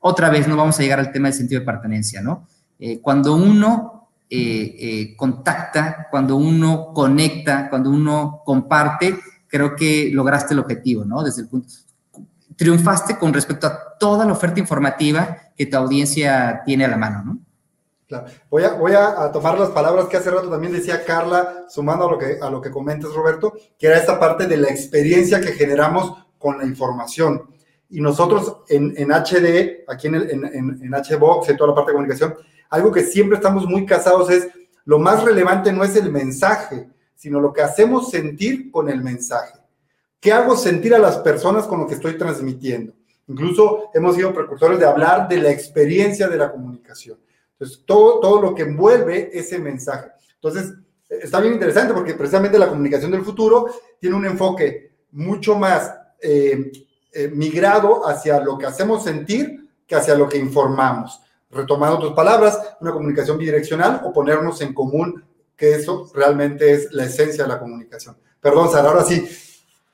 otra 0.00 0.28
vez 0.30 0.48
no 0.48 0.56
vamos 0.56 0.78
a 0.78 0.82
llegar 0.82 0.98
al 0.98 1.12
tema 1.12 1.28
del 1.28 1.38
sentido 1.38 1.60
de 1.60 1.66
pertenencia, 1.66 2.20
¿no? 2.20 2.46
Eh, 2.78 3.00
cuando 3.00 3.34
uno 3.34 3.97
eh, 4.30 4.76
eh, 4.78 5.16
contacta, 5.16 6.08
cuando 6.10 6.36
uno 6.36 6.92
conecta, 6.92 7.68
cuando 7.70 7.90
uno 7.90 8.42
comparte, 8.44 9.18
creo 9.46 9.74
que 9.74 10.10
lograste 10.12 10.54
el 10.54 10.60
objetivo, 10.60 11.04
¿no? 11.04 11.22
Desde 11.22 11.42
el 11.42 11.48
punto, 11.48 11.68
triunfaste 12.56 13.16
con 13.16 13.32
respecto 13.32 13.66
a 13.66 13.96
toda 13.98 14.26
la 14.26 14.32
oferta 14.32 14.60
informativa 14.60 15.36
que 15.56 15.66
tu 15.66 15.76
audiencia 15.76 16.62
tiene 16.66 16.84
a 16.84 16.88
la 16.88 16.96
mano, 16.96 17.22
¿no? 17.24 17.38
Claro. 18.08 18.26
Voy, 18.50 18.64
a, 18.64 18.72
voy 18.72 18.92
a, 18.92 19.30
tomar 19.32 19.58
las 19.58 19.68
palabras 19.68 20.06
que 20.06 20.16
hace 20.16 20.30
rato 20.30 20.48
también 20.48 20.72
decía 20.72 21.04
Carla, 21.04 21.66
sumando 21.68 22.08
a 22.08 22.10
lo 22.10 22.18
que, 22.18 22.38
a 22.40 22.48
lo 22.48 22.60
que 22.60 22.70
comentas, 22.70 23.12
Roberto, 23.12 23.52
que 23.78 23.86
era 23.86 23.98
esta 23.98 24.18
parte 24.18 24.46
de 24.46 24.56
la 24.56 24.68
experiencia 24.68 25.40
que 25.40 25.52
generamos 25.52 26.24
con 26.38 26.56
la 26.58 26.64
información. 26.64 27.50
Y 27.90 28.00
nosotros 28.00 28.58
en, 28.68 28.94
en 28.96 29.10
HD, 29.10 29.84
aquí 29.86 30.06
en, 30.06 30.14
el, 30.14 30.30
en, 30.30 30.44
en, 30.82 30.90
HBox, 30.90 31.50
en 31.50 31.56
toda 31.56 31.68
la 31.68 31.74
parte 31.74 31.90
de 31.90 31.96
comunicación, 31.96 32.34
algo 32.70 32.92
que 32.92 33.02
siempre 33.02 33.36
estamos 33.36 33.66
muy 33.66 33.86
casados 33.86 34.30
es, 34.30 34.48
lo 34.84 34.98
más 34.98 35.24
relevante 35.24 35.72
no 35.72 35.84
es 35.84 35.96
el 35.96 36.10
mensaje, 36.10 36.88
sino 37.14 37.40
lo 37.40 37.52
que 37.52 37.62
hacemos 37.62 38.10
sentir 38.10 38.70
con 38.70 38.88
el 38.88 39.02
mensaje. 39.02 39.58
¿Qué 40.20 40.32
hago 40.32 40.56
sentir 40.56 40.94
a 40.94 40.98
las 40.98 41.18
personas 41.18 41.66
con 41.66 41.80
lo 41.80 41.86
que 41.86 41.94
estoy 41.94 42.16
transmitiendo? 42.16 42.92
Incluso 43.26 43.90
hemos 43.92 44.16
sido 44.16 44.32
precursores 44.32 44.78
de 44.78 44.86
hablar 44.86 45.28
de 45.28 45.38
la 45.38 45.50
experiencia 45.50 46.28
de 46.28 46.38
la 46.38 46.50
comunicación. 46.50 47.18
Entonces, 47.52 47.82
todo, 47.84 48.20
todo 48.20 48.40
lo 48.40 48.54
que 48.54 48.62
envuelve 48.62 49.30
ese 49.32 49.58
mensaje. 49.58 50.10
Entonces, 50.34 50.74
está 51.08 51.40
bien 51.40 51.54
interesante 51.54 51.92
porque 51.92 52.14
precisamente 52.14 52.58
la 52.58 52.68
comunicación 52.68 53.10
del 53.10 53.24
futuro 53.24 53.66
tiene 54.00 54.16
un 54.16 54.26
enfoque 54.26 54.92
mucho 55.12 55.56
más 55.56 55.94
eh, 56.20 56.72
eh, 57.12 57.28
migrado 57.28 58.06
hacia 58.06 58.40
lo 58.40 58.58
que 58.58 58.66
hacemos 58.66 59.04
sentir 59.04 59.68
que 59.86 59.94
hacia 59.94 60.14
lo 60.14 60.28
que 60.28 60.38
informamos. 60.38 61.20
Retomando 61.50 61.98
tus 61.98 62.12
palabras, 62.12 62.76
una 62.80 62.92
comunicación 62.92 63.38
bidireccional 63.38 64.02
o 64.04 64.12
ponernos 64.12 64.60
en 64.60 64.74
común, 64.74 65.24
que 65.56 65.74
eso 65.74 66.10
realmente 66.14 66.72
es 66.72 66.92
la 66.92 67.04
esencia 67.04 67.44
de 67.44 67.48
la 67.48 67.58
comunicación. 67.58 68.16
Perdón, 68.40 68.70
Sara, 68.70 68.88
ahora 68.88 69.04
sí. 69.04 69.28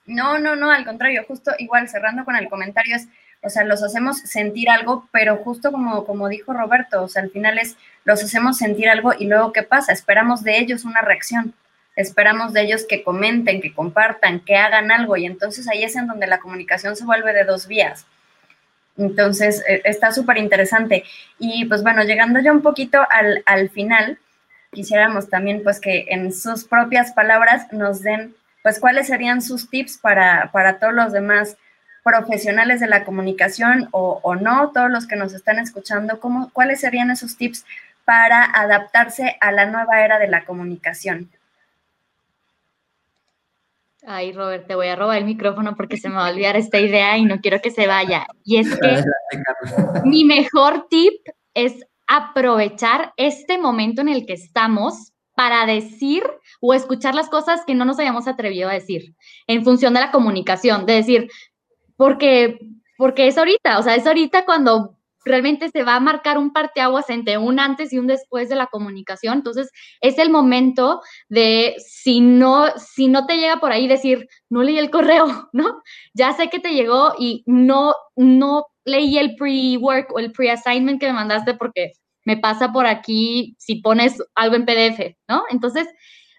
No, 0.07 0.39
no, 0.39 0.57
no, 0.57 0.71
al 0.71 0.85
contrario, 0.85 1.25
justo 1.27 1.53
igual 1.59 1.89
cerrando 1.89 2.25
con 2.25 2.37
el 2.37 2.49
comentario 2.49 2.97
es, 2.97 3.09
o 3.43 3.49
sea, 3.49 3.65
los 3.65 3.83
hacemos 3.83 4.19
sentir 4.19 4.69
algo, 4.69 5.09
pero 5.13 5.37
justo 5.37 5.73
como, 5.73 6.05
como 6.05 6.29
dijo 6.29 6.53
Roberto, 6.53 7.03
o 7.03 7.09
sea, 7.09 7.23
al 7.23 7.31
final 7.31 7.59
es, 7.59 7.77
los 8.05 8.23
hacemos 8.23 8.59
sentir 8.59 8.89
algo 8.89 9.13
y 9.19 9.27
luego, 9.27 9.53
¿qué 9.53 9.63
pasa? 9.63 9.93
Esperamos 9.93 10.43
de 10.43 10.59
ellos 10.59 10.85
una 10.85 11.01
reacción 11.01 11.55
esperamos 11.97 12.53
de 12.53 12.63
ellos 12.63 12.85
que 12.89 13.03
comenten, 13.03 13.61
que 13.61 13.73
compartan, 13.73 14.41
que 14.41 14.57
hagan 14.57 14.91
algo 14.91 15.17
y 15.17 15.27
entonces 15.27 15.69
ahí 15.69 15.85
es 15.85 15.97
en 15.97 16.07
donde 16.07 16.27
la 16.27 16.39
comunicación 16.39 16.97
se 16.97 17.05
vuelve 17.05 17.33
de 17.33 17.45
dos 17.45 17.67
vías. 17.67 18.07
Entonces, 18.97 19.63
eh, 19.69 19.83
está 19.85 20.13
súper 20.13 20.39
interesante. 20.39 21.05
Y 21.39 21.65
pues 21.67 21.83
bueno, 21.83 22.03
llegando 22.05 22.41
ya 22.41 22.53
un 22.53 22.63
poquito 22.63 23.01
al, 23.11 23.71
final, 23.71 24.19
quisiéramos 24.73 25.29
también 25.29 25.63
pues 25.63 25.81
que 25.81 26.07
en 26.09 26.33
sus 26.33 26.65
propias 26.65 27.13
palabras 27.13 27.73
nos 27.73 28.03
den 28.03 28.35
pues 28.63 28.81
cuáles 28.81 29.09
serían 29.09 29.43
sus 29.43 29.69
tips 29.69 29.99
para, 29.99 30.51
para 30.53 30.79
todos 30.79 30.95
los 30.95 31.13
demás 31.13 31.57
profesionales 32.03 32.81
de 32.81 32.87
la 32.87 33.05
comunicación 33.05 33.89
o, 33.91 34.21
o, 34.23 34.37
no, 34.37 34.71
todos 34.73 34.91
los 34.91 35.07
que 35.07 35.17
nos 35.17 35.35
están 35.35 35.59
escuchando, 35.59 36.19
¿cómo, 36.21 36.51
cuáles 36.53 36.81
serían 36.81 37.11
esos 37.11 37.37
tips 37.37 37.65
para 38.05 38.45
adaptarse 38.45 39.37
a 39.41 39.53
la 39.53 39.67
nueva 39.67 40.05
era 40.05 40.19
de 40.19 40.29
la 40.29 40.45
comunicación. 40.45 41.31
Ay, 44.07 44.33
Robert, 44.33 44.67
te 44.67 44.75
voy 44.75 44.89
a 44.89 44.97
robar 44.97 45.19
el 45.19 45.25
micrófono 45.25 45.75
porque 45.77 45.97
se 45.97 46.09
me 46.09 46.17
va 46.17 46.27
a 46.27 46.31
olvidar 46.31 46.57
esta 46.57 46.79
idea 46.79 47.17
y 47.17 47.25
no 47.25 47.41
quiero 47.41 47.61
que 47.63 47.71
se 47.71 47.87
vaya. 47.87 48.27
Y 48.45 48.59
es 48.59 48.79
que 48.79 49.03
mi 50.05 50.25
mejor 50.25 50.87
tip 50.91 51.15
es 51.55 51.87
aprovechar 52.07 53.15
este 53.17 53.57
momento 53.57 54.03
en 54.03 54.09
el 54.09 54.27
que 54.27 54.35
estamos 54.35 55.13
para 55.35 55.67
decir 55.67 56.23
o 56.61 56.75
escuchar 56.75 57.15
las 57.15 57.29
cosas 57.29 57.63
que 57.67 57.75
no 57.75 57.85
nos 57.85 57.99
hayamos 57.99 58.29
atrevido 58.29 58.69
a 58.69 58.75
decir 58.75 59.15
en 59.47 59.65
función 59.65 59.95
de 59.95 60.01
la 60.01 60.11
comunicación, 60.11 60.87
de 60.87 60.95
decir, 60.95 61.31
porque, 61.97 62.59
porque 62.99 63.27
es 63.27 63.39
ahorita, 63.39 63.79
o 63.79 63.83
sea, 63.83 63.95
es 63.95 64.07
ahorita 64.07 64.45
cuando 64.45 64.99
realmente 65.25 65.71
se 65.71 65.83
va 65.83 65.97
a 65.97 66.01
marcar 66.01 66.39
un 66.39 66.53
parteaguas 66.53 67.11
entre 67.11 67.39
un 67.39 67.61
antes 67.61 67.93
y 67.93 67.99
un 67.99 68.07
después 68.07 68.49
de 68.49 68.57
la 68.57 68.67
comunicación. 68.67 69.35
Entonces, 69.35 69.71
es 70.01 70.19
el 70.19 70.31
momento 70.31 71.01
de, 71.29 71.75
si 71.79 72.21
no, 72.21 72.67
si 72.77 73.09
no 73.09 73.27
te 73.27 73.37
llega 73.37 73.59
por 73.59 73.73
ahí, 73.73 73.89
decir, 73.89 74.29
no 74.51 74.63
leí 74.63 74.79
el 74.79 74.91
correo, 74.91 75.27
¿no? 75.53 75.83
Ya 76.15 76.33
sé 76.33 76.49
que 76.49 76.61
te 76.61 76.75
llegó 76.75 77.15
y 77.19 77.43
no, 77.47 77.95
no 78.17 78.67
leí 78.85 79.19
el 79.19 79.37
pre-work 79.37 80.13
o 80.15 80.19
el 80.19 80.33
pre-assignment 80.33 81.01
que 81.01 81.07
me 81.07 81.15
mandaste 81.15 81.55
porque 81.55 81.93
me 82.25 82.37
pasa 82.37 82.73
por 82.73 82.87
aquí 82.87 83.55
si 83.59 83.77
pones 83.77 84.23
algo 84.35 84.57
en 84.57 84.65
PDF, 84.65 85.17
¿no? 85.29 85.45
Entonces, 85.51 85.87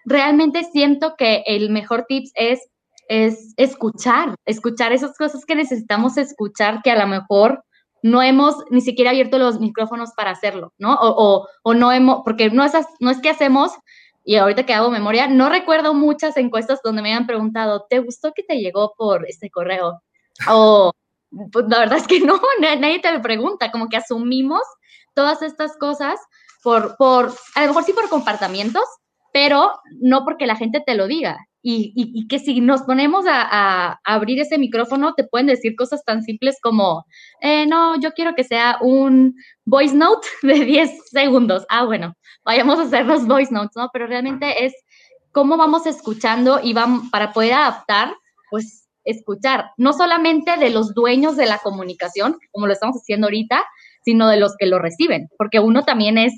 realmente 0.04 0.64
siento 0.64 1.14
que 1.16 1.42
el 1.46 1.70
mejor 1.70 2.06
tips 2.08 2.32
es 2.34 2.60
es 3.08 3.54
escuchar, 3.56 4.34
escuchar 4.44 4.92
esas 4.92 5.16
cosas 5.16 5.44
que 5.44 5.54
necesitamos 5.54 6.16
escuchar 6.16 6.80
que 6.82 6.90
a 6.90 6.98
lo 6.98 7.06
mejor 7.06 7.62
no 8.02 8.22
hemos 8.22 8.54
ni 8.70 8.80
siquiera 8.80 9.10
abierto 9.10 9.38
los 9.38 9.60
micrófonos 9.60 10.10
para 10.16 10.30
hacerlo, 10.30 10.72
¿no? 10.78 10.94
O, 10.94 11.48
o, 11.62 11.74
no 11.74 11.92
hemos, 11.92 12.22
porque 12.24 12.50
no 12.50 12.64
es, 12.64 12.72
no 13.00 13.10
es 13.10 13.20
que 13.20 13.30
hacemos, 13.30 13.72
y 14.24 14.36
ahorita 14.36 14.66
que 14.66 14.74
hago 14.74 14.90
memoria, 14.90 15.28
no 15.28 15.48
recuerdo 15.48 15.94
muchas 15.94 16.36
encuestas 16.36 16.80
donde 16.82 17.02
me 17.02 17.12
hayan 17.12 17.26
preguntado, 17.26 17.86
¿te 17.88 18.00
gustó 18.00 18.32
que 18.34 18.42
te 18.42 18.58
llegó 18.58 18.94
por 18.96 19.26
este 19.28 19.50
correo? 19.50 20.02
O, 20.48 20.92
pues 21.52 21.66
la 21.68 21.80
verdad 21.80 21.98
es 21.98 22.06
que 22.06 22.20
no, 22.20 22.40
nadie 22.60 23.00
te 23.00 23.20
pregunta, 23.20 23.70
como 23.70 23.88
que 23.88 23.96
asumimos 23.96 24.62
todas 25.14 25.42
estas 25.42 25.76
cosas 25.78 26.20
por, 26.62 26.96
por, 26.96 27.32
a 27.54 27.62
lo 27.62 27.68
mejor 27.68 27.84
sí 27.84 27.92
por 27.92 28.08
comportamientos, 28.08 28.84
pero 29.32 29.72
no 30.00 30.24
porque 30.24 30.46
la 30.46 30.56
gente 30.56 30.82
te 30.84 30.94
lo 30.94 31.06
diga. 31.06 31.38
Y, 31.68 32.28
que 32.28 32.38
si 32.38 32.60
nos 32.60 32.82
ponemos 32.82 33.24
a, 33.28 33.98
abrir 34.04 34.40
ese 34.40 34.56
micrófono, 34.56 35.14
te 35.14 35.24
pueden 35.24 35.48
decir 35.48 35.74
cosas 35.74 36.04
tan 36.04 36.22
simples 36.22 36.58
como, 36.62 37.04
eh, 37.40 37.66
no, 37.66 38.00
yo 38.00 38.12
quiero 38.12 38.36
que 38.36 38.44
sea 38.44 38.78
un 38.80 39.34
voice 39.64 39.92
note 39.92 40.28
de 40.42 40.64
10 40.64 41.08
segundos. 41.10 41.66
Ah, 41.68 41.84
bueno, 41.84 42.14
vayamos 42.44 42.78
a 42.78 42.82
hacer 42.82 43.06
los 43.06 43.26
voice 43.26 43.52
notes, 43.52 43.72
¿no? 43.74 43.90
Pero 43.92 44.06
realmente 44.06 44.64
es 44.64 44.74
cómo 45.32 45.56
vamos 45.56 45.86
escuchando 45.86 46.60
y 46.62 46.72
vamos, 46.72 47.10
para 47.10 47.32
poder 47.32 47.54
adaptar, 47.54 48.14
pues 48.48 48.86
escuchar, 49.02 49.70
no 49.76 49.92
solamente 49.92 50.56
de 50.58 50.70
los 50.70 50.94
dueños 50.94 51.36
de 51.36 51.46
la 51.46 51.58
comunicación, 51.58 52.38
como 52.52 52.68
lo 52.68 52.74
estamos 52.74 52.96
haciendo 52.96 53.26
ahorita, 53.26 53.64
sino 54.04 54.28
de 54.28 54.36
los 54.36 54.54
que 54.56 54.66
lo 54.66 54.78
reciben, 54.78 55.28
porque 55.36 55.58
uno 55.58 55.84
también 55.84 56.16
es, 56.16 56.32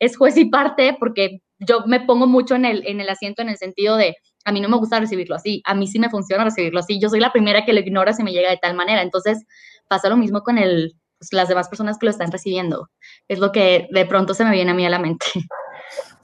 es 0.00 0.16
juez 0.16 0.36
y 0.36 0.46
parte, 0.46 0.96
porque 0.98 1.40
yo 1.60 1.86
me 1.86 2.00
pongo 2.00 2.26
mucho 2.26 2.56
en 2.56 2.64
el, 2.64 2.84
en 2.84 3.00
el 3.00 3.08
asiento 3.08 3.42
en 3.42 3.48
el 3.48 3.58
sentido 3.58 3.96
de, 3.96 4.16
a 4.44 4.52
mí 4.52 4.60
no 4.60 4.68
me 4.68 4.76
gusta 4.76 5.00
recibirlo 5.00 5.36
así, 5.36 5.62
a 5.64 5.74
mí 5.74 5.86
sí 5.86 5.98
me 5.98 6.10
funciona 6.10 6.44
recibirlo 6.44 6.80
así, 6.80 7.00
yo 7.00 7.08
soy 7.08 7.20
la 7.20 7.32
primera 7.32 7.64
que 7.64 7.72
lo 7.72 7.80
ignora 7.80 8.12
si 8.12 8.22
me 8.22 8.32
llega 8.32 8.50
de 8.50 8.58
tal 8.58 8.74
manera, 8.74 9.02
entonces 9.02 9.44
pasa 9.88 10.08
lo 10.08 10.16
mismo 10.16 10.42
con 10.42 10.56
pues, 10.56 11.32
las 11.32 11.48
demás 11.48 11.68
personas 11.68 11.98
que 11.98 12.06
lo 12.06 12.10
están 12.10 12.32
recibiendo, 12.32 12.90
es 13.28 13.38
lo 13.38 13.52
que 13.52 13.88
de 13.90 14.06
pronto 14.06 14.34
se 14.34 14.44
me 14.44 14.50
viene 14.52 14.70
a 14.70 14.74
mí 14.74 14.86
a 14.86 14.90
la 14.90 14.98
mente. 14.98 15.26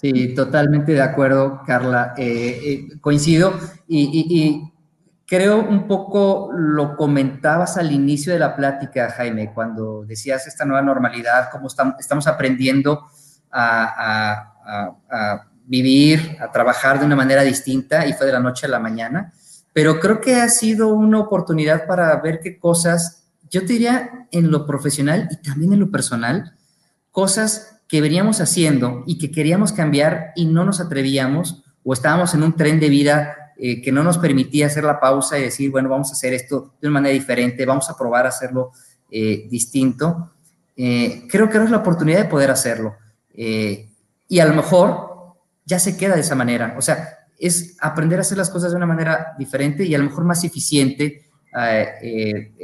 Sí, 0.01 0.35
totalmente 0.35 0.93
de 0.93 1.03
acuerdo, 1.03 1.61
Carla, 1.67 2.15
eh, 2.17 2.61
eh, 2.65 3.01
coincido 3.01 3.53
y, 3.89 4.63
creo 5.27 5.59
un 5.59 5.87
poco 5.87 6.51
lo 6.57 6.97
comentabas 6.97 7.77
al 7.77 7.93
inicio 7.93 8.33
de 8.33 8.39
la 8.39 8.57
plática, 8.57 9.11
Jaime, 9.11 9.53
cuando 9.53 10.05
decías 10.07 10.47
esta 10.47 10.65
nueva 10.65 10.81
normalidad, 10.81 11.51
cómo 11.53 11.67
estamos 11.67 12.27
aprendiendo 12.27 13.05
a, 13.51 14.55
vivir, 15.69 16.37
a 16.41 16.51
trabajar 16.51 16.99
de 16.99 17.07
una 17.07 17.15
manera 17.15 17.43
distinta 17.43 18.07
y 18.07 18.15
fue 18.15 18.27
de 18.27 18.33
la 18.33 18.41
noche 18.41 18.67
a 18.67 18.71
la 18.71 18.79
mañana. 18.79 19.33
Pero 19.73 20.01
creo 20.01 20.21
que 20.21 20.37
ha 20.37 20.49
sido 20.49 20.89
una 20.89 21.21
oportunidad 21.21 21.87
para 21.87 22.17
ver 22.17 22.41
qué 22.43 22.59
cosas, 22.59 23.23
yo 23.51 23.61
diría 23.61 24.27
en 24.33 24.51
lo 24.51 24.67
profesional 24.67 25.29
y 25.31 25.37
también 25.37 25.75
en 25.75 25.81
lo 25.81 25.91
personal, 25.91 26.55
cosas 27.13 27.81
que 27.87 28.01
veníamos 28.01 28.41
haciendo 28.41 29.05
y 29.07 29.19
que 29.19 29.31
queríamos 29.31 29.73
cambiar 29.73 30.33
y 30.37 30.47
no 30.47 30.65
nos 30.65 30.81
atrevíamos 30.81 31.63
o 31.85 31.93
estábamos 31.93 32.35
en 32.35 32.43
un 32.43 32.57
tren 32.57 32.81
de 32.81 32.89
vida 32.89 33.53
eh, 33.57 33.83
que 33.83 33.93
no 33.93 34.03
nos 34.03 34.19
permitía 34.19 34.67
hacer 34.67 34.85
la 34.85 35.01
pausa 35.01 35.39
y 35.39 35.43
decir, 35.43 35.71
bueno, 35.71 35.89
vamos 35.89 36.11
a 36.11 36.13
hacer 36.13 36.33
esto 36.33 36.75
de 36.81 36.89
una 36.89 37.01
manera 37.01 37.15
diferente, 37.15 37.67
vamos 37.67 37.89
a 37.91 37.97
probar 37.97 38.27
a 38.27 38.31
hacerlo 38.31 38.73
eh, 39.11 39.47
distinto. 39.51 40.33
Eh, 40.77 41.27
creo 41.29 41.49
que 41.49 41.55
ahora 41.57 41.65
es 41.65 41.71
la 41.71 41.79
oportunidad 41.79 42.19
de 42.19 42.25
poder 42.25 42.51
hacerlo. 42.51 42.97
y 44.31 44.41
a 44.41 44.45
lo 44.45 44.55
mejor 44.55 45.08
ya 45.69 45.79
se 45.79 45.97
queda 45.97 46.15
de 46.15 46.23
esa 46.23 46.35
manera. 46.35 46.75
O 46.79 46.83
sea, 46.83 47.19
es 47.39 47.77
aprender 47.81 48.19
a 48.19 48.23
hacer 48.23 48.39
las 48.39 48.51
cosas 48.51 48.71
de 48.71 48.77
una 48.77 48.87
manera 48.87 49.35
diferente 49.39 49.85
y 49.85 49.95
a 49.95 49.99
lo 49.99 50.05
mejor 50.05 50.25
más 50.25 50.43
eficiente, 50.43 51.27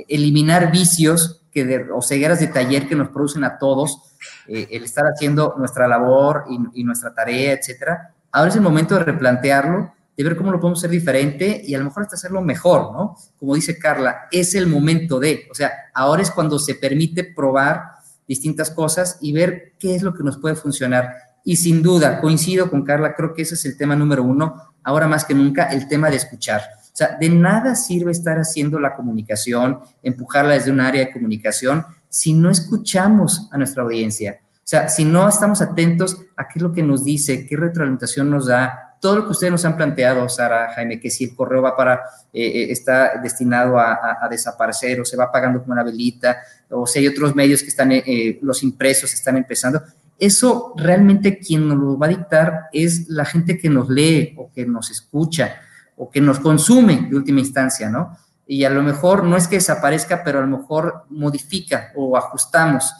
eliminar 0.09 0.73
vicios 0.73 1.43
que 1.53 1.65
de, 1.65 1.87
o 1.93 2.03
cegueras 2.03 2.41
de 2.41 2.49
taller 2.49 2.89
que 2.89 2.97
nos 2.97 3.11
producen 3.11 3.45
a 3.45 3.59
todos, 3.59 4.17
el 4.49 4.83
estar 4.83 5.05
haciendo 5.05 5.55
nuestra 5.59 5.87
labor 5.87 6.45
y, 6.49 6.81
y 6.81 6.85
nuestra 6.85 7.15
tarea, 7.15 7.53
etcétera. 7.53 8.15
Ahora 8.33 8.51
es 8.51 8.57
el 8.57 8.63
momento 8.63 8.97
de 8.97 9.05
replantearlo 9.05 9.93
de 10.17 10.25
ver 10.25 10.37
cómo 10.37 10.53
lo 10.53 10.61
podemos 10.61 10.79
hacer 10.79 10.91
diferente 10.91 11.61
y 11.65 11.75
a 11.75 11.79
lo 11.79 11.85
mejor 11.85 12.05
hasta 12.05 12.17
hacerlo 12.17 12.41
mejor, 12.41 12.93
¿no? 12.93 13.17
Como 13.39 13.55
dice 13.55 13.79
Carla, 13.79 14.29
es 14.31 14.55
el 14.55 14.67
momento 14.67 15.19
de, 15.19 15.49
o 15.51 15.55
sea, 15.55 15.73
ahora 15.93 16.23
es 16.23 16.31
cuando 16.31 16.59
se 16.59 16.77
permite 16.77 17.25
probar 17.25 17.83
distintas 18.27 18.71
cosas 18.71 19.19
y 19.21 19.33
ver 19.33 19.73
qué 19.79 19.95
es 19.95 20.03
lo 20.03 20.15
que 20.15 20.23
nos 20.23 20.39
puede 20.39 20.55
funcionar. 20.55 21.11
Y 21.45 21.57
sin 21.57 21.82
duda, 21.82 22.20
coincido 22.20 22.70
con 22.70 22.82
Carla, 22.82 23.14
creo 23.14 23.34
que 23.34 23.42
ese 23.42 23.55
es 23.55 23.64
el 23.66 23.76
tema 23.76 23.95
número 23.95 24.22
uno, 24.22 24.74
ahora 24.82 25.07
más 25.07 25.24
que 25.24 25.34
nunca, 25.34 25.64
el 25.64 25.86
tema 25.86 26.11
de 26.11 26.16
escuchar. 26.16 26.62
O 26.80 26.97
sea, 26.97 27.16
de 27.20 27.28
nada 27.28 27.74
sirve 27.74 28.12
estar 28.12 28.38
haciendo 28.38 28.80
la 28.80 28.95
comunicación, 28.95 29.80
empujarla 30.03 30.55
desde 30.55 30.70
un 30.70 30.80
área 30.80 31.05
de 31.05 31.12
comunicación, 31.12 31.84
si 32.09 32.32
no 32.32 32.51
escuchamos 32.51 33.49
a 33.53 33.59
nuestra 33.59 33.82
audiencia. 33.82 34.40
O 34.40 34.66
sea, 34.66 34.88
si 34.88 35.05
no 35.05 35.28
estamos 35.28 35.61
atentos 35.61 36.18
a 36.36 36.49
qué 36.49 36.59
es 36.59 36.62
lo 36.62 36.72
que 36.72 36.82
nos 36.82 37.05
dice, 37.05 37.47
qué 37.47 37.57
retroalimentación 37.57 38.30
nos 38.30 38.47
da, 38.47 38.97
todo 39.05 39.16
lo 39.16 39.24
que 39.26 39.32
ustedes 39.32 39.51
nos 39.51 39.64
han 39.66 39.76
planteado, 39.76 40.26
Sara, 40.30 40.72
Jaime, 40.74 40.99
que 40.99 41.11
si 41.11 41.24
el 41.24 41.34
correo 41.36 41.61
va 41.61 41.76
para, 41.76 41.97
eh, 42.32 42.47
eh, 42.47 42.66
está 42.70 43.18
destinado 43.22 43.78
a, 43.78 44.26
desaparecer 44.30 44.99
o 44.99 45.05
se 45.05 45.14
va 45.14 45.30
pagando 45.30 45.61
como 45.61 45.74
una 45.74 45.82
velita, 45.82 46.38
o 46.70 46.86
si 46.86 47.01
hay 47.01 47.09
otros 47.09 47.34
medios 47.34 47.61
que 47.61 47.68
están, 47.68 47.92
eh, 47.92 48.38
los 48.40 48.62
impresos 48.62 49.12
están 49.12 49.36
empezando, 49.36 49.82
eso 50.19 50.75
realmente 50.77 51.39
quien 51.39 51.69
nos 51.69 51.79
lo 51.79 51.99
va 51.99 52.07
a 52.07 52.11
dictar 52.11 52.65
es 52.73 53.09
la 53.09 53.25
gente 53.25 53.59
que 53.59 53.69
nos 53.69 53.89
lee 53.89 54.35
o 54.37 54.51
que 54.53 54.67
nos 54.67 54.91
escucha 54.91 55.57
o 55.97 56.11
que 56.11 56.21
nos 56.21 56.41
consume 56.41 57.09
de 57.09 57.17
última 57.17 57.41
instancia, 57.41 57.89
¿no? 57.89 58.17
Y 58.47 58.65
a 58.65 58.71
lo 58.71 58.83
mejor 58.83 59.25
no 59.25 59.37
es 59.37 59.49
que 59.49 59.57
desaparezca, 59.57 60.23
pero 60.25 60.39
a 60.39 60.43
lo 60.47 60.59
mejor 60.59 61.05
modifica 61.09 61.93
o 61.95 62.17
ajustamos 62.17 62.93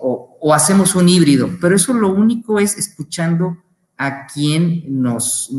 o, 0.00 0.38
o 0.40 0.54
hacemos 0.54 0.94
un 0.94 1.08
híbrido, 1.08 1.50
pero 1.60 1.76
eso 1.76 1.92
lo 1.92 2.08
único 2.08 2.58
es 2.58 2.78
escuchando 2.78 3.58
a 4.00 4.26
quien 4.26 4.82
nos, 4.88 5.50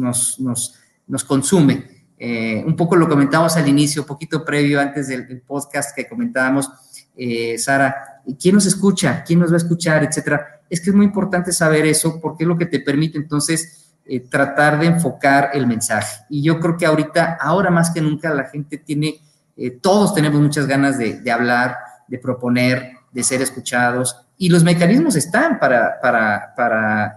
consume. 1.27 1.85
Eh, 2.17 2.63
un 2.65 2.75
poco 2.75 2.95
lo 2.95 3.07
comentamos 3.07 3.55
al 3.55 3.67
inicio, 3.67 4.01
un 4.01 4.07
poquito 4.07 4.43
previo 4.43 4.81
antes 4.81 5.09
del, 5.09 5.41
podcast 5.43 5.95
que 5.95 6.07
comentábamos, 6.07 6.67
eh, 7.15 7.59
Sara, 7.59 8.23
¿quién 8.39 8.55
nos 8.55 8.65
escucha? 8.65 9.23
¿Quién 9.23 9.39
nos 9.39 9.51
va 9.51 9.55
a 9.55 9.57
escuchar? 9.57 10.03
Etcétera. 10.03 10.60
Es 10.71 10.81
que 10.81 10.89
es 10.89 10.95
muy 10.95 11.05
importante 11.05 11.51
saber 11.51 11.85
eso 11.85 12.19
porque 12.19 12.43
es 12.43 12.47
lo 12.47 12.57
que 12.57 12.65
te 12.65 12.79
permite 12.79 13.19
entonces 13.19 13.93
eh, 14.05 14.21
tratar 14.21 14.79
de 14.79 14.87
enfocar 14.87 15.51
el 15.53 15.67
mensaje. 15.67 16.23
Y 16.29 16.41
yo 16.41 16.59
creo 16.59 16.77
que 16.77 16.87
ahorita, 16.87 17.37
ahora 17.39 17.69
más 17.69 17.91
que 17.91 18.01
nunca, 18.01 18.33
la 18.33 18.45
gente 18.45 18.79
tiene, 18.79 19.21
todos 19.81 20.15
tenemos 20.15 20.41
muchas 20.41 20.65
ganas 20.65 20.97
de, 20.97 21.19
de, 21.19 21.31
hablar, 21.31 21.77
de 22.07 22.17
proponer, 22.17 22.93
de 23.11 23.23
ser 23.23 23.43
escuchados 23.43 24.25
y 24.37 24.49
los 24.49 24.63
mecanismos 24.63 25.15
están 25.15 25.59
para, 25.59 25.99
para, 26.01 26.55
para 26.55 27.15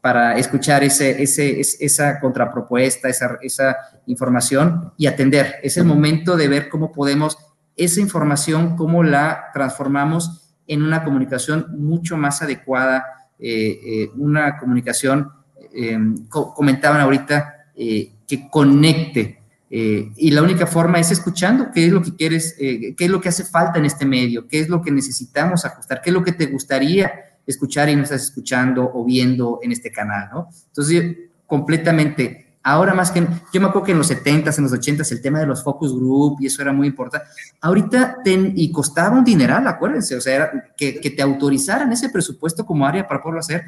para 0.00 0.38
escuchar 0.38 0.84
ese, 0.84 1.22
ese, 1.22 1.60
esa 1.60 2.20
contrapropuesta, 2.20 3.08
esa, 3.08 3.38
esa 3.42 3.76
información 4.06 4.92
y 4.96 5.06
atender. 5.06 5.56
Es 5.62 5.76
el 5.76 5.84
momento 5.84 6.36
de 6.36 6.48
ver 6.48 6.68
cómo 6.68 6.92
podemos 6.92 7.36
esa 7.76 8.00
información, 8.00 8.76
cómo 8.76 9.02
la 9.02 9.50
transformamos 9.52 10.47
en 10.68 10.82
una 10.82 11.02
comunicación 11.02 11.66
mucho 11.76 12.16
más 12.16 12.42
adecuada, 12.42 13.04
eh, 13.38 13.80
eh, 13.84 14.10
una 14.16 14.58
comunicación, 14.58 15.30
em, 15.74 16.26
comentaban 16.28 17.00
ahorita, 17.00 17.70
eh, 17.74 18.12
que 18.26 18.48
conecte. 18.48 19.34
y 19.70 20.30
la 20.30 20.42
única 20.42 20.66
forma 20.66 20.98
es 20.98 21.10
escuchando 21.10 21.68
qué 21.74 21.84
es 21.84 21.92
lo 21.92 22.00
que 22.00 22.16
quieres, 22.16 22.54
qué 22.56 22.94
es 22.96 23.10
lo 23.10 23.20
que 23.20 23.28
hace 23.28 23.44
falta 23.44 23.78
en 23.78 23.84
este 23.84 24.06
medio, 24.06 24.48
qué 24.48 24.60
es 24.60 24.70
lo 24.70 24.80
que 24.80 24.90
necesitamos 24.90 25.66
ajustar, 25.66 26.00
qué 26.00 26.08
es 26.08 26.14
lo 26.14 26.24
que 26.24 26.32
te 26.32 26.46
gustaría 26.46 27.12
escuchar 27.46 27.90
y 27.90 27.96
no 27.96 28.02
estás 28.02 28.22
escuchando 28.22 28.90
o 28.94 29.04
viendo 29.04 29.58
en 29.62 29.72
este 29.72 29.92
canal, 29.92 30.30
¿no? 30.32 30.48
Entonces, 30.68 31.16
completamente, 31.44 32.47
ahora 32.68 32.92
más 32.92 33.10
que, 33.10 33.26
yo 33.52 33.60
me 33.60 33.68
acuerdo 33.68 33.86
que 33.86 33.92
en 33.92 33.98
los 33.98 34.10
70s, 34.10 34.58
en 34.58 34.64
los 34.64 34.72
80s, 34.72 35.10
el 35.12 35.22
tema 35.22 35.40
de 35.40 35.46
los 35.46 35.64
focus 35.64 35.94
group 35.94 36.36
y 36.40 36.46
eso 36.46 36.60
era 36.60 36.72
muy 36.72 36.86
importante. 36.86 37.26
Ahorita, 37.60 38.18
ten, 38.22 38.52
y 38.54 38.70
costaba 38.70 39.16
un 39.16 39.24
dineral, 39.24 39.66
acuérdense, 39.66 40.16
o 40.16 40.20
sea, 40.20 40.34
era 40.34 40.74
que, 40.76 41.00
que 41.00 41.10
te 41.10 41.22
autorizaran 41.22 41.90
ese 41.92 42.10
presupuesto 42.10 42.66
como 42.66 42.86
área 42.86 43.08
para 43.08 43.22
poderlo 43.22 43.40
hacer. 43.40 43.64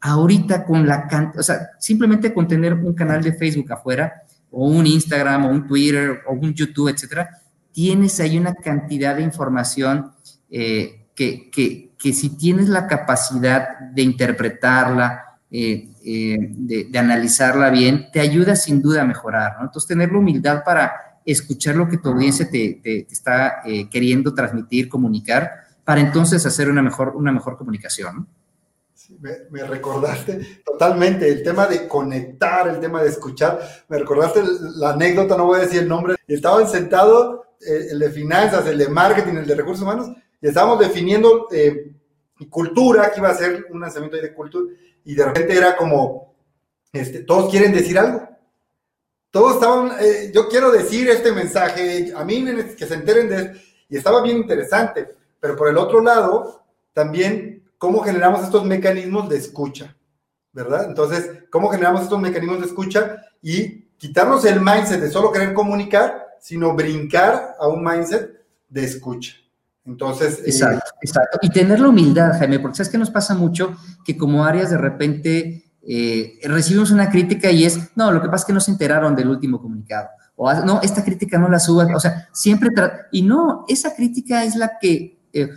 Ahorita 0.00 0.64
con 0.64 0.86
la 0.86 1.32
o 1.38 1.42
sea, 1.42 1.70
simplemente 1.78 2.32
con 2.32 2.48
tener 2.48 2.74
un 2.74 2.94
canal 2.94 3.22
de 3.22 3.34
Facebook 3.34 3.70
afuera, 3.70 4.22
o 4.50 4.66
un 4.66 4.86
Instagram, 4.86 5.46
o 5.46 5.50
un 5.50 5.66
Twitter, 5.66 6.22
o 6.26 6.32
un 6.32 6.54
YouTube, 6.54 6.88
etcétera, 6.88 7.28
tienes 7.70 8.18
ahí 8.20 8.38
una 8.38 8.54
cantidad 8.54 9.14
de 9.16 9.22
información 9.22 10.12
eh, 10.50 11.06
que, 11.14 11.50
que, 11.50 11.92
que 11.98 12.12
si 12.12 12.30
tienes 12.30 12.68
la 12.68 12.86
capacidad 12.86 13.78
de 13.78 14.02
interpretarla, 14.02 15.31
eh, 15.54 15.90
eh, 16.02 16.38
de, 16.40 16.98
analizarla 16.98 17.68
bien, 17.68 18.08
te 18.10 18.20
ayuda 18.20 18.56
sin 18.56 18.80
duda 18.80 19.02
a 19.02 19.04
mejorar, 19.04 19.56
¿no? 19.58 19.64
Entonces, 19.66 19.86
tener 19.86 20.10
la 20.10 20.16
humildad 20.16 20.64
para 20.64 21.20
escuchar 21.26 21.76
lo 21.76 21.86
que 21.86 21.98
tu 21.98 22.08
audiencia 22.08 22.48
te, 22.50 22.80
está 23.10 23.60
eh, 23.66 23.86
queriendo 23.90 24.32
transmitir, 24.32 24.88
comunicar, 24.88 25.50
para 25.84 26.00
entonces 26.00 26.46
hacer 26.46 26.70
una 26.70 26.80
mejor, 26.80 27.14
una 27.16 27.32
mejor 27.32 27.58
comunicación, 27.58 28.26
me, 29.50 29.62
recordaste 29.64 30.62
totalmente 30.64 31.28
el 31.28 31.42
tema 31.42 31.66
de 31.66 31.86
conectar, 31.86 32.66
el 32.68 32.80
tema 32.80 33.02
de 33.02 33.10
escuchar. 33.10 33.60
Me 33.88 33.98
recordaste 33.98 34.40
la 34.76 34.92
anécdota, 34.92 35.36
no 35.36 35.44
voy 35.44 35.58
a 35.58 35.64
decir 35.64 35.82
el 35.82 35.88
nombre. 35.88 36.16
Estaban 36.26 36.66
sentados 36.66 37.40
el 37.60 37.98
de 37.98 38.10
finanzas, 38.10 38.66
el 38.66 38.78
de 38.78 38.88
marketing, 38.88 39.34
el 39.34 39.46
de 39.46 39.54
recursos 39.54 39.82
humanos, 39.82 40.08
y 40.40 40.48
estábamos 40.48 40.78
definiendo 40.78 41.48
eh, 41.52 41.92
cultura, 42.48 43.10
que 43.12 43.20
iba 43.20 43.28
a 43.28 43.34
ser 43.34 43.66
un 43.70 43.80
lanzamiento 43.80 44.16
de 44.16 44.32
cultura, 44.32 44.72
y 45.04 45.14
de 45.14 45.24
repente 45.24 45.56
era 45.56 45.76
como, 45.76 46.34
este, 46.92 47.24
todos 47.24 47.50
quieren 47.50 47.72
decir 47.72 47.98
algo. 47.98 48.28
Todos 49.30 49.54
estaban, 49.54 49.92
eh, 50.00 50.30
yo 50.34 50.48
quiero 50.48 50.70
decir 50.70 51.08
este 51.08 51.32
mensaje, 51.32 52.12
a 52.14 52.22
mí 52.24 52.44
que 52.76 52.86
se 52.86 52.94
enteren 52.94 53.28
de 53.28 53.60
y 53.88 53.96
estaba 53.98 54.22
bien 54.22 54.38
interesante, 54.38 55.14
pero 55.38 55.54
por 55.54 55.68
el 55.68 55.76
otro 55.76 56.00
lado, 56.00 56.64
también 56.94 57.62
cómo 57.76 58.00
generamos 58.00 58.42
estos 58.42 58.64
mecanismos 58.64 59.28
de 59.28 59.36
escucha, 59.36 59.94
¿verdad? 60.50 60.86
Entonces, 60.88 61.44
cómo 61.50 61.68
generamos 61.68 62.02
estos 62.02 62.18
mecanismos 62.18 62.60
de 62.60 62.66
escucha 62.66 63.26
y 63.42 63.82
quitarnos 63.98 64.46
el 64.46 64.62
mindset 64.62 64.98
de 65.00 65.10
solo 65.10 65.30
querer 65.30 65.52
comunicar, 65.52 66.26
sino 66.40 66.74
brincar 66.74 67.54
a 67.58 67.68
un 67.68 67.84
mindset 67.84 68.42
de 68.68 68.84
escucha. 68.84 69.34
Entonces. 69.84 70.38
Eh, 70.40 70.44
exacto, 70.46 70.90
exacto. 71.00 71.38
Y 71.42 71.50
tener 71.50 71.80
la 71.80 71.88
humildad, 71.88 72.38
Jaime, 72.38 72.60
porque 72.60 72.76
sabes 72.76 72.90
que 72.90 72.98
nos 72.98 73.10
pasa 73.10 73.34
mucho 73.34 73.76
que 74.04 74.16
como 74.16 74.44
áreas 74.44 74.70
de 74.70 74.78
repente 74.78 75.64
eh, 75.82 76.38
recibimos 76.44 76.90
una 76.90 77.10
crítica 77.10 77.50
y 77.50 77.64
es, 77.64 77.90
no, 77.96 78.12
lo 78.12 78.22
que 78.22 78.28
pasa 78.28 78.42
es 78.42 78.46
que 78.46 78.52
no 78.52 78.60
se 78.60 78.70
enteraron 78.70 79.16
del 79.16 79.28
último 79.28 79.60
comunicado. 79.60 80.08
O 80.36 80.48
ah, 80.48 80.62
no, 80.64 80.80
esta 80.82 81.04
crítica 81.04 81.38
no 81.38 81.48
la 81.48 81.58
suba. 81.58 81.86
O 81.94 82.00
sea, 82.00 82.28
siempre. 82.32 82.70
Y 83.10 83.22
no, 83.22 83.64
esa 83.68 83.94
crítica 83.94 84.44
es 84.44 84.56
la 84.56 84.78
que. 84.80 85.18
Eh, 85.32 85.50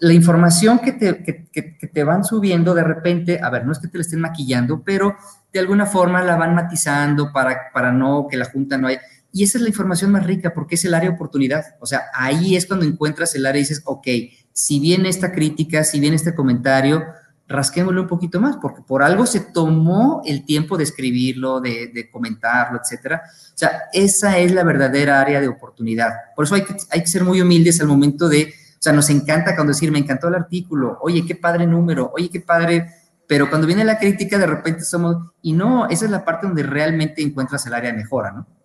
la 0.00 0.12
información 0.12 0.80
que 0.80 0.92
te, 0.92 1.22
que, 1.22 1.78
que 1.78 1.86
te 1.86 2.04
van 2.04 2.22
subiendo 2.22 2.74
de 2.74 2.84
repente, 2.84 3.40
a 3.42 3.48
ver, 3.48 3.64
no 3.64 3.72
es 3.72 3.78
que 3.78 3.88
te 3.88 3.96
la 3.96 4.02
estén 4.02 4.20
maquillando, 4.20 4.82
pero 4.84 5.16
de 5.56 5.60
alguna 5.60 5.86
forma 5.86 6.22
la 6.22 6.36
van 6.36 6.54
matizando 6.54 7.32
para, 7.32 7.70
para 7.72 7.90
no 7.92 8.26
que 8.30 8.36
la 8.36 8.44
junta 8.44 8.76
no 8.76 8.88
haya 8.88 9.00
y 9.36 9.42
esa 9.42 9.58
es 9.58 9.62
la 9.62 9.68
información 9.68 10.12
más 10.12 10.24
rica 10.24 10.54
porque 10.54 10.76
es 10.76 10.84
el 10.86 10.94
área 10.94 11.10
de 11.10 11.14
oportunidad. 11.14 11.62
O 11.78 11.84
sea, 11.84 12.04
ahí 12.14 12.56
es 12.56 12.64
cuando 12.64 12.86
encuentras 12.86 13.34
el 13.34 13.44
área 13.44 13.60
y 13.60 13.64
dices, 13.64 13.82
ok, 13.84 14.06
si 14.50 14.80
viene 14.80 15.10
esta 15.10 15.30
crítica, 15.30 15.84
si 15.84 16.00
viene 16.00 16.16
este 16.16 16.34
comentario, 16.34 17.04
rasquémosle 17.46 18.00
un 18.00 18.06
poquito 18.06 18.40
más, 18.40 18.56
porque 18.56 18.80
por 18.80 19.02
algo 19.02 19.26
se 19.26 19.40
tomó 19.40 20.22
el 20.24 20.46
tiempo 20.46 20.78
de 20.78 20.84
escribirlo, 20.84 21.60
de, 21.60 22.08
comentarlo, 22.10 22.80
etcétera. 22.82 23.24
O 23.26 23.58
sea, 23.58 23.82
esa 23.92 24.38
es 24.38 24.52
la 24.52 24.64
verdadera 24.64 25.20
área 25.20 25.38
de 25.38 25.48
oportunidad. 25.48 26.14
Por 26.34 26.46
eso 26.46 26.54
hay 26.54 26.64
que, 26.64 26.74
hay 26.90 27.02
que 27.02 27.06
ser 27.06 27.22
muy 27.22 27.42
humildes 27.42 27.78
al 27.82 27.88
momento 27.88 28.30
de, 28.30 28.44
o 28.44 28.82
sea, 28.82 28.94
nos 28.94 29.10
encanta 29.10 29.54
cuando 29.54 29.74
decir, 29.74 29.92
me 29.92 29.98
encantó 29.98 30.28
el 30.28 30.36
artículo, 30.36 30.96
oye, 31.02 31.26
qué 31.26 31.34
padre 31.34 31.66
número, 31.66 32.10
oye, 32.14 32.30
qué 32.30 32.40
padre, 32.40 32.90
pero 33.26 33.50
cuando 33.50 33.66
viene 33.66 33.84
la 33.84 33.98
crítica, 33.98 34.38
de 34.38 34.46
repente 34.46 34.82
somos, 34.82 35.30
y 35.42 35.52
no, 35.52 35.90
esa 35.90 36.06
es 36.06 36.10
la 36.10 36.24
parte 36.24 36.46
donde 36.46 36.62
realmente 36.62 37.20
encuentras 37.20 37.66
el 37.66 37.74
área 37.74 37.90
de 37.90 37.98
mejora, 37.98 38.32
¿no? 38.32 38.55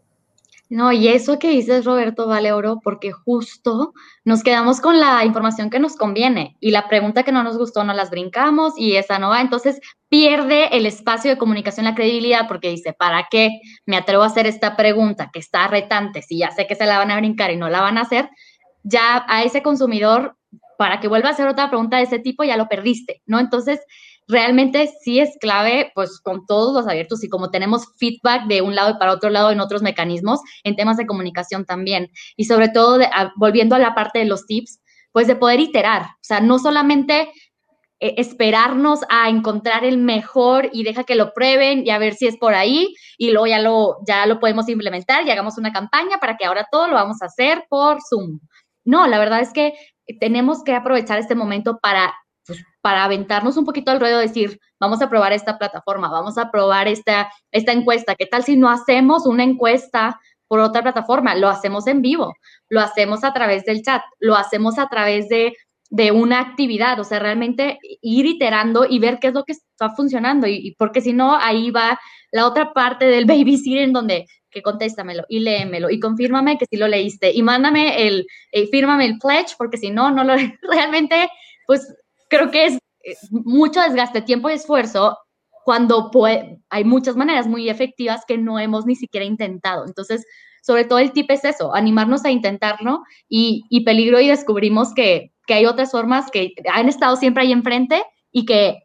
No, 0.71 0.93
y 0.93 1.09
eso 1.09 1.37
que 1.37 1.49
dices, 1.49 1.83
Roberto, 1.83 2.27
vale 2.27 2.53
oro, 2.53 2.79
porque 2.81 3.11
justo 3.11 3.91
nos 4.23 4.41
quedamos 4.41 4.79
con 4.79 5.01
la 5.01 5.25
información 5.25 5.69
que 5.69 5.81
nos 5.81 5.97
conviene 5.97 6.55
y 6.61 6.71
la 6.71 6.87
pregunta 6.87 7.23
que 7.23 7.33
no 7.33 7.43
nos 7.43 7.57
gustó 7.57 7.83
no 7.83 7.93
las 7.93 8.09
brincamos 8.09 8.71
y 8.77 8.95
esa 8.95 9.19
no 9.19 9.27
va. 9.27 9.41
Entonces 9.41 9.81
pierde 10.07 10.69
el 10.77 10.85
espacio 10.85 11.29
de 11.29 11.37
comunicación, 11.37 11.83
la 11.83 11.93
credibilidad, 11.93 12.47
porque 12.47 12.69
dice, 12.69 12.93
¿para 12.93 13.27
qué 13.29 13.59
me 13.85 13.97
atrevo 13.97 14.23
a 14.23 14.27
hacer 14.27 14.47
esta 14.47 14.77
pregunta 14.77 15.29
que 15.33 15.39
está 15.39 15.67
retante 15.67 16.21
si 16.21 16.37
ya 16.37 16.51
sé 16.51 16.67
que 16.67 16.75
se 16.75 16.85
la 16.85 16.99
van 16.99 17.11
a 17.11 17.17
brincar 17.17 17.51
y 17.51 17.57
no 17.57 17.67
la 17.67 17.81
van 17.81 17.97
a 17.97 18.03
hacer? 18.03 18.29
Ya 18.81 19.25
a 19.27 19.43
ese 19.43 19.61
consumidor, 19.61 20.37
para 20.77 21.01
que 21.01 21.09
vuelva 21.09 21.27
a 21.27 21.31
hacer 21.33 21.47
otra 21.47 21.67
pregunta 21.67 21.97
de 21.97 22.03
ese 22.03 22.19
tipo, 22.19 22.45
ya 22.45 22.55
lo 22.55 22.69
perdiste, 22.69 23.21
¿no? 23.25 23.41
Entonces, 23.41 23.81
realmente 24.31 24.89
sí 25.03 25.19
es 25.19 25.37
clave, 25.39 25.91
pues 25.93 26.19
con 26.21 26.45
todos 26.45 26.73
los 26.73 26.87
abiertos 26.87 27.23
y 27.23 27.29
como 27.29 27.51
tenemos 27.51 27.85
feedback 27.97 28.47
de 28.47 28.61
un 28.61 28.75
lado 28.75 28.91
y 28.91 28.97
para 28.97 29.11
otro 29.11 29.29
lado 29.29 29.51
en 29.51 29.59
otros 29.59 29.81
mecanismos, 29.81 30.39
en 30.63 30.75
temas 30.75 30.97
de 30.97 31.05
comunicación 31.05 31.65
también. 31.65 32.09
Y 32.37 32.45
sobre 32.45 32.69
todo, 32.69 32.99
volviendo 33.35 33.75
a 33.75 33.79
la 33.79 33.93
parte 33.93 34.19
de 34.19 34.25
los 34.25 34.45
tips, 34.45 34.81
pues 35.11 35.27
de 35.27 35.35
poder 35.35 35.59
iterar, 35.59 36.03
o 36.03 36.23
sea, 36.23 36.39
no 36.39 36.57
solamente 36.57 37.29
eh, 37.99 38.15
esperarnos 38.17 39.01
a 39.09 39.29
encontrar 39.29 39.83
el 39.85 39.97
mejor 39.97 40.69
y 40.71 40.83
deja 40.83 41.03
que 41.03 41.15
lo 41.15 41.33
prueben 41.33 41.85
y 41.85 41.91
a 41.91 41.99
ver 41.99 42.15
si 42.15 42.25
es 42.25 42.37
por 42.37 42.55
ahí 42.55 42.95
y 43.17 43.29
luego 43.31 43.45
ya 43.45 43.59
lo, 43.59 43.97
ya 44.07 44.25
lo 44.25 44.39
podemos 44.39 44.67
implementar 44.69 45.27
y 45.27 45.29
hagamos 45.29 45.57
una 45.57 45.71
campaña 45.71 46.17
para 46.19 46.35
que 46.37 46.45
ahora 46.45 46.65
todo 46.71 46.87
lo 46.87 46.95
vamos 46.95 47.21
a 47.21 47.25
hacer 47.25 47.65
por 47.69 47.99
Zoom. 48.09 48.39
No, 48.85 49.05
la 49.05 49.19
verdad 49.19 49.41
es 49.41 49.53
que 49.53 49.73
tenemos 50.19 50.63
que 50.63 50.73
aprovechar 50.73 51.19
este 51.19 51.35
momento 51.35 51.77
para 51.79 52.11
pues, 52.51 52.65
para 52.81 53.03
aventarnos 53.03 53.57
un 53.57 53.65
poquito 53.65 53.91
al 53.91 53.99
ruedo, 53.99 54.19
decir, 54.19 54.59
vamos 54.79 55.01
a 55.01 55.09
probar 55.09 55.33
esta 55.33 55.57
plataforma, 55.57 56.09
vamos 56.09 56.37
a 56.37 56.51
probar 56.51 56.87
esta, 56.87 57.31
esta 57.51 57.71
encuesta. 57.71 58.15
¿Qué 58.15 58.25
tal 58.25 58.43
si 58.43 58.57
no 58.57 58.69
hacemos 58.69 59.25
una 59.25 59.43
encuesta 59.43 60.19
por 60.47 60.59
otra 60.59 60.81
plataforma? 60.81 61.35
Lo 61.35 61.47
hacemos 61.47 61.87
en 61.87 62.01
vivo, 62.01 62.33
lo 62.69 62.81
hacemos 62.81 63.23
a 63.23 63.33
través 63.33 63.63
del 63.65 63.83
chat, 63.83 64.01
lo 64.19 64.35
hacemos 64.35 64.79
a 64.79 64.89
través 64.89 65.29
de, 65.29 65.55
de 65.89 66.11
una 66.11 66.39
actividad, 66.39 66.99
o 66.99 67.03
sea, 67.03 67.19
realmente 67.19 67.79
ir 68.01 68.25
iterando 68.25 68.85
y 68.89 68.99
ver 68.99 69.19
qué 69.19 69.27
es 69.27 69.33
lo 69.33 69.43
que 69.43 69.53
está 69.53 69.91
funcionando, 69.91 70.47
y, 70.47 70.75
porque 70.77 71.01
si 71.01 71.13
no, 71.13 71.35
ahí 71.35 71.71
va 71.71 71.99
la 72.31 72.47
otra 72.47 72.73
parte 72.73 73.05
del 73.05 73.25
babysitting 73.27 73.77
en 73.77 73.93
donde 73.93 74.25
que 74.49 74.61
contéstamelo 74.61 75.23
y 75.29 75.39
léemelo 75.39 75.89
y 75.89 75.99
confírmame 75.99 76.57
que 76.57 76.65
sí 76.69 76.75
lo 76.75 76.89
leíste 76.89 77.31
y 77.31 77.41
mándame 77.41 78.05
el, 78.05 78.27
eh, 78.51 78.67
fírmame 78.67 79.05
el 79.05 79.17
pledge 79.17 79.55
porque 79.57 79.77
si 79.77 79.91
no, 79.91 80.11
no 80.11 80.25
lo, 80.25 80.35
realmente, 80.61 81.29
pues 81.65 81.87
creo 82.31 82.49
que 82.49 82.65
es 82.65 82.73
eh, 83.03 83.15
mucho 83.29 83.81
desgaste, 83.81 84.21
tiempo 84.21 84.49
y 84.49 84.53
esfuerzo 84.53 85.17
cuando 85.63 86.09
hay 86.69 86.83
muchas 86.83 87.15
maneras 87.15 87.45
muy 87.45 87.69
efectivas 87.69 88.23
que 88.27 88.37
no 88.37 88.57
hemos 88.57 88.87
ni 88.87 88.95
siquiera 88.95 89.25
intentado. 89.25 89.85
Entonces, 89.85 90.25
sobre 90.63 90.85
todo 90.85 90.97
el 90.97 91.11
tip 91.11 91.29
es 91.29 91.45
eso, 91.45 91.75
animarnos 91.75 92.25
a 92.25 92.31
intentarlo 92.31 93.03
y, 93.29 93.83
peligro 93.85 94.19
y 94.19 94.29
descubrimos 94.29 94.93
que, 94.95 95.33
que, 95.45 95.53
hay 95.53 95.65
otras 95.67 95.91
formas 95.91 96.31
que 96.31 96.53
han 96.73 96.89
estado 96.89 97.15
siempre 97.15 97.43
ahí 97.43 97.51
enfrente 97.51 98.01
y 98.31 98.45
que 98.45 98.79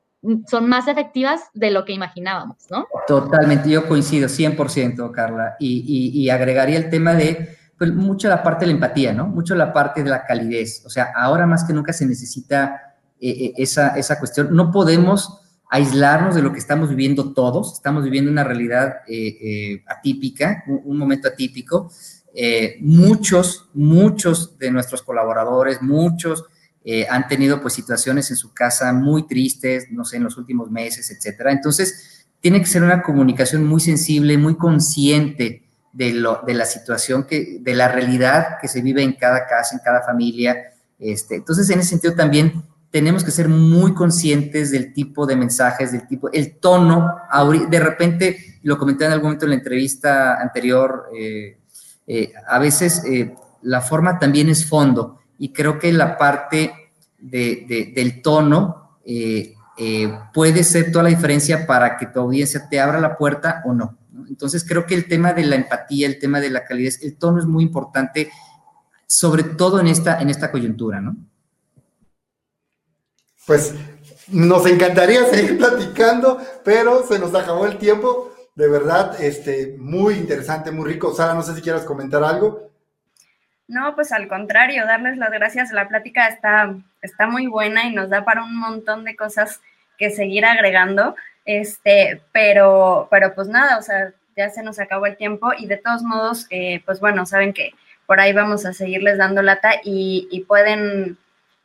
son 0.48 0.68
más 0.68 0.86
efectivas 0.88 1.40
de 1.54 1.70
lo 1.70 1.84
que 1.84 1.92
imaginábamos, 1.92 2.66
¿no? 2.70 2.86
Totalmente, 3.06 3.70
yo 3.70 3.86
coincido 3.88 4.28
100%, 4.28 5.10
Carla, 5.12 5.56
y, 5.58 5.84
y, 5.86 6.20
y 6.20 6.30
agregaría 6.30 6.76
el 6.76 6.90
tema 6.90 7.14
de 7.14 7.56
pues, 7.78 7.92
mucho 7.94 8.28
la 8.28 8.42
parte 8.42 8.64
de 8.64 8.72
la 8.72 8.74
empatía, 8.74 9.12
¿no? 9.12 9.26
Mucho 9.26 9.54
la 9.54 9.72
parte 9.72 10.02
de 10.02 10.10
la 10.10 10.24
calidez. 10.24 10.82
O 10.84 10.90
sea, 10.90 11.12
ahora 11.14 11.46
más 11.46 11.64
que 11.64 11.72
nunca 11.72 11.92
se 11.92 12.06
necesita 12.06 12.85
eh, 13.20 13.30
eh, 13.30 13.52
esa, 13.56 13.96
esa, 13.96 14.18
cuestión. 14.18 14.54
No 14.54 14.70
podemos 14.70 15.40
aislarnos 15.70 16.34
de 16.34 16.42
lo 16.42 16.52
que 16.52 16.58
estamos 16.58 16.88
viviendo 16.88 17.32
todos. 17.32 17.72
Estamos 17.74 18.04
viviendo 18.04 18.30
una 18.30 18.44
realidad 18.44 18.96
eh, 19.08 19.82
atípica, 19.86 20.64
un, 20.66 20.96
momento 20.98 21.28
atípico. 21.28 21.90
muchos, 22.80 23.68
muchos 23.72 24.58
de 24.58 24.70
nuestros 24.70 25.02
colaboradores, 25.02 25.80
muchos 25.80 26.44
han 27.10 27.26
tenido 27.26 27.60
pues 27.60 27.74
situaciones 27.74 28.30
en 28.30 28.36
su 28.36 28.54
casa 28.54 28.92
muy 28.92 29.26
tristes, 29.26 29.90
no 29.90 30.04
sé, 30.04 30.18
en 30.18 30.22
los 30.22 30.36
últimos 30.36 30.70
meses, 30.70 31.10
etcétera. 31.10 31.50
Entonces, 31.50 32.16
tiene 32.40 32.60
que 32.60 32.66
ser 32.66 32.84
una 32.84 33.02
comunicación 33.02 33.64
muy 33.64 33.80
sensible, 33.80 34.38
muy 34.38 34.56
consciente 34.56 35.64
de, 35.92 36.12
lo, 36.12 36.42
de 36.46 36.54
la 36.54 36.64
situación, 36.64 37.24
que, 37.24 37.58
de 37.60 37.74
la 37.74 37.88
realidad 37.88 38.58
que 38.60 38.68
se 38.68 38.82
vive 38.82 39.02
en 39.02 39.14
cada 39.14 39.46
casa, 39.46 39.74
en 39.74 39.80
cada 39.82 40.02
familia. 40.02 40.74
Este, 40.98 41.36
entonces, 41.36 41.68
en 41.70 41.80
ese 41.80 41.90
sentido 41.90 42.14
también 42.14 42.62
tenemos 42.96 43.22
que 43.22 43.30
ser 43.30 43.50
muy 43.50 43.92
conscientes 43.92 44.70
del 44.70 44.94
tipo 44.94 45.26
de 45.26 45.36
mensajes, 45.36 45.92
del 45.92 46.08
tipo, 46.08 46.32
el 46.32 46.56
tono. 46.56 47.14
De 47.68 47.78
repente, 47.78 48.58
lo 48.62 48.78
comenté 48.78 49.04
en 49.04 49.12
algún 49.12 49.26
momento 49.26 49.44
en 49.44 49.50
la 49.50 49.56
entrevista 49.56 50.40
anterior, 50.40 51.10
eh, 51.14 51.58
eh, 52.06 52.32
a 52.48 52.58
veces 52.58 53.04
eh, 53.04 53.34
la 53.60 53.82
forma 53.82 54.18
también 54.18 54.48
es 54.48 54.64
fondo 54.64 55.18
y 55.36 55.52
creo 55.52 55.78
que 55.78 55.92
la 55.92 56.16
parte 56.16 56.72
del 57.18 58.22
tono 58.22 58.96
puede 60.32 60.64
ser 60.64 60.90
toda 60.90 61.02
la 61.02 61.10
diferencia 61.10 61.66
para 61.66 61.98
que 61.98 62.06
tu 62.06 62.18
audiencia 62.20 62.66
te 62.66 62.80
abra 62.80 62.98
la 62.98 63.18
puerta 63.18 63.60
o 63.66 63.74
no. 63.74 63.98
Entonces 64.26 64.64
creo 64.66 64.86
que 64.86 64.94
el 64.94 65.06
tema 65.06 65.34
de 65.34 65.44
la 65.44 65.56
empatía, 65.56 66.06
el 66.06 66.18
tema 66.18 66.40
de 66.40 66.48
la 66.48 66.64
calidez, 66.64 67.02
el 67.02 67.18
tono 67.18 67.40
es 67.40 67.44
muy 67.44 67.62
importante, 67.62 68.30
sobre 69.06 69.42
todo 69.42 69.80
en 69.80 69.88
esta, 69.88 70.18
en 70.18 70.30
esta 70.30 70.50
coyuntura, 70.50 71.02
¿no? 71.02 71.14
Pues 73.46 73.74
nos 74.28 74.66
encantaría 74.66 75.24
seguir 75.30 75.58
platicando, 75.58 76.40
pero 76.64 77.06
se 77.06 77.18
nos 77.18 77.34
acabó 77.34 77.66
el 77.66 77.78
tiempo. 77.78 78.32
De 78.54 78.68
verdad, 78.68 79.20
este, 79.20 79.76
muy 79.78 80.14
interesante, 80.14 80.70
muy 80.70 80.90
rico. 80.90 81.14
Sara, 81.14 81.34
no 81.34 81.42
sé 81.42 81.54
si 81.54 81.62
quieras 81.62 81.84
comentar 81.84 82.24
algo. 82.24 82.70
No, 83.68 83.94
pues 83.94 84.12
al 84.12 84.28
contrario, 84.28 84.86
darles 84.86 85.18
las 85.18 85.30
gracias. 85.30 85.72
La 85.72 85.88
plática 85.88 86.28
está, 86.28 86.74
está 87.02 87.26
muy 87.26 87.46
buena 87.46 87.84
y 87.84 87.94
nos 87.94 88.08
da 88.10 88.24
para 88.24 88.44
un 88.44 88.56
montón 88.56 89.04
de 89.04 89.16
cosas 89.16 89.60
que 89.98 90.10
seguir 90.10 90.44
agregando. 90.44 91.16
Este, 91.44 92.22
pero, 92.32 93.08
pero 93.10 93.34
pues 93.34 93.48
nada, 93.48 93.78
o 93.78 93.82
sea, 93.82 94.12
ya 94.36 94.50
se 94.50 94.62
nos 94.62 94.78
acabó 94.78 95.06
el 95.06 95.16
tiempo 95.16 95.52
y 95.56 95.66
de 95.66 95.76
todos 95.76 96.02
modos, 96.02 96.46
eh, 96.50 96.82
pues 96.84 97.00
bueno, 97.00 97.26
saben 97.26 97.52
que 97.52 97.72
por 98.06 98.20
ahí 98.20 98.32
vamos 98.32 98.66
a 98.66 98.72
seguirles 98.72 99.18
dando 99.18 99.42
lata 99.42 99.74
y, 99.82 100.28
y 100.30 100.44
pueden 100.44 101.18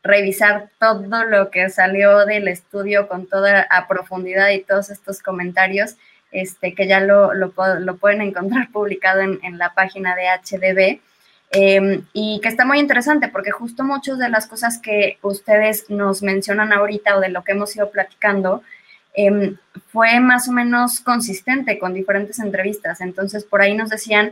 revisar 0.04 0.70
todo 0.80 1.24
lo 1.26 1.52
que 1.52 1.70
salió 1.70 2.26
del 2.26 2.48
estudio 2.48 3.08
con 3.08 3.28
toda 3.28 3.68
a 3.70 3.88
profundidad 3.88 4.50
y 4.50 4.64
todos 4.64 4.90
estos 4.90 5.22
comentarios, 5.22 5.96
este, 6.32 6.74
que 6.74 6.88
ya 6.88 7.02
lo, 7.02 7.34
lo, 7.34 7.52
pueden 7.52 8.22
encontrar 8.22 8.70
publicado 8.74 9.22
en, 9.22 9.58
la 9.58 9.74
página 9.74 10.16
de 10.16 10.24
HDB. 10.28 11.00
Em, 11.54 12.06
y 12.14 12.40
que 12.42 12.48
está 12.48 12.64
muy 12.64 12.80
interesante 12.80 13.28
porque 13.28 13.52
justo 13.52 13.84
muchas 13.84 14.18
de 14.18 14.30
las 14.30 14.48
cosas 14.48 14.78
que 14.78 15.18
ustedes 15.22 15.90
nos 15.90 16.24
mencionan 16.24 16.72
ahorita 16.72 17.18
o 17.18 17.20
de 17.20 17.28
lo 17.28 17.44
que 17.44 17.52
hemos 17.52 17.76
ido 17.76 17.92
platicando, 17.92 18.64
em, 19.14 19.58
fue 19.92 20.22
más 20.22 20.48
o 20.48 20.54
menos 20.54 21.02
consistente 21.02 21.78
con 21.78 21.94
diferentes 21.94 22.40
entrevistas. 22.40 23.02
Entonces, 23.02 23.44
por 23.44 23.62
ahí 23.62 23.76
nos 23.76 23.90
decían 23.90 24.32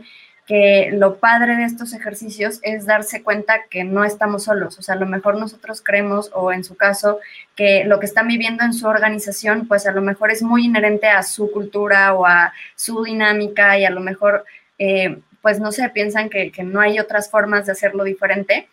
que 0.50 0.90
lo 0.92 1.18
padre 1.18 1.54
de 1.54 1.62
estos 1.62 1.92
ejercicios 1.92 2.58
es 2.62 2.84
darse 2.84 3.22
cuenta 3.22 3.66
que 3.70 3.84
no 3.84 4.02
estamos 4.02 4.42
solos, 4.42 4.76
o 4.80 4.82
sea, 4.82 4.96
a 4.96 4.98
lo 4.98 5.06
mejor 5.06 5.38
nosotros 5.38 5.80
creemos, 5.80 6.28
o 6.34 6.50
en 6.50 6.64
su 6.64 6.76
caso, 6.76 7.20
que 7.54 7.84
lo 7.84 8.00
que 8.00 8.06
están 8.06 8.26
viviendo 8.26 8.64
en 8.64 8.72
su 8.72 8.88
organización, 8.88 9.68
pues 9.68 9.86
a 9.86 9.92
lo 9.92 10.02
mejor 10.02 10.32
es 10.32 10.42
muy 10.42 10.64
inherente 10.64 11.06
a 11.06 11.22
su 11.22 11.52
cultura 11.52 12.14
o 12.14 12.26
a 12.26 12.52
su 12.74 13.04
dinámica 13.04 13.78
y 13.78 13.84
a 13.84 13.90
lo 13.90 14.00
mejor, 14.00 14.44
eh, 14.76 15.20
pues 15.40 15.60
no 15.60 15.70
sé, 15.70 15.88
piensan 15.90 16.28
que, 16.28 16.50
que 16.50 16.64
no 16.64 16.80
hay 16.80 16.98
otras 16.98 17.30
formas 17.30 17.66
de 17.66 17.72
hacerlo 17.72 18.02
diferente. 18.02 18.68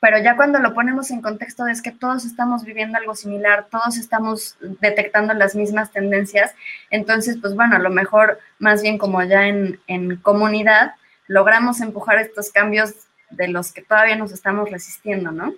Pero 0.00 0.18
ya 0.18 0.34
cuando 0.34 0.58
lo 0.58 0.74
ponemos 0.74 1.12
en 1.12 1.22
contexto 1.22 1.68
es 1.68 1.82
que 1.82 1.92
todos 1.92 2.24
estamos 2.24 2.64
viviendo 2.64 2.98
algo 2.98 3.14
similar, 3.14 3.66
todos 3.70 3.96
estamos 3.96 4.56
detectando 4.80 5.34
las 5.34 5.54
mismas 5.54 5.92
tendencias, 5.92 6.52
entonces, 6.90 7.38
pues 7.40 7.54
bueno, 7.54 7.76
a 7.76 7.78
lo 7.78 7.90
mejor 7.90 8.40
más 8.58 8.82
bien 8.82 8.98
como 8.98 9.22
ya 9.22 9.46
en, 9.46 9.78
en 9.86 10.16
comunidad, 10.16 10.94
logramos 11.26 11.80
empujar 11.80 12.18
estos 12.18 12.50
cambios 12.50 12.92
de 13.30 13.48
los 13.48 13.72
que 13.72 13.82
todavía 13.82 14.16
nos 14.16 14.32
estamos 14.32 14.70
resistiendo, 14.70 15.30
¿no? 15.30 15.54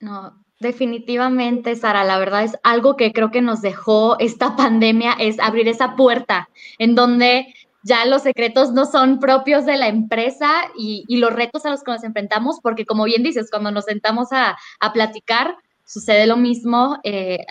No, 0.00 0.34
definitivamente, 0.58 1.76
Sara, 1.76 2.04
la 2.04 2.18
verdad 2.18 2.44
es 2.44 2.58
algo 2.62 2.96
que 2.96 3.12
creo 3.12 3.30
que 3.30 3.42
nos 3.42 3.62
dejó 3.62 4.18
esta 4.18 4.56
pandemia, 4.56 5.12
es 5.18 5.38
abrir 5.40 5.68
esa 5.68 5.96
puerta 5.96 6.48
en 6.78 6.94
donde 6.94 7.54
ya 7.82 8.04
los 8.04 8.22
secretos 8.22 8.72
no 8.72 8.84
son 8.84 9.20
propios 9.20 9.64
de 9.64 9.76
la 9.76 9.88
empresa 9.88 10.50
y, 10.76 11.04
los 11.16 11.32
retos 11.32 11.64
a 11.64 11.70
los 11.70 11.82
que 11.82 11.92
nos 11.92 12.04
enfrentamos, 12.04 12.60
porque 12.62 12.84
como 12.84 13.04
bien 13.04 13.22
dices, 13.22 13.50
cuando 13.50 13.70
nos 13.70 13.86
sentamos 13.86 14.32
a, 14.32 14.56
a 14.80 14.92
platicar, 14.92 15.56
sucede 15.90 16.26
lo 16.28 16.36
mismo, 16.36 16.98
eh, 17.02 17.44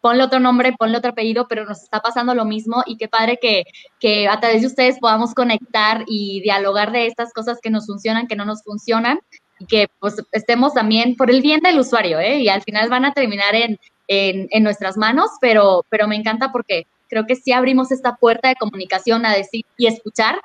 ponle 0.00 0.24
otro 0.24 0.40
nombre, 0.40 0.72
ponle 0.72 0.96
otro 0.96 1.10
apellido, 1.10 1.46
pero 1.48 1.66
nos 1.66 1.82
está 1.82 2.00
pasando 2.00 2.34
lo 2.34 2.46
mismo 2.46 2.82
y 2.86 2.96
qué 2.96 3.08
padre 3.08 3.38
que, 3.38 3.64
que 4.00 4.26
a 4.26 4.40
través 4.40 4.62
de 4.62 4.68
ustedes 4.68 4.98
podamos 4.98 5.34
conectar 5.34 6.02
y 6.06 6.40
dialogar 6.40 6.92
de 6.92 7.06
estas 7.06 7.30
cosas 7.34 7.58
que 7.62 7.68
nos 7.68 7.86
funcionan, 7.86 8.26
que 8.26 8.36
no 8.36 8.46
nos 8.46 8.62
funcionan 8.64 9.18
y 9.58 9.66
que 9.66 9.88
pues 10.00 10.16
estemos 10.32 10.72
también 10.72 11.14
por 11.14 11.30
el 11.30 11.42
bien 11.42 11.60
del 11.60 11.78
usuario, 11.78 12.18
¿eh? 12.20 12.38
Y 12.38 12.48
al 12.48 12.62
final 12.62 12.88
van 12.88 13.04
a 13.04 13.12
terminar 13.12 13.54
en, 13.54 13.78
en, 14.08 14.48
en 14.50 14.62
nuestras 14.62 14.96
manos, 14.96 15.28
pero, 15.42 15.84
pero 15.90 16.08
me 16.08 16.16
encanta 16.16 16.52
porque 16.52 16.86
creo 17.08 17.26
que 17.26 17.36
sí 17.36 17.52
abrimos 17.52 17.92
esta 17.92 18.16
puerta 18.16 18.48
de 18.48 18.56
comunicación 18.56 19.26
a 19.26 19.34
decir 19.34 19.66
y 19.76 19.88
escuchar 19.88 20.40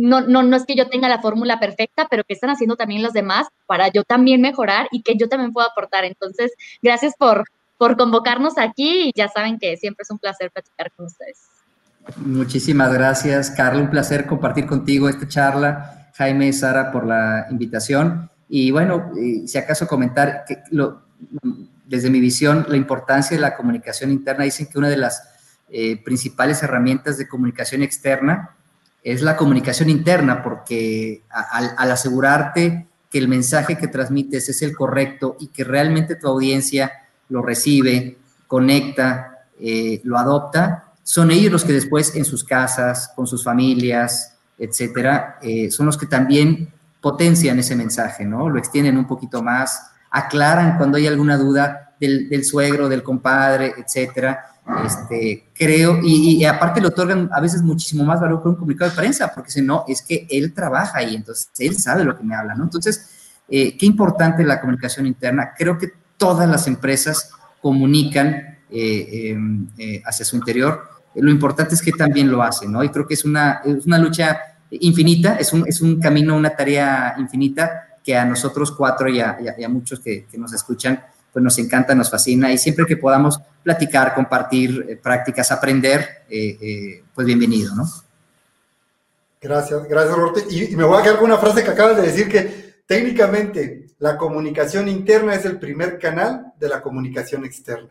no, 0.00 0.22
no, 0.22 0.42
no 0.42 0.56
es 0.56 0.64
que 0.64 0.74
yo 0.74 0.88
tenga 0.88 1.08
la 1.08 1.20
fórmula 1.20 1.60
perfecta, 1.60 2.06
pero 2.10 2.24
que 2.24 2.34
están 2.34 2.50
haciendo 2.50 2.76
también 2.76 3.02
los 3.02 3.12
demás 3.12 3.48
para 3.66 3.88
yo 3.88 4.02
también 4.02 4.40
mejorar 4.40 4.88
y 4.90 5.02
que 5.02 5.16
yo 5.16 5.28
también 5.28 5.52
pueda 5.52 5.68
aportar. 5.68 6.04
Entonces, 6.04 6.52
gracias 6.82 7.14
por, 7.18 7.44
por 7.76 7.96
convocarnos 7.96 8.56
aquí 8.56 9.08
y 9.08 9.12
ya 9.14 9.28
saben 9.28 9.58
que 9.58 9.76
siempre 9.76 10.02
es 10.02 10.10
un 10.10 10.18
placer 10.18 10.50
platicar 10.50 10.90
con 10.92 11.06
ustedes. 11.06 11.38
Muchísimas 12.16 12.92
gracias, 12.92 13.50
Carla. 13.50 13.82
Un 13.82 13.90
placer 13.90 14.26
compartir 14.26 14.66
contigo 14.66 15.08
esta 15.08 15.28
charla. 15.28 16.10
Jaime 16.14 16.48
y 16.48 16.52
Sara 16.52 16.90
por 16.90 17.06
la 17.06 17.46
invitación. 17.50 18.30
Y 18.48 18.70
bueno, 18.70 19.12
si 19.46 19.58
acaso 19.58 19.86
comentar 19.86 20.44
que 20.46 20.58
desde 21.86 22.08
mi 22.08 22.20
visión, 22.20 22.64
la 22.68 22.76
importancia 22.76 23.36
de 23.36 23.40
la 23.40 23.56
comunicación 23.56 24.10
interna. 24.10 24.44
Dicen 24.44 24.68
que 24.70 24.78
una 24.78 24.88
de 24.88 24.96
las 24.96 25.22
eh, 25.68 26.02
principales 26.02 26.62
herramientas 26.62 27.18
de 27.18 27.28
comunicación 27.28 27.82
externa 27.82 28.56
es 29.02 29.22
la 29.22 29.36
comunicación 29.36 29.88
interna, 29.88 30.42
porque 30.42 31.22
al, 31.30 31.90
asegurarte 31.90 32.86
que 33.10 33.18
el 33.18 33.28
mensaje 33.28 33.76
que 33.76 33.88
transmites 33.88 34.48
es 34.48 34.62
el 34.62 34.76
correcto 34.76 35.36
y 35.40 35.48
que 35.48 35.64
realmente 35.64 36.16
tu 36.16 36.28
audiencia 36.28 36.92
lo 37.28 37.42
recibe, 37.42 38.18
conecta, 38.46 39.38
eh, 39.58 40.00
lo 40.04 40.18
adopta, 40.18 40.92
son 41.02 41.30
ellos 41.30 41.50
los 41.50 41.64
que 41.64 41.72
después 41.72 42.14
en 42.14 42.24
sus 42.24 42.44
casas, 42.44 43.12
con 43.16 43.26
sus 43.26 43.42
familias, 43.42 44.36
etcétera, 44.58 45.38
eh, 45.42 45.70
son 45.70 45.86
los 45.86 45.96
que 45.96 46.06
también 46.06 46.68
potencian 47.00 47.58
ese 47.58 47.74
mensaje, 47.74 48.24
¿no? 48.24 48.48
Lo 48.48 48.58
extienden 48.58 48.98
un 48.98 49.06
poquito 49.06 49.42
más, 49.42 49.90
aclaran 50.10 50.76
cuando 50.76 50.98
hay 50.98 51.06
alguna 51.06 51.36
duda 51.36 51.94
del, 51.98 52.28
del 52.28 52.44
suegro, 52.44 52.88
del 52.88 53.02
compadre, 53.02 53.74
etcétera 53.78 54.50
este, 54.84 55.48
creo, 55.54 56.00
y, 56.02 56.44
aparte 56.44 56.80
le 56.80 56.88
otorgan 56.88 57.28
a 57.32 57.40
veces 57.40 57.62
muchísimo 57.62 58.04
más 58.04 58.20
valor 58.20 58.42
que 58.42 58.48
un 58.48 58.56
comunicado 58.56 58.90
de 58.90 58.96
prensa, 58.96 59.32
porque 59.34 59.50
si 59.50 59.62
no, 59.62 59.84
es 59.88 60.02
que 60.02 60.26
él 60.30 60.52
trabaja 60.52 60.98
ahí, 60.98 61.14
entonces 61.14 61.50
él 61.58 61.76
sabe 61.76 62.04
lo 62.04 62.16
que 62.16 62.24
me 62.24 62.34
habla, 62.34 62.54
¿no? 62.54 62.64
Entonces, 62.64 63.10
eh, 63.48 63.76
qué 63.76 63.86
importante 63.86 64.44
la 64.44 64.60
comunicación 64.60 65.06
interna. 65.06 65.52
Creo 65.56 65.76
que 65.76 65.92
todas 66.16 66.48
las 66.48 66.66
empresas 66.66 67.30
comunican 67.60 68.58
eh, 68.70 69.30
em, 69.30 69.68
eh, 69.76 70.02
hacia 70.04 70.24
su 70.24 70.36
interior. 70.36 70.88
Lo 71.16 71.30
importante 71.30 71.74
es 71.74 71.82
que 71.82 71.92
también 71.92 72.30
lo 72.30 72.42
hacen, 72.42 72.70
¿no? 72.70 72.84
Y 72.84 72.88
creo 72.90 73.06
que 73.06 73.14
es 73.14 73.24
una, 73.24 73.60
es 73.64 73.86
una 73.86 73.98
lucha 73.98 74.38
infinita, 74.70 75.36
es 75.36 75.52
un, 75.52 75.66
es 75.66 75.80
un 75.80 76.00
camino, 76.00 76.36
una 76.36 76.50
tarea 76.50 77.14
infinita 77.18 77.88
que 78.04 78.16
a 78.16 78.24
nosotros 78.24 78.72
cuatro 78.72 79.08
y 79.08 79.20
a, 79.20 79.36
y 79.58 79.66
muchos 79.66 80.00
que 80.00 80.26
nos 80.38 80.52
escuchan, 80.52 81.00
pues 81.32 81.42
nos 81.42 81.58
encanta, 81.58 81.94
nos 81.94 82.10
fascina 82.10 82.52
y 82.52 82.58
siempre 82.58 82.86
que 82.86 82.96
podamos 82.96 83.40
platicar, 83.62 84.14
compartir 84.14 84.86
eh, 84.88 84.96
prácticas, 84.96 85.50
aprender, 85.52 86.24
eh, 86.28 86.58
eh, 86.60 87.04
pues 87.14 87.26
bienvenido, 87.26 87.74
¿no? 87.74 87.84
Gracias, 89.40 89.84
gracias 89.88 90.16
Roberto. 90.16 90.40
Y, 90.50 90.76
me 90.76 90.84
voy 90.84 90.98
a 90.98 91.02
quedar 91.02 91.16
con 91.16 91.26
una 91.26 91.38
frase 91.38 91.64
que 91.64 91.70
acabas 91.70 91.96
de 91.96 92.02
decir 92.02 92.28
que 92.28 92.82
técnicamente 92.86 93.86
la 93.98 94.16
comunicación 94.16 94.88
interna 94.88 95.34
es 95.34 95.44
el 95.44 95.58
primer 95.58 95.98
canal 95.98 96.52
de 96.58 96.68
la 96.68 96.82
comunicación 96.82 97.44
externa. 97.44 97.90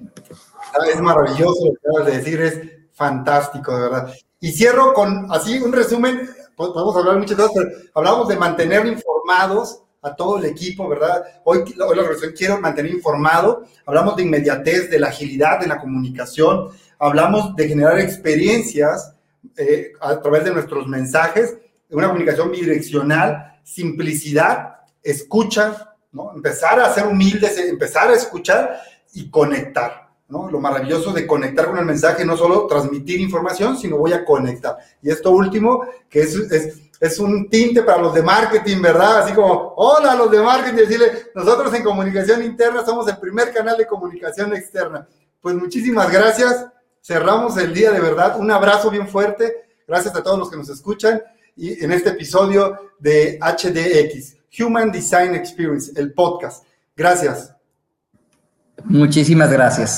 Ah, 0.00 0.86
es 0.92 1.00
maravilloso 1.00 1.66
lo 1.66 1.72
que 1.72 1.88
acabas 1.88 2.06
de 2.06 2.18
decir, 2.18 2.40
es 2.40 2.60
fantástico, 2.92 3.74
de 3.74 3.82
verdad. 3.82 4.14
Y 4.40 4.52
cierro 4.52 4.92
con 4.92 5.26
así 5.32 5.58
un 5.58 5.72
resumen, 5.72 6.28
podemos 6.54 6.96
hablar 6.96 7.18
muchas 7.18 7.36
cosas, 7.36 7.52
pero 7.54 7.70
hablamos 7.94 8.28
de 8.28 8.36
mantener 8.36 8.86
informados 8.86 9.83
a 10.04 10.14
todo 10.14 10.38
el 10.38 10.44
equipo, 10.44 10.86
¿verdad? 10.86 11.24
Hoy, 11.44 11.60
hoy 11.60 11.74
la 11.76 11.86
organización 11.86 12.34
quiero 12.36 12.60
mantener 12.60 12.92
informado. 12.92 13.64
Hablamos 13.86 14.14
de 14.16 14.22
inmediatez, 14.22 14.90
de 14.90 15.00
la 15.00 15.08
agilidad 15.08 15.58
de 15.58 15.66
la 15.66 15.78
comunicación. 15.78 16.68
Hablamos 16.98 17.56
de 17.56 17.68
generar 17.68 17.98
experiencias 17.98 19.14
eh, 19.56 19.92
a 20.00 20.20
través 20.20 20.44
de 20.44 20.52
nuestros 20.52 20.86
mensajes, 20.86 21.56
de 21.88 21.96
una 21.96 22.08
comunicación 22.08 22.50
bidireccional, 22.50 23.58
simplicidad, 23.62 24.76
escucha, 25.02 25.94
¿no? 26.12 26.32
Empezar 26.34 26.78
a 26.80 26.92
ser 26.92 27.06
humildes, 27.06 27.56
empezar 27.58 28.10
a 28.10 28.14
escuchar 28.14 28.80
y 29.14 29.30
conectar. 29.30 30.04
¿no? 30.28 30.50
Lo 30.50 30.58
maravilloso 30.58 31.12
de 31.12 31.26
conectar 31.26 31.66
con 31.66 31.78
el 31.78 31.84
mensaje, 31.84 32.24
no 32.24 32.36
solo 32.36 32.66
transmitir 32.66 33.20
información, 33.20 33.76
sino 33.76 33.98
voy 33.98 34.12
a 34.12 34.24
conectar. 34.24 34.76
Y 35.02 35.10
esto 35.10 35.30
último, 35.30 35.84
que 36.08 36.22
es, 36.22 36.34
es 36.34 36.83
es 37.04 37.18
un 37.18 37.50
tinte 37.50 37.82
para 37.82 38.00
los 38.00 38.14
de 38.14 38.22
marketing, 38.22 38.80
¿verdad? 38.80 39.18
Así 39.18 39.34
como, 39.34 39.74
hola 39.76 40.14
los 40.14 40.30
de 40.30 40.40
marketing, 40.40 40.76
decirle, 40.76 41.26
nosotros 41.34 41.74
en 41.74 41.84
comunicación 41.84 42.42
interna 42.42 42.82
somos 42.82 43.06
el 43.08 43.18
primer 43.18 43.52
canal 43.52 43.76
de 43.76 43.86
comunicación 43.86 44.54
externa. 44.54 45.06
Pues 45.38 45.54
muchísimas 45.54 46.10
gracias. 46.10 46.64
Cerramos 47.02 47.58
el 47.58 47.74
día 47.74 47.90
de 47.92 48.00
verdad. 48.00 48.38
Un 48.40 48.50
abrazo 48.50 48.90
bien 48.90 49.06
fuerte. 49.06 49.66
Gracias 49.86 50.16
a 50.16 50.22
todos 50.22 50.38
los 50.38 50.50
que 50.50 50.56
nos 50.56 50.70
escuchan 50.70 51.20
y 51.54 51.84
en 51.84 51.92
este 51.92 52.08
episodio 52.08 52.92
de 52.98 53.38
HDX, 53.38 54.36
Human 54.62 54.90
Design 54.90 55.34
Experience, 55.34 55.92
el 56.00 56.14
podcast. 56.14 56.64
Gracias. 56.96 57.54
Muchísimas 58.82 59.52
gracias. 59.52 59.92